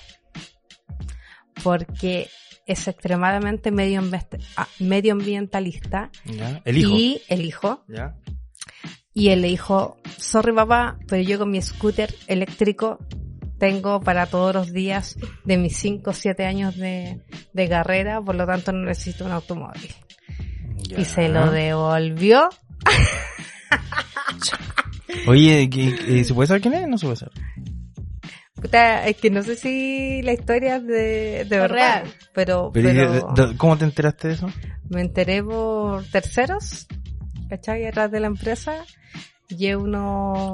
Porque 1.63 2.29
es 2.71 2.87
extremadamente 2.87 3.71
medioambiente- 3.71 4.39
ah, 4.57 4.67
medioambientalista. 4.79 6.09
ya. 6.25 6.61
El 6.65 6.77
hijo. 6.77 6.89
Y 6.95 7.21
el 7.27 7.41
hijo. 7.45 7.83
Ya. 7.87 8.15
Y 9.13 9.29
él 9.29 9.41
le 9.41 9.47
dijo, 9.49 9.97
sorry 10.17 10.53
papá, 10.53 10.97
pero 11.07 11.21
yo 11.21 11.37
con 11.39 11.51
mi 11.51 11.61
scooter 11.61 12.13
eléctrico 12.27 12.99
tengo 13.57 13.99
para 13.99 14.27
todos 14.27 14.53
los 14.55 14.71
días 14.71 15.17
de 15.43 15.57
mis 15.57 15.75
5 15.77 16.11
o 16.11 16.13
7 16.13 16.45
años 16.45 16.77
de, 16.77 17.19
de 17.51 17.67
carrera, 17.69 18.21
por 18.21 18.35
lo 18.35 18.45
tanto 18.45 18.71
no 18.71 18.85
necesito 18.85 19.25
un 19.25 19.31
automóvil. 19.33 19.93
Y 20.97 21.03
se 21.05 21.27
lo 21.27 21.51
devolvió. 21.51 22.49
Oye, 25.27 25.69
¿qué- 25.69 25.95
qué- 25.95 26.23
¿se 26.23 26.33
puede 26.33 26.47
saber 26.47 26.61
quién 26.61 26.73
es? 26.75 26.87
No 26.87 26.97
se 26.97 27.05
puede 27.05 27.17
saber. 27.17 27.33
Puta, 28.61 29.07
es 29.07 29.15
que 29.17 29.29
no 29.29 29.41
sé 29.43 29.55
si 29.55 30.21
la 30.21 30.33
historia 30.33 30.77
es 30.77 30.85
de, 30.87 31.45
de 31.49 31.59
verdad, 31.59 32.03
real. 32.03 32.13
pero, 32.33 32.71
Pero, 32.73 32.89
¿y 32.89 32.93
pero 32.93 33.11
de- 33.33 33.47
de- 33.47 33.57
¿Cómo 33.57 33.77
te 33.77 33.85
enteraste 33.85 34.27
de 34.29 34.33
eso? 34.35 34.47
me 34.89 35.01
enteré 35.01 35.43
por 35.43 36.03
terceros, 36.05 36.87
¿cachai? 37.49 37.85
Atrás 37.87 38.11
de 38.11 38.19
la 38.19 38.27
empresa. 38.27 38.73
Y 39.51 39.65
es 39.67 39.75
uno 39.77 40.53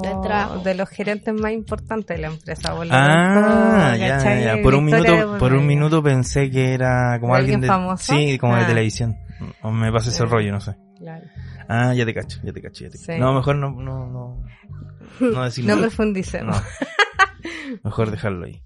de 0.64 0.74
los 0.74 0.88
gerentes 0.88 1.34
más 1.34 1.52
importantes 1.52 2.16
de 2.16 2.22
la 2.22 2.28
empresa. 2.28 2.72
Ah, 2.90 3.94
tanto, 3.94 4.24
ya, 4.24 4.56
ya. 4.56 4.62
Por 4.62 4.74
un 4.74 4.84
minuto, 4.86 5.36
por 5.38 5.52
un 5.52 5.66
minuto 5.66 6.02
pensé 6.02 6.50
que 6.50 6.72
era 6.72 7.18
como 7.20 7.34
alguien, 7.34 7.56
¿Alguien 7.56 7.60
de, 7.60 7.66
famoso? 7.66 8.14
sí, 8.14 8.38
como 8.38 8.56
de 8.56 8.62
Ah. 8.62 8.66
televisión. 8.66 9.18
O 9.60 9.70
me 9.70 9.92
pasa 9.92 10.08
ese 10.08 10.24
rollo, 10.24 10.50
no 10.50 10.60
sé. 10.62 10.76
Claro. 10.98 11.26
Ah, 11.68 11.92
ya 11.92 12.06
te 12.06 12.14
cacho, 12.14 12.38
ya 12.42 12.52
te 12.54 12.62
cacho, 12.62 12.84
ya 12.84 12.90
te 12.90 12.96
cacho. 12.98 13.12
Sí. 13.12 13.18
No, 13.20 13.34
mejor 13.34 13.56
no, 13.56 13.70
no, 13.70 14.06
no, 14.06 14.42
no 15.20 15.50
No 15.62 15.78
profundicemos. 15.78 16.56
No. 16.56 16.62
Mejor 17.84 18.10
dejarlo 18.10 18.46
ahí. 18.46 18.60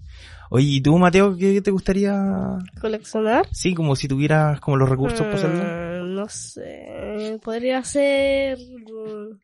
Oye, 0.49 0.65
¿y 0.67 0.81
tú, 0.81 0.97
Mateo, 0.97 1.35
qué 1.37 1.61
te 1.61 1.71
gustaría? 1.71 2.57
¿Coleccionar? 2.79 3.47
Sí, 3.51 3.73
como 3.73 3.95
si 3.95 4.07
tuvieras 4.07 4.59
como 4.59 4.77
los 4.77 4.89
recursos 4.89 5.25
para 5.27 5.35
hacerlo. 5.37 5.63
Mm, 5.65 6.15
no 6.15 6.27
sé. 6.27 7.39
Podría 7.43 7.83
ser. 7.83 8.57
mm, 8.57 9.39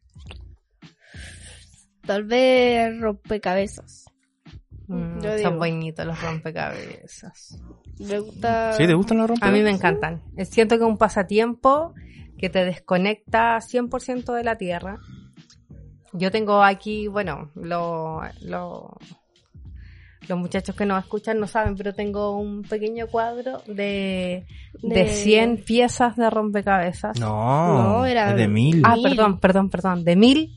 Tal 2.05 2.23
vez 2.25 2.99
rompecabezas. 2.99 4.05
Mm, 4.88 5.19
Yo 5.21 5.38
son 5.39 5.59
bonitos 5.59 6.05
los 6.05 6.21
rompecabezas. 6.21 7.59
Me 7.99 8.19
gusta. 8.19 8.73
¿Sí? 8.73 8.85
¿Te 8.88 8.93
gustan 8.93 9.17
los 9.17 9.27
rompecabezas? 9.27 9.53
A 9.53 9.57
mí 9.57 9.63
me 9.63 9.75
encantan. 9.75 10.21
Siento 10.45 10.77
que 10.77 10.83
es 10.83 10.89
un 10.89 10.97
pasatiempo 10.97 11.93
que 12.38 12.49
te 12.49 12.63
desconecta 12.65 13.59
100% 13.61 14.33
de 14.33 14.43
la 14.43 14.57
tierra. 14.57 14.99
Yo 16.13 16.31
tengo 16.31 16.63
aquí, 16.63 17.07
bueno, 17.07 17.51
lo, 17.55 18.21
lo- 18.41 18.97
los 20.28 20.38
muchachos 20.38 20.75
que 20.75 20.86
nos 20.86 21.03
escuchan 21.03 21.39
no 21.39 21.47
saben, 21.47 21.75
pero 21.75 21.93
tengo 21.93 22.38
un 22.38 22.61
pequeño 22.63 23.07
cuadro 23.07 23.61
de, 23.67 24.45
de... 24.82 24.95
De- 25.03 25.07
100 25.07 25.63
piezas 25.63 26.15
de 26.15 26.30
rompecabezas. 26.30 27.19
No, 27.19 27.84
No, 27.99 28.05
era- 28.05 28.32
es 28.32 28.38
de 28.38 28.47
mil. 28.47 28.82
Ah, 28.86 28.95
perdón, 29.01 29.39
perdón, 29.39 29.69
perdón, 29.69 30.03
de 30.03 30.15
mil. 30.15 30.53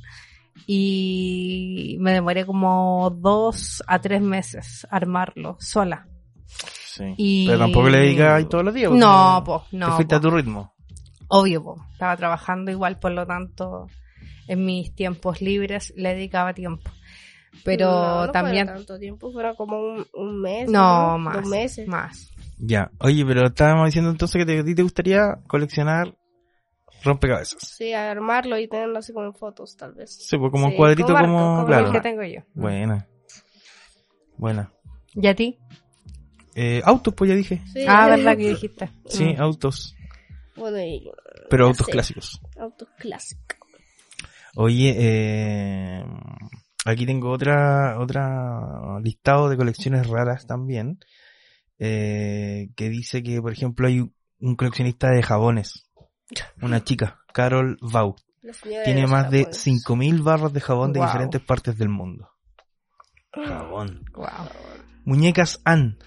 Y 0.66 1.96
me 2.00 2.12
demoré 2.12 2.46
como 2.46 3.10
dos 3.10 3.82
a 3.86 3.98
tres 4.00 4.20
meses 4.22 4.86
armarlo 4.90 5.56
sola. 5.60 6.06
Sí. 6.46 7.04
y- 7.16 7.46
Pero 7.46 7.58
tampoco 7.60 7.88
le 7.88 7.98
dedicas 8.00 8.34
ahí 8.34 8.44
todos 8.46 8.64
los 8.64 8.74
días. 8.74 8.90
No, 8.92 9.42
po, 9.44 9.64
Te 9.70 9.76
no. 9.76 9.92
fuiste 9.96 10.14
po. 10.14 10.18
a 10.18 10.20
tu 10.20 10.30
ritmo. 10.30 10.74
Obvio, 11.28 11.62
po. 11.62 11.76
estaba 11.92 12.16
trabajando 12.16 12.70
igual, 12.70 12.98
por 12.98 13.12
lo 13.12 13.26
tanto, 13.26 13.86
en 14.48 14.64
mis 14.64 14.94
tiempos 14.94 15.40
libres 15.40 15.92
le 15.96 16.14
dedicaba 16.14 16.52
tiempo. 16.54 16.90
Pero 17.64 17.86
No, 17.90 18.26
no 18.26 18.32
también... 18.32 18.66
Fuera 18.66 18.78
tanto 18.78 18.98
tiempo, 18.98 19.32
fuera 19.32 19.54
como 19.54 19.78
un, 19.80 20.06
un 20.14 20.40
mes. 20.40 20.70
No, 20.70 21.18
más. 21.18 21.34
Dos 21.36 21.46
meses. 21.46 21.86
Más. 21.88 22.30
Ya. 22.58 22.90
Oye, 23.00 23.24
pero 23.26 23.46
estábamos 23.46 23.86
diciendo 23.86 24.10
entonces 24.10 24.38
que 24.38 24.46
te- 24.46 24.60
a 24.60 24.64
ti 24.64 24.74
te 24.74 24.82
gustaría 24.82 25.38
coleccionar 25.46 26.14
rompecabezas. 27.02 27.60
Sí, 27.62 27.92
armarlo 27.92 28.58
y 28.58 28.68
tenerlo 28.68 28.98
así 28.98 29.12
como 29.12 29.26
en 29.26 29.34
fotos, 29.34 29.76
tal 29.76 29.92
vez. 29.94 30.10
Sí, 30.14 30.36
pues 30.38 30.50
como 30.52 30.66
un 30.66 30.76
cuadrito 30.76 31.08
como 31.08 31.18
como... 31.20 31.38
arco, 31.38 31.54
como 31.56 31.66
claro. 31.66 31.86
El 31.86 31.92
que 31.92 32.00
tengo 32.00 32.22
yo. 32.22 32.40
Buena. 32.54 33.06
Buena. 34.36 34.70
¿Y 35.14 35.26
a 35.26 35.34
ti? 35.34 35.58
Eh, 36.54 36.82
autos, 36.84 37.14
pues 37.14 37.30
ya 37.30 37.36
dije. 37.36 37.62
Sí. 37.72 37.84
Ah, 37.88 38.08
verdad 38.08 38.36
que 38.36 38.48
dijiste. 38.50 38.90
Sí, 39.06 39.34
Mm. 39.36 39.40
autos. 39.40 39.94
Bueno, 40.56 40.78
y 40.80 41.10
Pero 41.48 41.66
autos 41.66 41.86
sé. 41.86 41.92
clásicos. 41.92 42.40
autos 42.58 42.88
clásicos. 42.98 43.56
Oye, 44.56 44.94
eh, 44.98 46.04
aquí 46.84 47.06
tengo 47.06 47.30
otra, 47.30 47.98
otra 47.98 48.98
listado 49.02 49.48
de 49.48 49.56
colecciones 49.56 50.06
raras 50.06 50.46
también. 50.46 50.98
eh, 51.78 52.68
que 52.76 52.90
dice 52.90 53.22
que, 53.22 53.40
por 53.40 53.52
ejemplo, 53.52 53.86
hay 53.86 54.00
un 54.40 54.56
coleccionista 54.56 55.10
de 55.10 55.22
jabones. 55.22 55.90
Una 56.60 56.84
chica, 56.84 57.20
Carol 57.32 57.78
Vau. 57.80 58.16
Tiene 58.84 59.06
más 59.06 59.30
de 59.30 59.44
japoneses. 59.44 59.84
5.000 59.86 60.22
barras 60.22 60.52
de 60.52 60.60
jabón 60.60 60.92
de 60.92 61.00
diferentes 61.00 61.40
partes 61.42 61.76
del 61.76 61.88
mundo. 61.88 62.28
Jabón. 63.32 64.04
Wow. 64.14 64.26
Muñecas 65.04 65.60
Ann. 65.64 65.98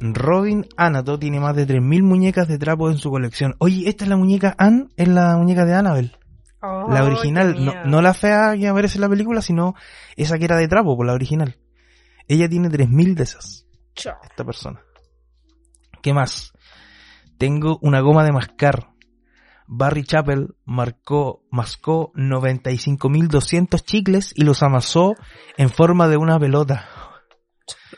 Robin 0.00 0.66
Anato 0.76 1.18
tiene 1.18 1.40
más 1.40 1.56
de 1.56 1.66
3.000 1.66 2.02
muñecas 2.02 2.48
de 2.48 2.58
trapo 2.58 2.90
en 2.90 2.98
su 2.98 3.10
colección. 3.10 3.54
Oye, 3.58 3.88
esta 3.88 4.04
es 4.04 4.10
la 4.10 4.16
muñeca 4.16 4.54
Ann, 4.58 4.92
es 4.96 5.08
la 5.08 5.36
muñeca 5.36 5.64
de 5.64 5.74
La 6.62 7.02
Oh, 7.02 7.06
original, 7.06 7.64
no, 7.64 7.84
no 7.84 8.02
la 8.02 8.14
fea 8.14 8.54
que 8.58 8.66
aparece 8.66 8.96
en 8.96 9.02
la 9.02 9.08
película, 9.08 9.42
sino 9.42 9.74
esa 10.16 10.38
que 10.38 10.46
era 10.46 10.56
de 10.56 10.68
trapo, 10.68 10.96
por 10.96 11.06
la 11.06 11.12
original. 11.12 11.58
Ella 12.28 12.48
tiene 12.48 12.68
3.000 12.68 13.14
de 13.14 13.22
esas, 13.22 13.66
esta 13.94 14.44
persona. 14.44 14.80
¿Qué 16.02 16.12
más? 16.12 16.52
Tengo 17.38 17.78
una 17.82 18.00
goma 18.00 18.24
de 18.24 18.32
mascar. 18.32 18.90
Barry 19.68 20.04
Chappell 20.04 20.54
marcó, 20.64 21.42
mascó 21.50 22.12
95.200 22.14 23.84
chicles 23.84 24.32
y 24.34 24.44
los 24.44 24.62
amasó 24.62 25.14
en 25.56 25.70
forma 25.70 26.08
de 26.08 26.16
una 26.16 26.38
pelota. 26.38 26.88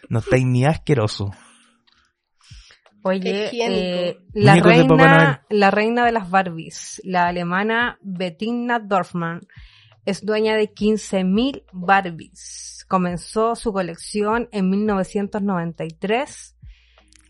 No 0.08 0.20
estáis 0.20 0.44
ni 0.46 0.64
asqueroso. 0.64 1.30
Oye, 3.02 3.50
eh, 3.52 4.18
la, 4.32 4.56
reina, 4.56 5.44
la 5.48 5.70
reina 5.70 6.04
de 6.04 6.12
las 6.12 6.28
Barbies, 6.30 7.00
la 7.04 7.28
alemana 7.28 7.98
Bettina 8.02 8.80
Dorfman, 8.80 9.40
es 10.04 10.24
dueña 10.24 10.56
de 10.56 10.72
15.000 10.72 11.64
Barbies. 11.72 12.84
Comenzó 12.88 13.54
su 13.54 13.72
colección 13.72 14.48
en 14.52 14.70
1993. 14.70 16.56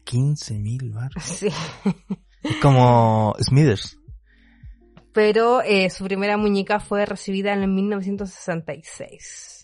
15.000 0.05 0.93
barras. 0.95 1.25
Sí. 1.25 1.49
Es 2.43 2.57
como 2.63 3.35
Smithers. 3.41 3.99
Pero 5.13 5.63
eh, 5.63 5.91
su 5.91 6.05
primera 6.05 6.37
muñeca 6.37 6.79
fue 6.79 7.05
recibida 7.05 7.53
en 7.53 7.63
el 7.63 7.69
1966. 7.69 9.58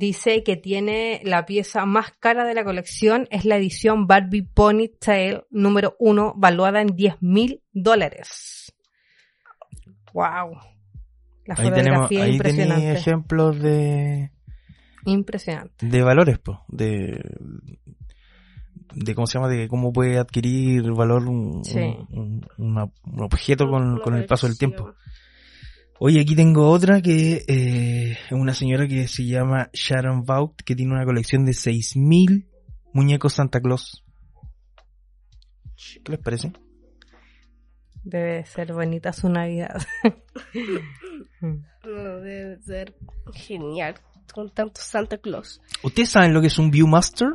Dice 0.00 0.42
que 0.42 0.56
tiene 0.56 1.20
la 1.24 1.44
pieza 1.44 1.84
más 1.84 2.10
cara 2.18 2.46
de 2.46 2.54
la 2.54 2.64
colección, 2.64 3.28
es 3.30 3.44
la 3.44 3.56
edición 3.58 4.06
Barbie 4.06 4.42
Ponytail 4.54 5.42
número 5.50 5.94
uno, 5.98 6.32
valuada 6.38 6.80
en 6.80 6.96
10 6.96 7.16
mil 7.20 7.62
dólares. 7.74 8.72
Wow. 10.14 10.56
La 11.44 11.54
Ahí 11.58 11.70
tenemos, 11.70 11.82
fotografía 12.08 12.22
ahí 12.24 12.32
impresionante. 12.32 12.82
tenéis 12.82 12.98
ejemplos 12.98 13.60
de, 13.60 14.30
Impresionante. 15.04 15.86
de 15.86 16.02
valores, 16.02 16.38
pues, 16.38 16.56
de, 16.68 17.22
de 18.94 19.14
cómo 19.14 19.26
se 19.26 19.38
llama, 19.38 19.48
de 19.48 19.68
cómo 19.68 19.92
puede 19.92 20.16
adquirir 20.18 20.82
valor 20.92 21.28
un, 21.28 21.62
Sí. 21.62 21.78
un, 21.78 22.06
un- 22.18 22.46
una- 22.56 22.84
un 23.04 23.22
objeto 23.22 23.68
con, 23.68 23.98
con 24.00 24.14
el 24.14 24.24
paso 24.24 24.46
del 24.46 24.56
tiempo. 24.56 24.94
Oye, 26.02 26.22
aquí 26.22 26.34
tengo 26.34 26.70
otra 26.70 27.02
que 27.02 27.44
eh, 27.46 28.12
es 28.12 28.32
una 28.32 28.54
señora 28.54 28.88
que 28.88 29.06
se 29.06 29.26
llama 29.26 29.68
Sharon 29.74 30.24
Vaught, 30.24 30.62
que 30.62 30.74
tiene 30.74 30.94
una 30.94 31.04
colección 31.04 31.44
de 31.44 31.52
6.000 31.52 32.48
muñecos 32.94 33.34
Santa 33.34 33.60
Claus. 33.60 34.02
¿Qué 36.02 36.12
les 36.12 36.20
parece? 36.20 36.54
Debe 38.02 38.46
ser 38.46 38.72
bonita 38.72 39.12
su 39.12 39.28
Navidad. 39.28 39.76
No, 41.82 42.20
debe 42.20 42.60
ser 42.62 42.94
genial. 43.32 43.94
Con 44.32 44.50
tanto 44.50 44.80
Santa 44.82 45.18
Claus. 45.18 45.60
¿Ustedes 45.82 46.10
saben 46.10 46.34
lo 46.34 46.40
que 46.40 46.46
es 46.48 46.58
un 46.58 46.70
Viewmaster? 46.70 47.28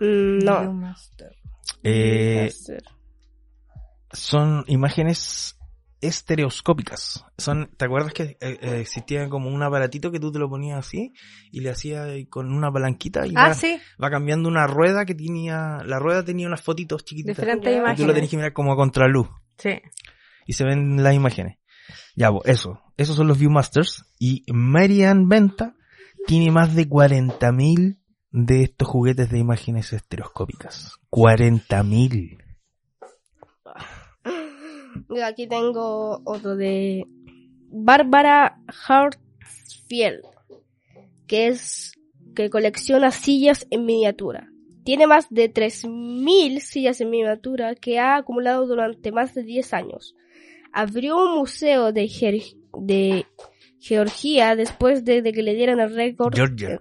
Mm, 0.00 0.38
no. 0.44 0.60
Viewmaster. 0.60 1.34
Eh, 1.82 2.50
ser. 2.50 2.82
son 4.12 4.64
imágenes 4.68 5.57
estereoscópicas. 6.00 7.24
Son, 7.36 7.70
¿te 7.76 7.84
acuerdas 7.84 8.12
que 8.12 8.22
eh, 8.22 8.36
eh, 8.40 8.80
existía 8.80 9.28
como 9.28 9.48
un 9.50 9.62
aparatito 9.62 10.10
que 10.10 10.20
tú 10.20 10.30
te 10.32 10.38
lo 10.38 10.48
ponías 10.48 10.78
así 10.78 11.12
y 11.50 11.60
le 11.60 11.70
hacías 11.70 12.08
eh, 12.08 12.26
con 12.28 12.52
una 12.52 12.70
palanquita 12.70 13.26
y 13.26 13.32
Ah, 13.36 13.48
va, 13.48 13.54
sí, 13.54 13.78
va 14.02 14.10
cambiando 14.10 14.48
una 14.48 14.66
rueda 14.66 15.04
que 15.04 15.14
tenía, 15.14 15.78
la 15.84 15.98
rueda 15.98 16.24
tenía 16.24 16.46
unas 16.46 16.62
fotitos 16.62 17.04
chiquititas. 17.04 17.36
diferentes. 17.36 17.82
Y 17.92 17.96
tú 17.96 18.06
lo 18.06 18.14
tenés 18.14 18.30
que 18.30 18.36
mirar 18.36 18.52
como 18.52 18.72
a 18.72 18.76
contraluz 18.76 19.28
Sí. 19.56 19.80
y 20.46 20.52
se 20.52 20.64
ven 20.64 21.02
las 21.02 21.14
imágenes. 21.14 21.58
Ya, 22.14 22.30
pues, 22.30 22.42
eso. 22.46 22.80
Esos 22.96 23.16
son 23.16 23.28
los 23.28 23.38
Viewmasters. 23.38 24.04
Y 24.18 24.44
Marian 24.52 25.28
Venta 25.28 25.74
tiene 26.26 26.50
más 26.50 26.74
de 26.74 26.88
40.000 26.88 27.98
de 28.30 28.62
estos 28.64 28.88
juguetes 28.88 29.30
de 29.30 29.38
imágenes 29.38 29.92
estereoscópicas. 29.92 30.98
40.000. 31.10 32.38
Aquí 35.24 35.46
tengo 35.46 36.20
otro 36.24 36.54
de 36.56 37.04
Bárbara 37.70 38.60
Hartfield, 38.86 40.22
que 41.26 41.48
es 41.48 41.92
que 42.34 42.50
colecciona 42.50 43.10
sillas 43.10 43.66
en 43.70 43.84
miniatura. 43.84 44.50
Tiene 44.84 45.06
más 45.06 45.26
de 45.30 45.52
3.000 45.52 46.60
sillas 46.60 47.00
en 47.00 47.10
miniatura 47.10 47.74
que 47.74 47.98
ha 47.98 48.16
acumulado 48.16 48.66
durante 48.66 49.12
más 49.12 49.34
de 49.34 49.42
10 49.42 49.74
años. 49.74 50.14
Abrió 50.72 51.16
un 51.16 51.36
museo 51.38 51.92
de, 51.92 52.04
Ger- 52.04 52.56
de 52.78 53.26
Georgia 53.80 54.56
después 54.56 55.04
de, 55.04 55.20
de 55.22 55.32
que 55.32 55.42
le 55.42 55.54
dieran 55.54 55.80
el 55.80 55.94
récord. 55.94 56.34
Georgia. 56.34 56.80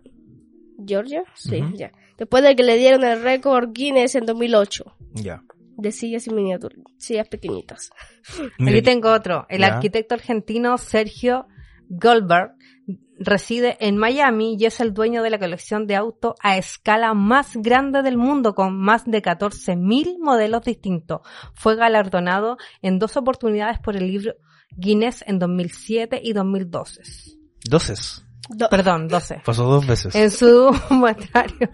¿Georgia? 0.85 1.23
Sí, 1.35 1.61
ya. 1.75 1.91
Después 2.17 2.43
de 2.43 2.55
que 2.55 2.63
le 2.63 2.77
dieron 2.77 3.03
el 3.03 3.21
récord 3.23 3.71
Guinness 3.73 4.15
en 4.15 4.25
2008 4.25 4.85
Ya. 5.15 5.43
De 5.77 5.91
sillas 5.91 6.27
en 6.27 6.35
miniatura, 6.35 6.75
sillas 6.97 7.27
pequeñitas. 7.27 7.91
Aquí 8.59 8.81
tengo 8.81 9.11
otro. 9.11 9.45
El 9.49 9.63
arquitecto 9.63 10.15
argentino 10.15 10.77
Sergio 10.77 11.47
Goldberg 11.89 12.51
reside 13.19 13.77
en 13.79 13.97
Miami 13.97 14.55
y 14.59 14.65
es 14.65 14.79
el 14.79 14.93
dueño 14.93 15.23
de 15.23 15.29
la 15.31 15.39
colección 15.39 15.87
de 15.87 15.95
autos 15.95 16.33
a 16.43 16.57
escala 16.57 17.13
más 17.13 17.55
grande 17.55 18.01
del 18.03 18.17
mundo 18.17 18.53
con 18.53 18.77
más 18.77 19.05
de 19.05 19.21
14.000 19.21 20.17
modelos 20.19 20.63
distintos. 20.63 21.21
Fue 21.55 21.75
galardonado 21.75 22.57
en 22.81 22.99
dos 22.99 23.17
oportunidades 23.17 23.79
por 23.79 23.95
el 23.95 24.07
libro 24.07 24.33
Guinness 24.75 25.23
en 25.27 25.39
2007 25.39 26.19
y 26.23 26.33
2012. 26.33 27.01
Doces. 27.69 28.23
Do- 28.49 28.69
Perdón, 28.69 29.07
12. 29.07 29.41
Pasó 29.45 29.63
dos 29.65 29.85
veces. 29.87 30.13
En 30.15 30.29
su 30.31 30.71
muestrario. 30.91 31.69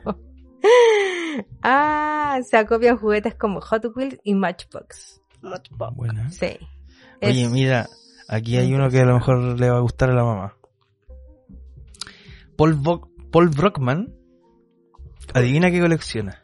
Ah, 1.64 2.40
se 2.50 2.58
acopian 2.58 2.98
juguetes 2.98 3.36
como 3.36 3.62
Hot 3.62 3.86
Wheels 3.96 4.20
y 4.24 4.34
Matchbox. 4.36 5.22
Matchbox. 5.42 5.96
Buena. 5.96 6.30
Sí. 6.30 6.58
Oye, 7.22 7.44
Es- 7.44 7.52
mira, 7.52 7.88
aquí 8.28 8.58
hay 8.58 8.74
uno 8.74 8.90
que 8.90 9.00
a 9.00 9.06
lo 9.06 9.14
mejor 9.16 9.60
le 9.60 9.70
va 9.70 9.78
a 9.78 9.82
gustar 9.82 10.10
a 10.10 10.14
la 10.14 10.24
mamá. 10.24 10.56
Paul, 12.58 12.80
Paul 13.32 13.50
Brockman. 13.50 14.14
Adivina 15.34 15.72
qué 15.72 15.80
colecciona. 15.80 16.42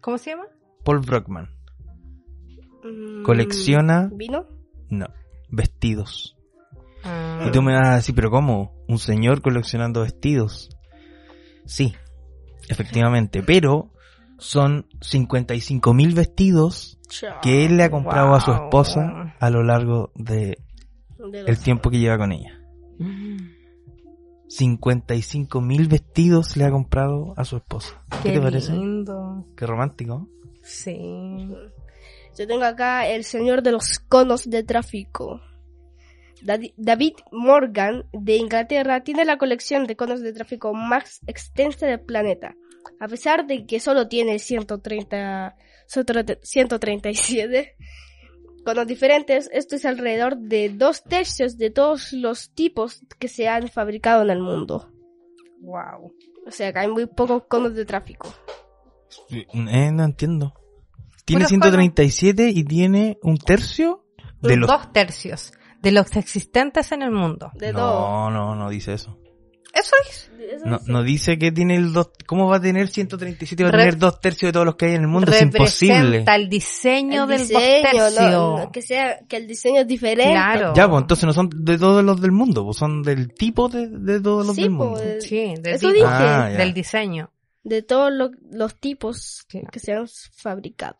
¿Cómo 0.00 0.18
se 0.18 0.30
llama? 0.30 0.44
Paul 0.84 1.00
Brockman. 1.00 1.50
Mm, 2.84 3.22
Colecciona- 3.24 4.08
¿Vino? 4.12 4.46
No, 4.88 5.06
vestidos. 5.50 6.36
Ah. 7.04 7.44
Y 7.46 7.50
tú 7.50 7.60
me 7.62 7.74
vas 7.74 7.88
a 7.88 7.94
decir, 7.96 8.14
pero 8.14 8.30
¿cómo? 8.30 8.72
Un 8.88 8.98
señor 8.98 9.42
coleccionando 9.42 10.02
vestidos. 10.02 10.70
Sí, 11.64 11.94
efectivamente, 12.68 13.42
pero 13.42 13.92
son 14.38 14.86
55 15.00 15.94
mil 15.94 16.14
vestidos 16.14 16.98
que 17.42 17.64
él 17.64 17.76
le 17.76 17.84
ha 17.84 17.90
comprado 17.90 18.34
a 18.34 18.40
su 18.40 18.52
esposa 18.52 19.34
a 19.38 19.50
lo 19.50 19.62
largo 19.62 20.12
de 20.14 20.58
el 21.32 21.58
tiempo 21.58 21.90
que 21.90 21.98
lleva 21.98 22.18
con 22.18 22.32
ella. 22.32 22.60
55 24.48 25.60
mil 25.60 25.88
vestidos 25.88 26.56
le 26.56 26.64
ha 26.64 26.70
comprado 26.70 27.34
a 27.36 27.44
su 27.44 27.56
esposa. 27.56 28.02
¿Qué, 28.22 28.30
Qué, 28.30 28.32
te 28.36 28.40
parece? 28.40 28.72
lindo. 28.72 29.46
Qué 29.56 29.66
romántico. 29.66 30.28
Sí. 30.62 31.48
Yo 32.36 32.46
tengo 32.46 32.64
acá 32.64 33.08
el 33.08 33.24
señor 33.24 33.62
de 33.62 33.72
los 33.72 33.98
conos 33.98 34.48
de 34.48 34.62
tráfico. 34.62 35.40
David 36.42 37.14
Morgan 37.32 38.04
de 38.12 38.36
Inglaterra 38.36 39.02
tiene 39.02 39.24
la 39.24 39.38
colección 39.38 39.86
de 39.86 39.96
conos 39.96 40.20
de 40.20 40.32
tráfico 40.32 40.74
más 40.74 41.20
extensa 41.26 41.86
del 41.86 42.00
planeta. 42.00 42.54
A 43.00 43.08
pesar 43.08 43.46
de 43.46 43.66
que 43.66 43.80
solo 43.80 44.08
tiene 44.08 44.38
130, 44.38 45.56
137 45.86 47.76
conos 48.64 48.86
diferentes, 48.86 49.48
esto 49.52 49.76
es 49.76 49.84
alrededor 49.84 50.36
de 50.36 50.70
dos 50.70 51.04
tercios 51.04 51.56
de 51.56 51.70
todos 51.70 52.12
los 52.12 52.52
tipos 52.52 53.00
que 53.18 53.28
se 53.28 53.48
han 53.48 53.68
fabricado 53.68 54.22
en 54.22 54.30
el 54.30 54.40
mundo. 54.40 54.90
Wow. 55.60 56.12
O 56.46 56.50
sea 56.50 56.72
que 56.72 56.80
hay 56.80 56.88
muy 56.88 57.06
pocos 57.06 57.44
conos 57.48 57.74
de 57.74 57.84
tráfico. 57.84 58.32
Eh, 59.30 59.46
no 59.92 60.04
entiendo. 60.04 60.54
Tiene 61.24 61.44
Puros 61.44 61.48
137 61.48 62.50
y 62.50 62.64
tiene 62.64 63.18
un 63.22 63.36
tercio 63.36 64.04
de 64.42 64.56
los... 64.56 64.68
Dos 64.68 64.92
tercios 64.92 65.52
de 65.82 65.92
los 65.92 66.14
existentes 66.16 66.92
en 66.92 67.02
el 67.02 67.10
mundo. 67.10 67.50
De 67.54 67.72
todo. 67.72 68.30
No, 68.30 68.30
no, 68.30 68.54
no 68.56 68.68
dice 68.70 68.94
eso. 68.94 69.18
Eso 69.72 69.94
es. 70.08 70.30
Eso 70.40 70.64
No, 70.64 70.78
sí. 70.78 70.84
no 70.90 71.02
dice 71.02 71.38
que 71.38 71.52
tiene 71.52 71.76
el 71.76 71.92
dos... 71.92 72.10
¿Cómo 72.26 72.48
va 72.48 72.56
a 72.56 72.60
tener 72.60 72.88
137? 72.88 73.62
Va 73.62 73.68
a 73.68 73.72
Re- 73.72 73.78
tener 73.80 73.98
dos 73.98 74.20
tercios 74.20 74.48
de 74.48 74.52
todos 74.54 74.64
los 74.64 74.76
que 74.76 74.86
hay 74.86 74.94
en 74.94 75.02
el 75.02 75.08
mundo. 75.08 75.30
Es 75.30 75.42
imposible. 75.42 76.24
El 76.26 76.48
diseño 76.48 77.24
El 77.24 77.28
del 77.28 77.38
diseño, 77.40 77.60
dos 78.02 78.14
tercios. 78.14 78.14
no, 78.32 78.58
no, 78.58 78.72
que 78.72 78.80
sea 78.80 79.18
que 79.28 79.36
el 79.36 79.46
diseño 79.46 79.82
es 79.82 79.86
diferente. 79.86 80.32
Claro. 80.32 80.72
Ya, 80.74 80.88
pues 80.88 81.02
entonces 81.02 81.26
no 81.26 81.32
son 81.34 81.50
de 81.52 81.76
todos 81.76 82.02
los 82.02 82.20
del 82.22 82.32
mundo, 82.32 82.64
pues 82.64 82.78
son 82.78 83.02
del 83.02 83.34
tipo 83.34 83.68
de, 83.68 83.88
de 83.88 84.18
todos 84.20 84.46
los 84.46 84.56
Sí, 84.56 84.62
del 84.62 84.76
pues, 84.76 84.88
mundo. 84.88 85.00
de- 85.04 85.20
Sí, 85.20 85.54
del, 85.60 85.74
Eso 85.74 85.90
dije. 85.92 86.06
Ah, 86.06 86.48
del 86.48 86.72
diseño. 86.72 87.30
de 87.62 87.82
todos 87.82 88.10
lo- 88.12 88.30
los 88.50 88.76
tipos 88.76 89.44
que 89.48 89.78
se 89.78 89.92
han 89.92 90.06
fabricado. 90.32 90.96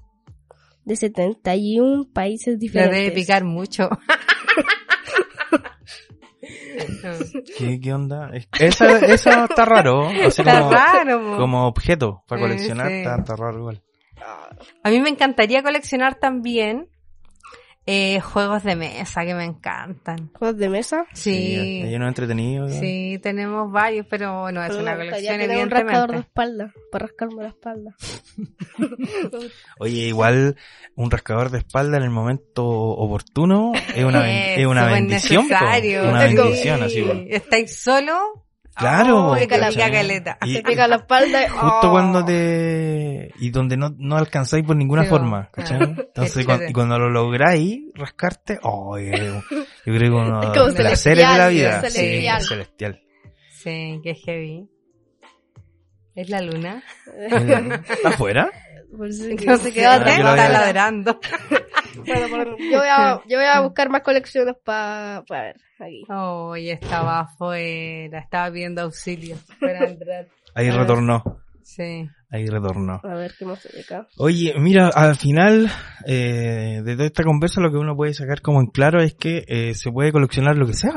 De 0.85 0.95
71 0.95 2.07
países 2.13 2.53
Le 2.55 2.59
diferentes. 2.59 2.97
debe 2.99 3.11
picar 3.11 3.43
mucho. 3.43 3.89
¿Qué, 7.57 7.79
qué 7.79 7.93
onda? 7.93 8.29
Es- 8.33 8.47
Esa, 8.59 8.97
esa 9.05 9.45
está 9.45 9.65
raro. 9.65 10.07
Así 10.07 10.41
Está 10.41 10.59
como, 10.61 10.71
raro. 10.71 11.37
como 11.37 11.67
objeto 11.67 12.23
para 12.27 12.41
Sí, 12.41 12.47
coleccionar 12.47 12.87
sí. 12.87 12.93
está, 12.95 13.15
está 13.17 13.35
raro 13.35 13.59
igual. 13.59 13.83
A 14.83 14.89
mí 14.89 14.99
me 14.99 15.09
encantaría 15.09 15.61
coleccionar 15.63 16.15
también 16.15 16.87
Eh, 17.87 18.19
juegos 18.19 18.63
de 18.63 18.75
mesa 18.75 19.25
que 19.25 19.33
me 19.33 19.43
encantan. 19.43 20.29
¿Juegos 20.37 20.57
de 20.57 20.69
mesa? 20.69 21.05
Sí. 21.13 21.81
Hay 21.83 21.95
unos 21.95 22.09
entretenidos. 22.09 22.71
Sí, 22.73 23.19
tenemos 23.23 23.71
varios, 23.71 24.05
pero 24.07 24.41
bueno, 24.41 24.61
es 24.63 24.69
Pero 24.69 24.81
una 24.83 24.95
colección 24.95 25.39
tener 25.39 25.63
un 25.63 25.69
rascador 25.71 26.11
de 26.11 26.17
evidentemente. 26.17 26.27
espalda, 26.27 26.73
para 26.91 27.07
rascarme 27.07 27.41
la 27.43 27.49
espalda. 27.49 27.95
Oye, 29.79 30.07
igual 30.07 30.55
un 30.95 31.09
rascador 31.11 31.49
de 31.49 31.57
espalda 31.59 31.97
en 31.97 32.03
el 32.03 32.09
momento 32.11 32.65
oportuno 32.67 33.71
es 33.95 34.03
una, 34.03 34.19
ben- 34.21 34.59
es 34.59 34.65
una 34.67 34.81
Súper 34.83 34.93
bendición. 34.93 35.47
po. 35.47 35.53
necesario. 35.53 36.03
Una 36.09 36.23
bendición, 36.25 36.83
así. 36.83 37.01
po. 37.01 37.13
¿Estáis 37.29 37.81
solo? 37.81 38.45
Claro, 38.75 39.31
Oh, 39.31 39.35
que 39.35 39.57
la 39.57 39.69
pica 39.69 39.91
caleta. 39.91 40.37
Y- 40.43 40.53
Te 40.55 40.63
pica 40.63 40.87
la 40.87 40.95
espalda 40.97 41.43
y... 41.43 41.47
Justo 41.49 41.87
¡oh! 41.87 41.91
cuando 41.91 42.23
te... 42.25 43.31
Y 43.39 43.49
donde 43.49 43.75
no, 43.77 43.93
no 43.97 44.17
alcanzáis 44.17 44.65
por 44.65 44.75
ninguna 44.75 45.03
Sí, 45.03 45.09
forma, 45.09 45.49
¿cachai? 45.51 45.81
Entonces, 45.81 46.35
qué 46.37 46.45
cuan- 46.45 46.57
chévere. 46.57 46.69
y 46.71 46.73
cuando 46.73 46.97
lo 46.99 47.09
lográis, 47.09 47.81
rascarte, 47.95 48.59
oh, 48.63 48.97
yo 48.97 49.11
creo, 49.11 49.43
yo 49.51 49.63
creo 49.93 49.99
que 49.99 50.09
uno 50.09 50.41
Es 50.41 50.49
como 50.57 50.71
de 50.71 50.83
las 50.83 50.99
series 50.99 51.29
de 51.29 51.37
la 51.37 51.47
vida. 51.49 51.81
celestial, 51.81 52.41
Sí, 52.41 52.47
celestial. 52.47 52.93
celestial. 52.93 53.01
Sí, 53.51 53.99
que 54.03 54.15
heavy. 54.15 54.69
¿Es 56.15 56.29
la 56.29 56.41
luna? 56.41 56.83
¿Está 57.89 58.09
afuera? 58.09 58.49
Por 58.97 59.07
No 59.07 59.57
se 59.57 59.71
quedó 59.73 59.99
lo 59.99 60.05
está 60.05 60.49
ladrando. 60.49 61.19
Bueno, 62.05 62.27
por- 62.29 62.57
yo, 62.59 62.77
voy 62.79 62.87
a, 62.89 63.21
yo 63.27 63.37
voy 63.37 63.47
a 63.47 63.59
buscar 63.61 63.89
más 63.89 64.01
colecciones 64.01 64.55
para 64.63 65.23
ver 65.29 65.55
aquí. 65.85 66.03
Oh, 66.09 66.55
y 66.55 66.69
estaba 66.69 67.21
afuera, 67.21 68.19
estaba 68.19 68.51
pidiendo 68.51 68.81
auxilio 68.83 69.35
para 69.59 69.87
entrar. 69.89 70.27
Ahí 70.55 70.67
A 70.67 70.71
ver. 70.71 70.79
retornó. 70.81 71.23
Sí. 71.63 72.07
Ahí 72.31 72.45
retornó. 72.47 72.99
A 73.03 73.13
ver 73.15 73.33
qué 73.37 73.45
más 73.45 73.65
hay 73.65 73.81
acá. 73.81 74.07
Oye, 74.17 74.53
mira, 74.57 74.87
al 74.89 75.15
final 75.15 75.69
eh, 76.05 76.81
de 76.83 76.93
toda 76.95 77.05
esta 77.05 77.23
conversa 77.23 77.61
lo 77.61 77.71
que 77.71 77.77
uno 77.77 77.95
puede 77.95 78.13
sacar 78.13 78.41
como 78.41 78.59
en 78.61 78.67
claro 78.67 79.01
es 79.01 79.13
que 79.13 79.43
eh, 79.47 79.73
se 79.75 79.91
puede 79.91 80.11
coleccionar 80.11 80.55
lo 80.57 80.65
que 80.65 80.73
sea. 80.73 80.93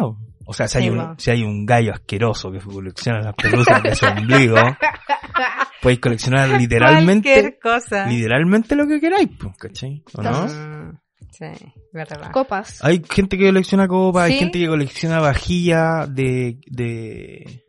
O 0.47 0.53
sea, 0.53 0.69
si 0.69 0.79
hay, 0.79 0.85
Sí, 0.85 0.91
un, 0.91 1.15
si 1.19 1.31
hay 1.31 1.43
un 1.43 1.65
gallo 1.67 1.93
asqueroso 1.93 2.51
que 2.53 2.59
colecciona 2.59 3.21
las 3.21 3.35
pelusas 3.35 3.83
de 3.83 3.95
su 3.95 4.05
ombligo, 4.07 4.57
podéis 5.83 6.01
coleccionar 6.01 6.49
literalmente 6.61 7.31
Cualquier 7.33 7.59
cosa. 7.59 8.07
literalmente 8.07 8.75
lo 8.77 8.87
que 8.87 9.01
queráis, 9.01 9.29
pues, 9.39 9.57
¿cachai? 9.57 10.03
¿O 10.15 10.23
no? 10.23 11.01
Sí, 11.37 11.73
verdad. 11.93 12.31
Copas. 12.33 12.83
Hay 12.85 13.03
gente 13.11 13.37
que 13.37 13.47
colecciona 13.47 13.89
copas, 13.89 14.25
hay 14.25 14.39
gente 14.39 14.59
que 14.59 14.69
colecciona 14.69 15.21
vajilla 15.21 16.07
de, 16.07 16.59
de, 16.67 17.65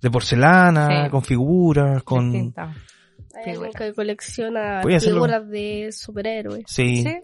de 0.00 0.10
porcelana, 0.10 1.04
Sí. 1.06 1.10
con 1.10 1.22
figuras, 1.22 2.02
con... 2.04 2.52
Hay 3.36 3.52
figura. 3.52 3.70
que 3.76 3.92
colecciona 3.94 4.82
figuras 5.00 5.48
de 5.48 5.90
superhéroes. 5.92 6.64
Sí. 6.66 7.02
Sí. 7.02 7.16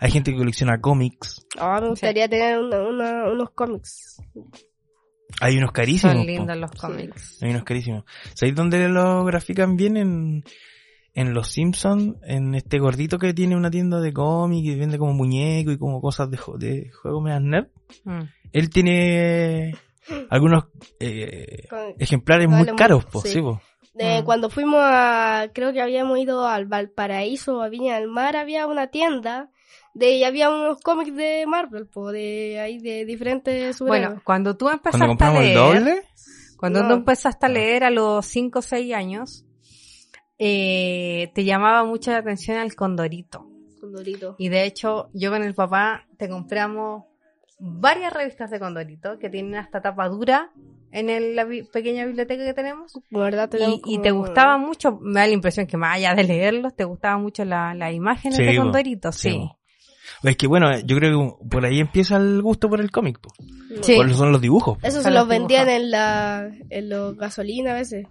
Hay 0.00 0.10
gente 0.10 0.32
que 0.32 0.38
colecciona 0.38 0.80
cómics. 0.80 1.46
Ah, 1.58 1.78
me 1.80 1.90
gustaría 1.90 2.28
tener 2.28 2.58
una- 2.58 2.82
una- 2.82 3.30
unos 3.30 3.50
cómics. 3.50 4.16
Hay 5.40 5.56
unos 5.58 5.72
carísimos. 5.72 6.14
Son 6.14 6.22
po. 6.22 6.26
lindos 6.26 6.56
los 6.56 6.70
cómics. 6.72 7.38
Hay 7.42 7.50
unos 7.50 7.64
carísimos. 7.64 8.04
¿Sabéis 8.34 8.56
dónde 8.56 8.88
lo 8.88 9.24
grafican 9.24 9.76
bien? 9.76 9.96
En, 9.96 10.44
en 11.16 11.32
Los 11.34 11.48
Simpsons, 11.48 12.14
en 12.22 12.54
este 12.54 12.78
gordito 12.78 13.18
que 13.18 13.32
tiene 13.34 13.56
una 13.56 13.70
tienda 13.70 14.00
de 14.00 14.12
cómics 14.12 14.68
y 14.68 14.74
vende 14.78 14.98
como 14.98 15.14
muñecos 15.14 15.74
y 15.74 15.78
como 15.78 16.00
cosas 16.00 16.30
de, 16.30 16.36
juego 16.36 17.20
medio 17.22 17.40
nerd. 17.40 17.68
Mm. 18.04 18.20
Él 18.52 18.70
tiene 18.70 19.74
algunos 20.30 20.66
eh, 21.00 21.66
Con- 21.70 21.94
ejemplares 21.98 22.48
muy 22.48 22.66
mu- 22.68 22.76
caros, 22.76 23.04
po, 23.06 23.22
sí. 23.22 23.28
sí, 23.30 23.40
po. 23.40 23.60
de 23.94 24.20
Mm. 24.20 24.24
Cuando 24.26 24.50
fuimos 24.50 24.78
a, 24.82 25.48
creo 25.54 25.72
que 25.72 25.80
habíamos 25.80 26.18
ido 26.18 26.46
al 26.46 26.66
Valparaíso, 26.66 27.62
a 27.62 27.70
Viña 27.70 27.98
del 27.98 28.08
Mar, 28.08 28.36
había 28.36 28.66
una 28.66 28.88
tienda 28.88 29.48
de, 29.94 30.16
y 30.18 30.24
había 30.24 30.50
unos 30.50 30.82
cómics 30.82 31.16
de 31.16 31.46
Marvel, 31.46 31.86
po, 31.86 32.12
de 32.12 32.60
ahí 32.60 32.78
de 32.78 33.06
diferentes 33.06 33.74
superhéroes. 33.76 34.08
Bueno, 34.10 34.22
cuando 34.22 34.54
tú 34.54 34.68
empezaste 34.68 35.24
a 35.24 35.38
el 35.38 35.44
leer, 35.44 35.56
doble, 35.56 36.02
cuando 36.58 36.82
No. 36.82 36.88
tú 36.88 36.94
empezaste 36.96 37.46
a 37.46 37.48
leer 37.48 37.84
a 37.84 37.90
los 37.90 38.26
5 38.26 38.58
o 38.58 38.62
6 38.62 38.92
años, 38.94 39.45
eh, 40.38 41.30
te 41.34 41.44
llamaba 41.44 41.84
mucho 41.84 42.10
la 42.10 42.18
atención 42.18 42.58
el 42.58 42.74
condorito. 42.74 43.46
Con 43.80 43.92
Dorito. 43.92 44.34
Y 44.38 44.48
de 44.48 44.64
hecho, 44.64 45.08
yo 45.14 45.30
con 45.30 45.42
el 45.42 45.54
papá 45.54 46.06
te 46.18 46.28
compramos 46.28 47.04
varias 47.58 48.12
revistas 48.12 48.50
de 48.50 48.58
Condorito 48.60 49.18
que 49.18 49.30
tienen 49.30 49.54
hasta 49.54 49.80
tapa 49.80 50.08
dura 50.08 50.50
en 50.92 51.08
el- 51.08 51.34
la 51.36 51.44
bi- 51.44 51.62
pequeña 51.62 52.04
biblioteca 52.04 52.44
que 52.44 52.52
tenemos. 52.54 52.92
Verdad, 53.10 53.48
Y, 53.48 53.50
tenemos 53.56 53.78
y 53.78 53.80
como- 53.82 54.02
te 54.02 54.10
gustaba 54.10 54.58
mucho, 54.58 54.98
me 55.00 55.20
da 55.20 55.26
la 55.26 55.32
impresión 55.32 55.66
que 55.66 55.76
más 55.76 55.96
allá 55.96 56.14
de 56.14 56.24
leerlos, 56.24 56.74
te 56.76 56.84
gustaban 56.84 57.22
mucho 57.22 57.44
la- 57.44 57.74
las 57.74 57.92
imágenes 57.94 58.36
Sí, 58.36 58.44
de. 58.44 58.56
Condorito, 58.56 59.10
sí. 59.12 59.48
Es 60.22 60.36
que 60.36 60.46
bueno, 60.46 60.68
yo 60.80 60.96
creo 60.96 61.38
que 61.40 61.46
por 61.48 61.64
ahí 61.64 61.80
empieza 61.80 62.16
el 62.16 62.40
gusto 62.42 62.68
por 62.68 62.80
el 62.80 62.90
cómic, 62.90 63.20
po. 63.20 63.30
Sí. 63.82 63.96
Por 63.96 64.06
eso 64.06 64.16
son 64.18 64.32
los 64.32 64.40
dibujos. 64.40 64.78
po. 64.78 64.86
Eso 64.86 65.02
se 65.02 65.10
los 65.10 65.20
los 65.20 65.28
vendían 65.28 65.68
en 65.68 65.90
la, 65.90 66.50
en 66.70 66.88
los 66.88 67.16
gasolina 67.16 67.72
a 67.72 67.74
veces. 67.74 68.06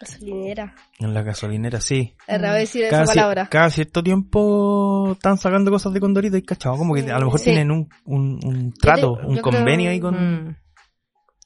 Gasolinera. 0.00 0.74
En 0.98 1.14
la 1.14 1.22
gasolinera, 1.22 1.80
sí. 1.80 2.14
Era 2.26 2.52
decir 2.54 2.82
esa 2.84 2.90
Cada, 2.90 3.04
cier- 3.04 3.14
palabra. 3.14 3.48
cada 3.50 3.70
cierto 3.70 4.02
tiempo 4.02 5.12
están 5.12 5.38
sacando 5.38 5.70
cosas 5.70 5.92
de 5.92 6.00
Condorito 6.00 6.36
y 6.36 6.42
cachado, 6.42 6.76
como 6.76 6.94
que 6.94 7.10
a 7.10 7.18
lo 7.18 7.26
mejor 7.26 7.38
Sí. 7.40 7.46
tienen 7.46 7.70
un, 7.70 7.88
un, 8.04 8.40
un 8.44 8.72
trato, 8.74 9.18
yo 9.22 9.26
un 9.28 9.32
creo- 9.36 9.42
convenio 9.42 9.90
ahí 9.90 10.00
con... 10.00 10.14
Mm. 10.48 10.56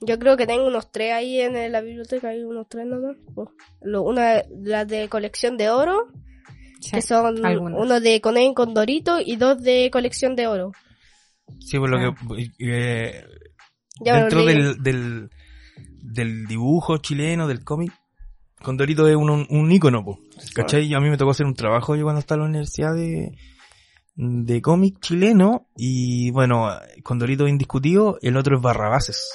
Yo 0.01 0.19
creo 0.19 0.37
que 0.37 0.47
tengo 0.47 0.67
unos 0.67 0.93
tres 0.93 1.13
ahí 1.13 1.41
en 1.41 1.73
la 1.73 1.81
biblioteca, 1.81 2.29
hay 2.29 2.43
unos 2.45 2.69
tres 2.69 2.87
nomás. 2.87 3.17
Lo- 3.83 4.03
Una, 4.03 4.43
la 4.63 4.85
de 4.85 5.09
colección 5.09 5.57
de 5.57 5.71
oro, 5.71 6.07
Sí, 6.81 6.93
que 6.93 7.03
son 7.03 7.45
algunas. 7.45 7.81
uno 7.83 8.01
de 8.01 8.21
Conen 8.21 8.55
con 8.55 8.73
Dorito 8.75 9.19
y 9.21 9.35
dos 9.37 9.61
de 9.61 9.91
colección 9.93 10.37
de 10.37 10.47
oro. 10.47 10.71
Sí, 11.59 11.79
por 11.79 11.91
lo 11.91 11.99
Ah. 11.99 12.15
que... 12.37 12.51
eh, 12.61 13.25
Ya 14.05 14.15
me 14.15 14.21
dentro 14.21 14.45
del, 14.45 15.29
del 16.01 16.47
dibujo 16.47 16.99
chileno, 16.99 17.49
del 17.49 17.65
cómic, 17.65 17.93
Condorito 18.63 19.07
es 19.09 19.17
un, 19.17 19.31
un, 19.31 19.47
un 19.49 19.73
ícono, 19.73 20.05
po, 20.05 20.19
¿cachai? 20.55 20.85
Y 20.87 20.95
a 20.95 21.01
mí 21.01 21.09
me 21.09 21.17
tocó 21.17 21.31
hacer 21.31 21.47
un 21.47 21.55
trabajo 21.55 21.95
yo 21.97 22.05
cuando 22.05 22.21
estaba 22.21 22.39
en 22.39 22.43
la 22.45 22.49
universidad 22.51 22.95
de, 22.95 23.37
de 24.17 24.61
cómic 24.63 24.99
chileno 25.01 25.69
y 25.77 26.31
bueno, 26.33 26.69
Condorito 27.03 27.47
es 27.47 27.51
indiscutido, 27.51 28.19
el 28.23 28.37
otro 28.37 28.57
es 28.57 28.63
Barrabases. 28.63 29.31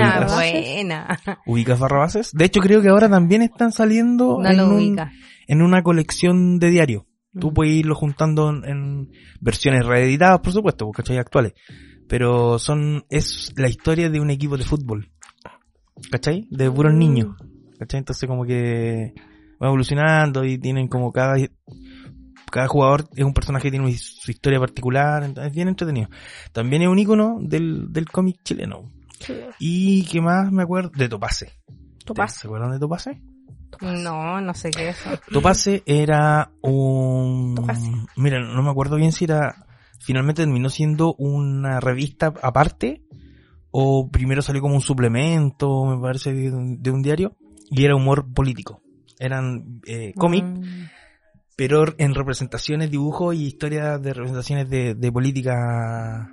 Ah, 0.00 0.26
buena. 0.34 1.18
¿Ubicas 1.46 1.78
Barrabases? 1.78 2.32
De 2.32 2.44
hecho 2.44 2.60
creo 2.60 2.82
que 2.82 2.88
ahora 2.88 3.08
también 3.08 3.42
están 3.42 3.72
saliendo 3.72 4.38
No 4.42 4.48
en, 4.50 4.60
un- 4.60 4.98
en 5.46 5.62
una 5.62 5.82
colección 5.82 6.58
de 6.58 6.70
diario. 6.70 7.06
Tú 7.38 7.50
Mm. 7.50 7.54
puedes 7.54 7.74
irlo 7.74 7.94
juntando 7.94 8.50
en, 8.50 8.64
en 8.64 9.10
versiones 9.40 9.84
reeditadas, 9.86 10.40
por 10.40 10.52
supuesto, 10.52 10.84
porque 10.86 11.02
¿cachai? 11.02 11.18
Actuales. 11.18 11.52
Pero 12.08 12.58
son, 12.58 13.04
es 13.10 13.52
la 13.56 13.68
historia 13.68 14.08
de 14.10 14.18
un 14.20 14.30
equipo 14.30 14.56
de 14.56 14.64
fútbol. 14.64 15.10
¿Cachai? 16.10 16.46
De 16.50 16.70
puros 16.70 16.94
Mm. 16.94 16.98
niños. 16.98 17.36
¿Cachai? 17.78 17.98
Entonces 17.98 18.28
como 18.28 18.44
que 18.44 19.14
va 19.62 19.66
evolucionando 19.66 20.44
y 20.44 20.58
tienen 20.58 20.88
como 20.88 21.12
cada, 21.12 21.36
cada 22.50 22.68
jugador 22.68 23.08
es 23.14 23.24
un 23.24 23.34
personaje 23.34 23.64
que 23.64 23.70
tiene 23.70 23.92
su 23.96 24.30
historia 24.30 24.58
particular, 24.58 25.22
entonces 25.24 25.50
es 25.50 25.54
bien 25.54 25.68
entretenido. 25.68 26.08
También 26.52 26.82
es 26.82 26.88
un 26.88 26.98
icono 26.98 27.38
del, 27.40 27.92
del 27.92 28.06
cómic 28.10 28.42
chileno. 28.42 28.90
Sí. 29.20 29.34
Y 29.58 30.04
qué 30.04 30.20
más 30.20 30.50
me 30.52 30.62
acuerdo 30.62 30.90
de 30.94 31.08
Topase. 31.08 31.52
Topaz. 32.04 32.34
¿Se 32.34 32.46
acuerdan 32.46 32.70
de 32.70 32.78
Topase? 32.78 33.20
No, 33.80 34.40
no 34.40 34.54
sé 34.54 34.70
qué 34.70 34.90
es 34.90 35.00
eso. 35.00 35.10
Topase 35.30 35.82
era 35.86 36.50
un... 36.62 37.54
Topase. 37.54 37.90
Mira, 38.16 38.40
no 38.40 38.62
me 38.62 38.70
acuerdo 38.70 38.96
bien 38.96 39.12
si 39.12 39.24
era... 39.24 39.66
Finalmente 40.00 40.42
terminó 40.42 40.70
siendo 40.70 41.14
una 41.18 41.80
revista 41.80 42.32
aparte 42.42 43.02
o 43.70 44.08
primero 44.10 44.42
salió 44.42 44.62
como 44.62 44.76
un 44.76 44.80
suplemento, 44.80 45.84
me 45.84 46.00
parece, 46.00 46.32
de 46.32 46.90
un 46.90 47.02
diario 47.02 47.36
y 47.70 47.84
era 47.84 47.94
humor 47.96 48.32
político. 48.32 48.82
Eran 49.18 49.80
eh, 49.86 50.12
cómic, 50.16 50.44
Mm. 50.44 50.84
pero 51.56 51.84
en 51.98 52.14
representaciones, 52.14 52.90
dibujos 52.90 53.34
y 53.34 53.46
historias 53.46 54.00
de 54.00 54.12
representaciones 54.14 54.70
de, 54.70 54.94
de 54.94 55.12
política, 55.12 56.32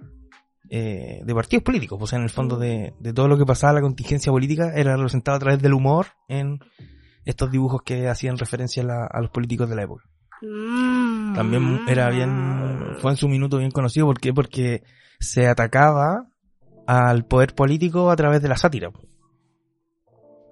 eh, 0.69 1.21
de 1.25 1.33
partidos 1.33 1.63
políticos. 1.63 1.97
O 2.01 2.07
sea, 2.07 2.17
en 2.19 2.23
el 2.23 2.29
fondo 2.29 2.57
de, 2.57 2.93
de 2.99 3.13
todo 3.13 3.27
lo 3.27 3.37
que 3.37 3.45
pasaba, 3.45 3.73
la 3.73 3.81
contingencia 3.81 4.31
política 4.31 4.71
era 4.75 4.95
representado 4.95 5.37
a 5.37 5.39
través 5.39 5.61
del 5.61 5.73
humor 5.73 6.07
en 6.27 6.59
estos 7.25 7.49
dibujos 7.49 7.81
que 7.83 8.07
hacían 8.07 8.37
referencia 8.37 8.83
a, 8.83 8.85
la- 8.85 9.07
a 9.11 9.19
los 9.21 9.31
políticos 9.31 9.67
de 9.69 9.75
la 9.75 9.83
época. 9.83 10.03
Mm. 10.41 11.33
También 11.33 11.79
era 11.87 12.09
bien, 12.11 12.95
fue 12.99 13.11
en 13.11 13.17
su 13.17 13.27
minuto 13.27 13.57
bien 13.57 13.71
conocido. 13.71 14.05
¿Por 14.05 14.19
qué? 14.19 14.31
Porque 14.33 14.83
se 15.19 15.47
atacaba 15.47 16.27
al 16.85 17.25
poder 17.25 17.55
político 17.55 18.11
a 18.11 18.15
través 18.15 18.43
de 18.43 18.49
la 18.49 18.57
sátira. 18.57 18.91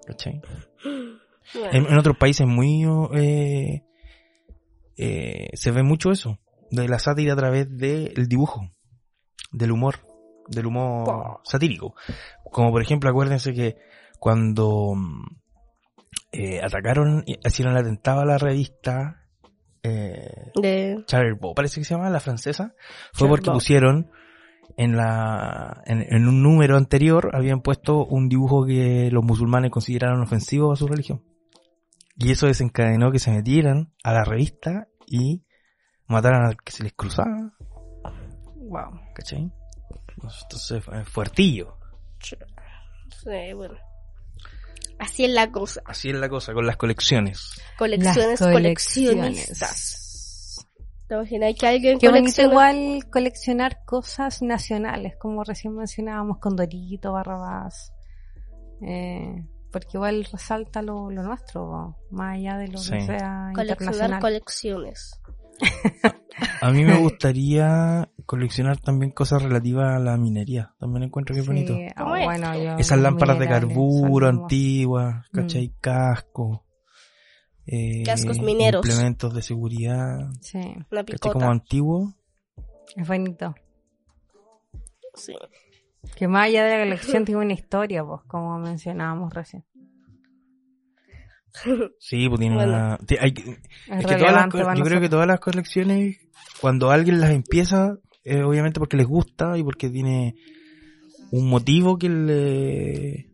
¿Cachai? 0.08 0.42
Bueno, 0.84 1.70
En, 1.72 1.86
en 1.88 1.98
otros 1.98 2.18
países 2.18 2.48
muy 2.48 2.84
eh, 3.16 3.84
eh, 4.98 5.50
se 5.54 5.72
ve 5.72 5.84
mucho 5.84 6.12
eso 6.12 6.40
de 6.72 6.88
la 6.88 7.00
sátira 7.00 7.34
a 7.34 7.38
través 7.38 7.68
del 7.70 8.28
dibujo 8.28 8.62
del 9.52 9.72
humor 9.72 10.00
del 10.48 10.66
humor 10.66 11.10
Oh. 11.10 11.42
satírico 11.44 11.96
como 12.52 12.72
por 12.72 12.82
ejemplo 12.82 13.10
acuérdense 13.10 13.54
que 13.54 13.78
cuando 14.20 14.94
mm, 14.96 15.26
eh, 16.32 16.62
atacaron 16.64 17.24
y 17.26 17.38
hicieron 17.46 17.76
el 17.76 17.82
atentado 17.82 18.22
a 18.22 18.26
la 18.26 18.38
revista 18.38 19.24
eh, 19.84 20.52
De... 20.62 21.04
Charles 21.06 21.40
Beau, 21.40 21.54
parece 21.54 21.80
que 21.82 21.86
se 21.86 21.94
llama, 21.94 22.10
la 22.10 22.20
francesa, 22.22 22.74
fue 23.14 23.28
porque 23.28 23.52
pusieron 23.52 24.10
en 24.78 24.97
la 24.97 25.82
en, 25.86 26.01
en 26.01 26.28
un 26.28 26.41
número 26.43 26.78
anterior 26.78 27.32
habían 27.34 27.61
puesto 27.61 28.05
un 28.05 28.30
dibujo 28.30 28.65
que 28.65 29.09
los 29.11 29.24
musulmanes 29.24 29.71
consideraron 29.71 30.21
ofensivo 30.21 30.71
a 30.71 30.76
su 30.76 30.88
religión. 30.88 31.24
Y 32.15 32.32
eso 32.32 32.47
desencadenó 32.47 33.11
que 33.11 33.19
se 33.19 33.32
metieran 33.32 33.91
a 34.03 34.13
la 34.13 34.24
revista 34.24 34.88
y 35.07 35.43
mataran 36.07 36.45
al 36.45 36.57
que 36.57 36.71
se 36.71 36.84
les 36.84 36.93
cruzaba, 36.93 37.53
Wow. 38.55 38.99
¿cachai? 39.13 39.51
Entonces 40.21 40.84
fue 40.84 41.03
fuertillo. 41.05 41.78
Sí, 42.19 42.36
bueno. 43.55 43.76
Así 44.99 45.26
es 45.26 45.32
la 45.32 45.51
cosa. 45.51 45.82
Así 45.86 46.09
es 46.09 46.15
la 46.15 46.30
cosa 46.30 46.53
con 46.53 46.65
las 46.65 46.78
colecciones. 46.78 47.61
Colecciones, 47.78 48.39
Las 48.39 48.51
coleccionistas. 48.51 50.03
¿Te 51.14 51.36
imaginas 51.36 51.55
que 51.59 51.68
alguien 51.68 51.99
Qué 51.99 52.07
bonito 52.09 52.24
colecciona? 52.43 52.49
igual 52.51 53.09
coleccionar 53.11 53.86
cosas 53.86 54.41
nacionales, 54.41 55.16
como 55.18 55.43
recién 55.43 55.76
mencionábamos 55.76 56.39
con 56.39 56.55
Dorito, 56.55 57.11
Barrabás. 57.14 57.93
Eh, 58.82 59.45
porque 59.72 59.89
igual 59.97 60.26
resalta 60.32 60.82
lo, 60.82 61.09
lo 61.09 61.24
nuestro, 61.24 61.97
más 62.11 62.36
allá 62.38 62.57
de 62.57 62.68
lo 62.68 62.78
Sí. 62.78 62.91
que 62.91 63.01
sea 63.01 63.51
Coleccionar 63.53 63.70
internacional. 63.82 64.22
colecciones. 64.22 65.20
A 66.61 66.72
mí 66.72 66.84
me 66.84 66.97
gustaría 67.01 68.09
coleccionar 68.26 68.78
también 68.80 69.11
cosas 69.11 69.41
relativas 69.41 69.95
a 69.95 69.99
la 69.99 70.18
minería. 70.18 70.74
También 70.80 71.03
encuentro 71.03 71.34
que 71.34 71.41
es 71.41 71.47
bonito. 71.47 71.74
Sí, 71.76 71.88
ah, 71.95 72.76
Esas 72.78 72.99
lámparas 72.99 73.39
de 73.39 73.47
carburo 73.47 74.28
antiguas, 74.28 75.28
¿cachai? 75.32 75.74
Casco. 75.80 76.64
Eh, 77.66 78.03
Cascos 78.05 78.39
mineros. 78.39 78.86
Implementos 78.86 79.34
de 79.34 79.41
seguridad. 79.41 80.30
Sí, 80.41 80.59
Una 80.91 81.03
picota. 81.03 81.32
Como 81.34 81.49
antiguo. 81.49 82.14
es 82.95 83.07
bonito. 83.07 83.55
Sí. 85.16 85.34
Que 86.16 86.28
más 86.28 86.47
allá 86.47 86.66
de 86.66 86.78
la 86.78 86.84
colección 86.84 87.24
tiene 87.26 87.41
una 87.41 87.53
historia, 87.53 88.03
pues, 88.03 88.22
como 88.28 88.57
mencionábamos 88.59 89.34
recién. 89.34 89.64
Sí, 91.99 92.28
pues 92.28 92.39
tiene 92.39 92.55
Bueno. 92.55 92.72
una... 92.74 92.99
hay 93.22 93.32
que- 93.34 93.41
Es, 93.51 93.57
es 93.88 94.05
que 94.07 94.16
todas 94.16 94.34
las, 94.34 94.45
yo 94.45 94.49
creo 94.51 94.74
que 94.74 94.80
nosotros. 94.80 95.09
todas 95.11 95.28
las 95.28 95.39
colecciones, 95.39 96.18
cuando 96.59 96.89
alguien 96.89 97.22
las 97.22 97.30
empieza, 97.30 97.95
eh, 98.24 98.41
obviamente 98.41 98.80
porque 98.80 98.97
les 98.97 99.05
gusta 99.05 99.55
y 99.57 99.64
porque 99.64 99.89
tiene 99.89 100.36
un 101.32 101.47
motivo 101.49 101.97
que 101.97 102.09
le 102.09 103.30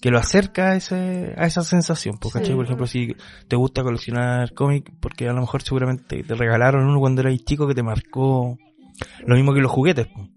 que 0.00 0.10
lo 0.10 0.18
acerca 0.18 0.70
a, 0.70 0.76
ese, 0.76 1.34
a 1.36 1.46
esa 1.46 1.62
sensación. 1.62 2.16
Pues, 2.18 2.32
¿cachai? 2.34 2.50
Sí. 2.50 2.54
Por 2.54 2.64
ejemplo, 2.64 2.86
si 2.86 3.14
te 3.48 3.56
gusta 3.56 3.82
coleccionar 3.82 4.52
cómics, 4.54 4.90
porque 5.00 5.28
a 5.28 5.32
lo 5.32 5.40
mejor 5.40 5.62
seguramente 5.62 6.22
te 6.22 6.34
regalaron 6.34 6.86
uno 6.88 6.98
cuando 7.00 7.20
eras 7.20 7.36
chico 7.44 7.66
que 7.68 7.74
te 7.74 7.82
marcó 7.82 8.56
lo 9.26 9.34
mismo 9.34 9.52
que 9.52 9.60
los 9.60 9.70
juguetes. 9.70 10.06
pues. 10.14 10.28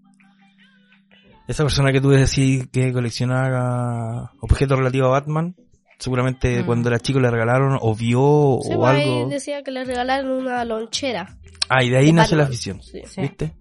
Esa 1.46 1.62
persona 1.62 1.92
que 1.92 2.00
tú 2.00 2.08
decís 2.10 2.66
que 2.72 2.92
coleccionaba 2.92 4.32
objetos 4.40 4.78
relativos 4.78 5.08
a 5.08 5.12
Batman, 5.12 5.54
seguramente 5.98 6.62
Mm. 6.62 6.66
cuando 6.66 6.88
era 6.88 6.98
chico 6.98 7.20
le 7.20 7.30
regalaron 7.30 7.78
o 7.80 7.94
vio 7.94 8.58
Sí, 8.62 8.72
o 8.74 8.78
pues, 8.78 8.90
ahí 8.90 9.02
algo. 9.18 9.28
decía 9.28 9.62
que 9.62 9.70
le 9.70 9.84
regalaron 9.84 10.30
una 10.30 10.64
lonchera. 10.64 11.36
Ah, 11.68 11.82
y 11.84 11.90
de 11.90 11.98
ahí 11.98 12.06
de 12.06 12.12
nace 12.14 12.36
la 12.36 12.44
afición. 12.44 12.82
Sí. 12.82 13.02
Sí. 13.06 13.20
¿Viste? 13.22 13.54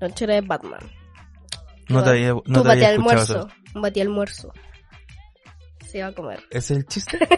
Lonchera 0.00 0.34
de 0.34 0.40
Batman. 0.42 0.80
No 1.88 2.02
te 2.04 2.10
había, 2.10 2.28
no 2.30 2.40
tu 2.42 2.62
te 2.62 2.70
había 2.72 2.92
escuchado 2.92 3.20
almuerzo. 3.20 3.38
eso. 3.38 3.80
Bati 3.80 4.00
almuerzo. 4.00 4.52
Se 5.90 5.98
iba 5.98 6.08
a 6.08 6.12
comer. 6.14 6.40
¿Ese 6.50 6.74
es 6.74 6.78
el 6.80 6.86
chiste? 6.86 7.18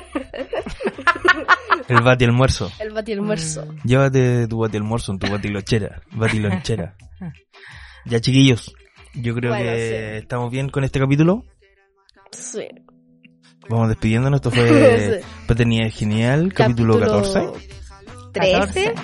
el 1.89 2.03
bati 2.03 2.25
almuerzo. 2.25 2.71
El 2.79 2.93
bati 2.93 3.13
almuerzo. 3.13 3.67
Mm. 3.67 3.81
Llévate 3.89 4.47
tu 4.49 4.59
bati 4.59 4.77
almuerzo 4.77 5.13
en 5.13 5.19
tu 5.19 5.31
batilochera. 5.31 6.03
Batilonchera. 6.13 6.97
ya, 8.07 8.21
chiquillos. 8.21 8.73
Yo 9.15 9.35
creo 9.35 9.53
Bueno, 9.53 9.71
que 9.71 9.89
sí. 9.89 9.95
estamos 10.23 10.51
bien 10.51 10.69
con 10.71 10.85
este 10.85 10.99
capítulo. 10.99 11.45
Sí. 12.33 12.67
Vamos 13.69 13.89
despidiéndonos. 13.89 14.39
Esto 14.39 14.51
fue 14.51 15.21
Sí. 15.21 15.27
Paternidad 15.47 15.91
Genial, 15.91 16.53
capítulo, 16.53 16.99
14. 16.99 17.49
13. 18.33 18.95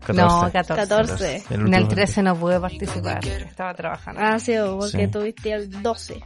14. 0.00 0.12
No, 0.14 0.50
14. 0.52 0.74
14. 0.74 1.44
El 1.50 1.60
En 1.68 1.74
el 1.74 1.88
13 1.88 2.22
no 2.22 2.36
pude 2.36 2.60
participar, 2.60 3.26
estaba 3.26 3.74
trabajando. 3.74 4.20
Ah, 4.22 4.38
sí, 4.38 4.52
porque 4.78 5.06
Sí. 5.06 5.10
tuviste 5.10 5.52
el 5.52 5.82
12. 5.82 6.20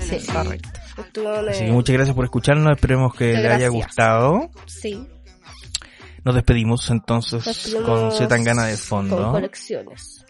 Sí, 0.00 0.26
correcto. 0.32 0.68
Así 1.50 1.64
que 1.66 1.72
muchas 1.72 1.94
gracias 1.94 2.14
por 2.16 2.24
escucharnos. 2.24 2.72
Esperemos 2.72 3.14
que 3.14 3.28
Muchas 3.28 3.42
les 3.42 3.52
haya 3.52 3.68
gracias. 3.70 3.86
gustado. 3.86 4.50
Sí. 4.66 5.06
Nos 6.24 6.34
despedimos 6.34 6.90
entonces 6.90 7.46
Nos 7.46 7.64
despedimos 7.64 7.84
con 7.88 8.12
Z 8.12 8.28
Tangana 8.28 8.64
de 8.66 8.72
Con 8.72 8.80
fondo. 8.80 9.32
colecciones. 9.32 10.24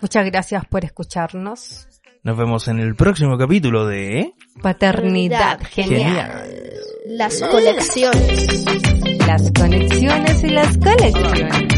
Muchas 0.00 0.24
gracias 0.26 0.64
por 0.66 0.84
escucharnos. 0.84 1.88
Nos 2.22 2.36
vemos 2.36 2.68
en 2.68 2.78
el 2.80 2.94
próximo 2.94 3.36
capítulo 3.38 3.86
de 3.86 4.32
Paternidad 4.62 5.58
Paternidad 5.58 5.60
genial. 5.70 6.48
Las 7.06 7.40
colecciones. 7.40 8.64
Las 9.26 9.50
conexiones 9.52 10.44
y 10.44 10.48
las 10.50 10.76
colecciones. 10.78 11.77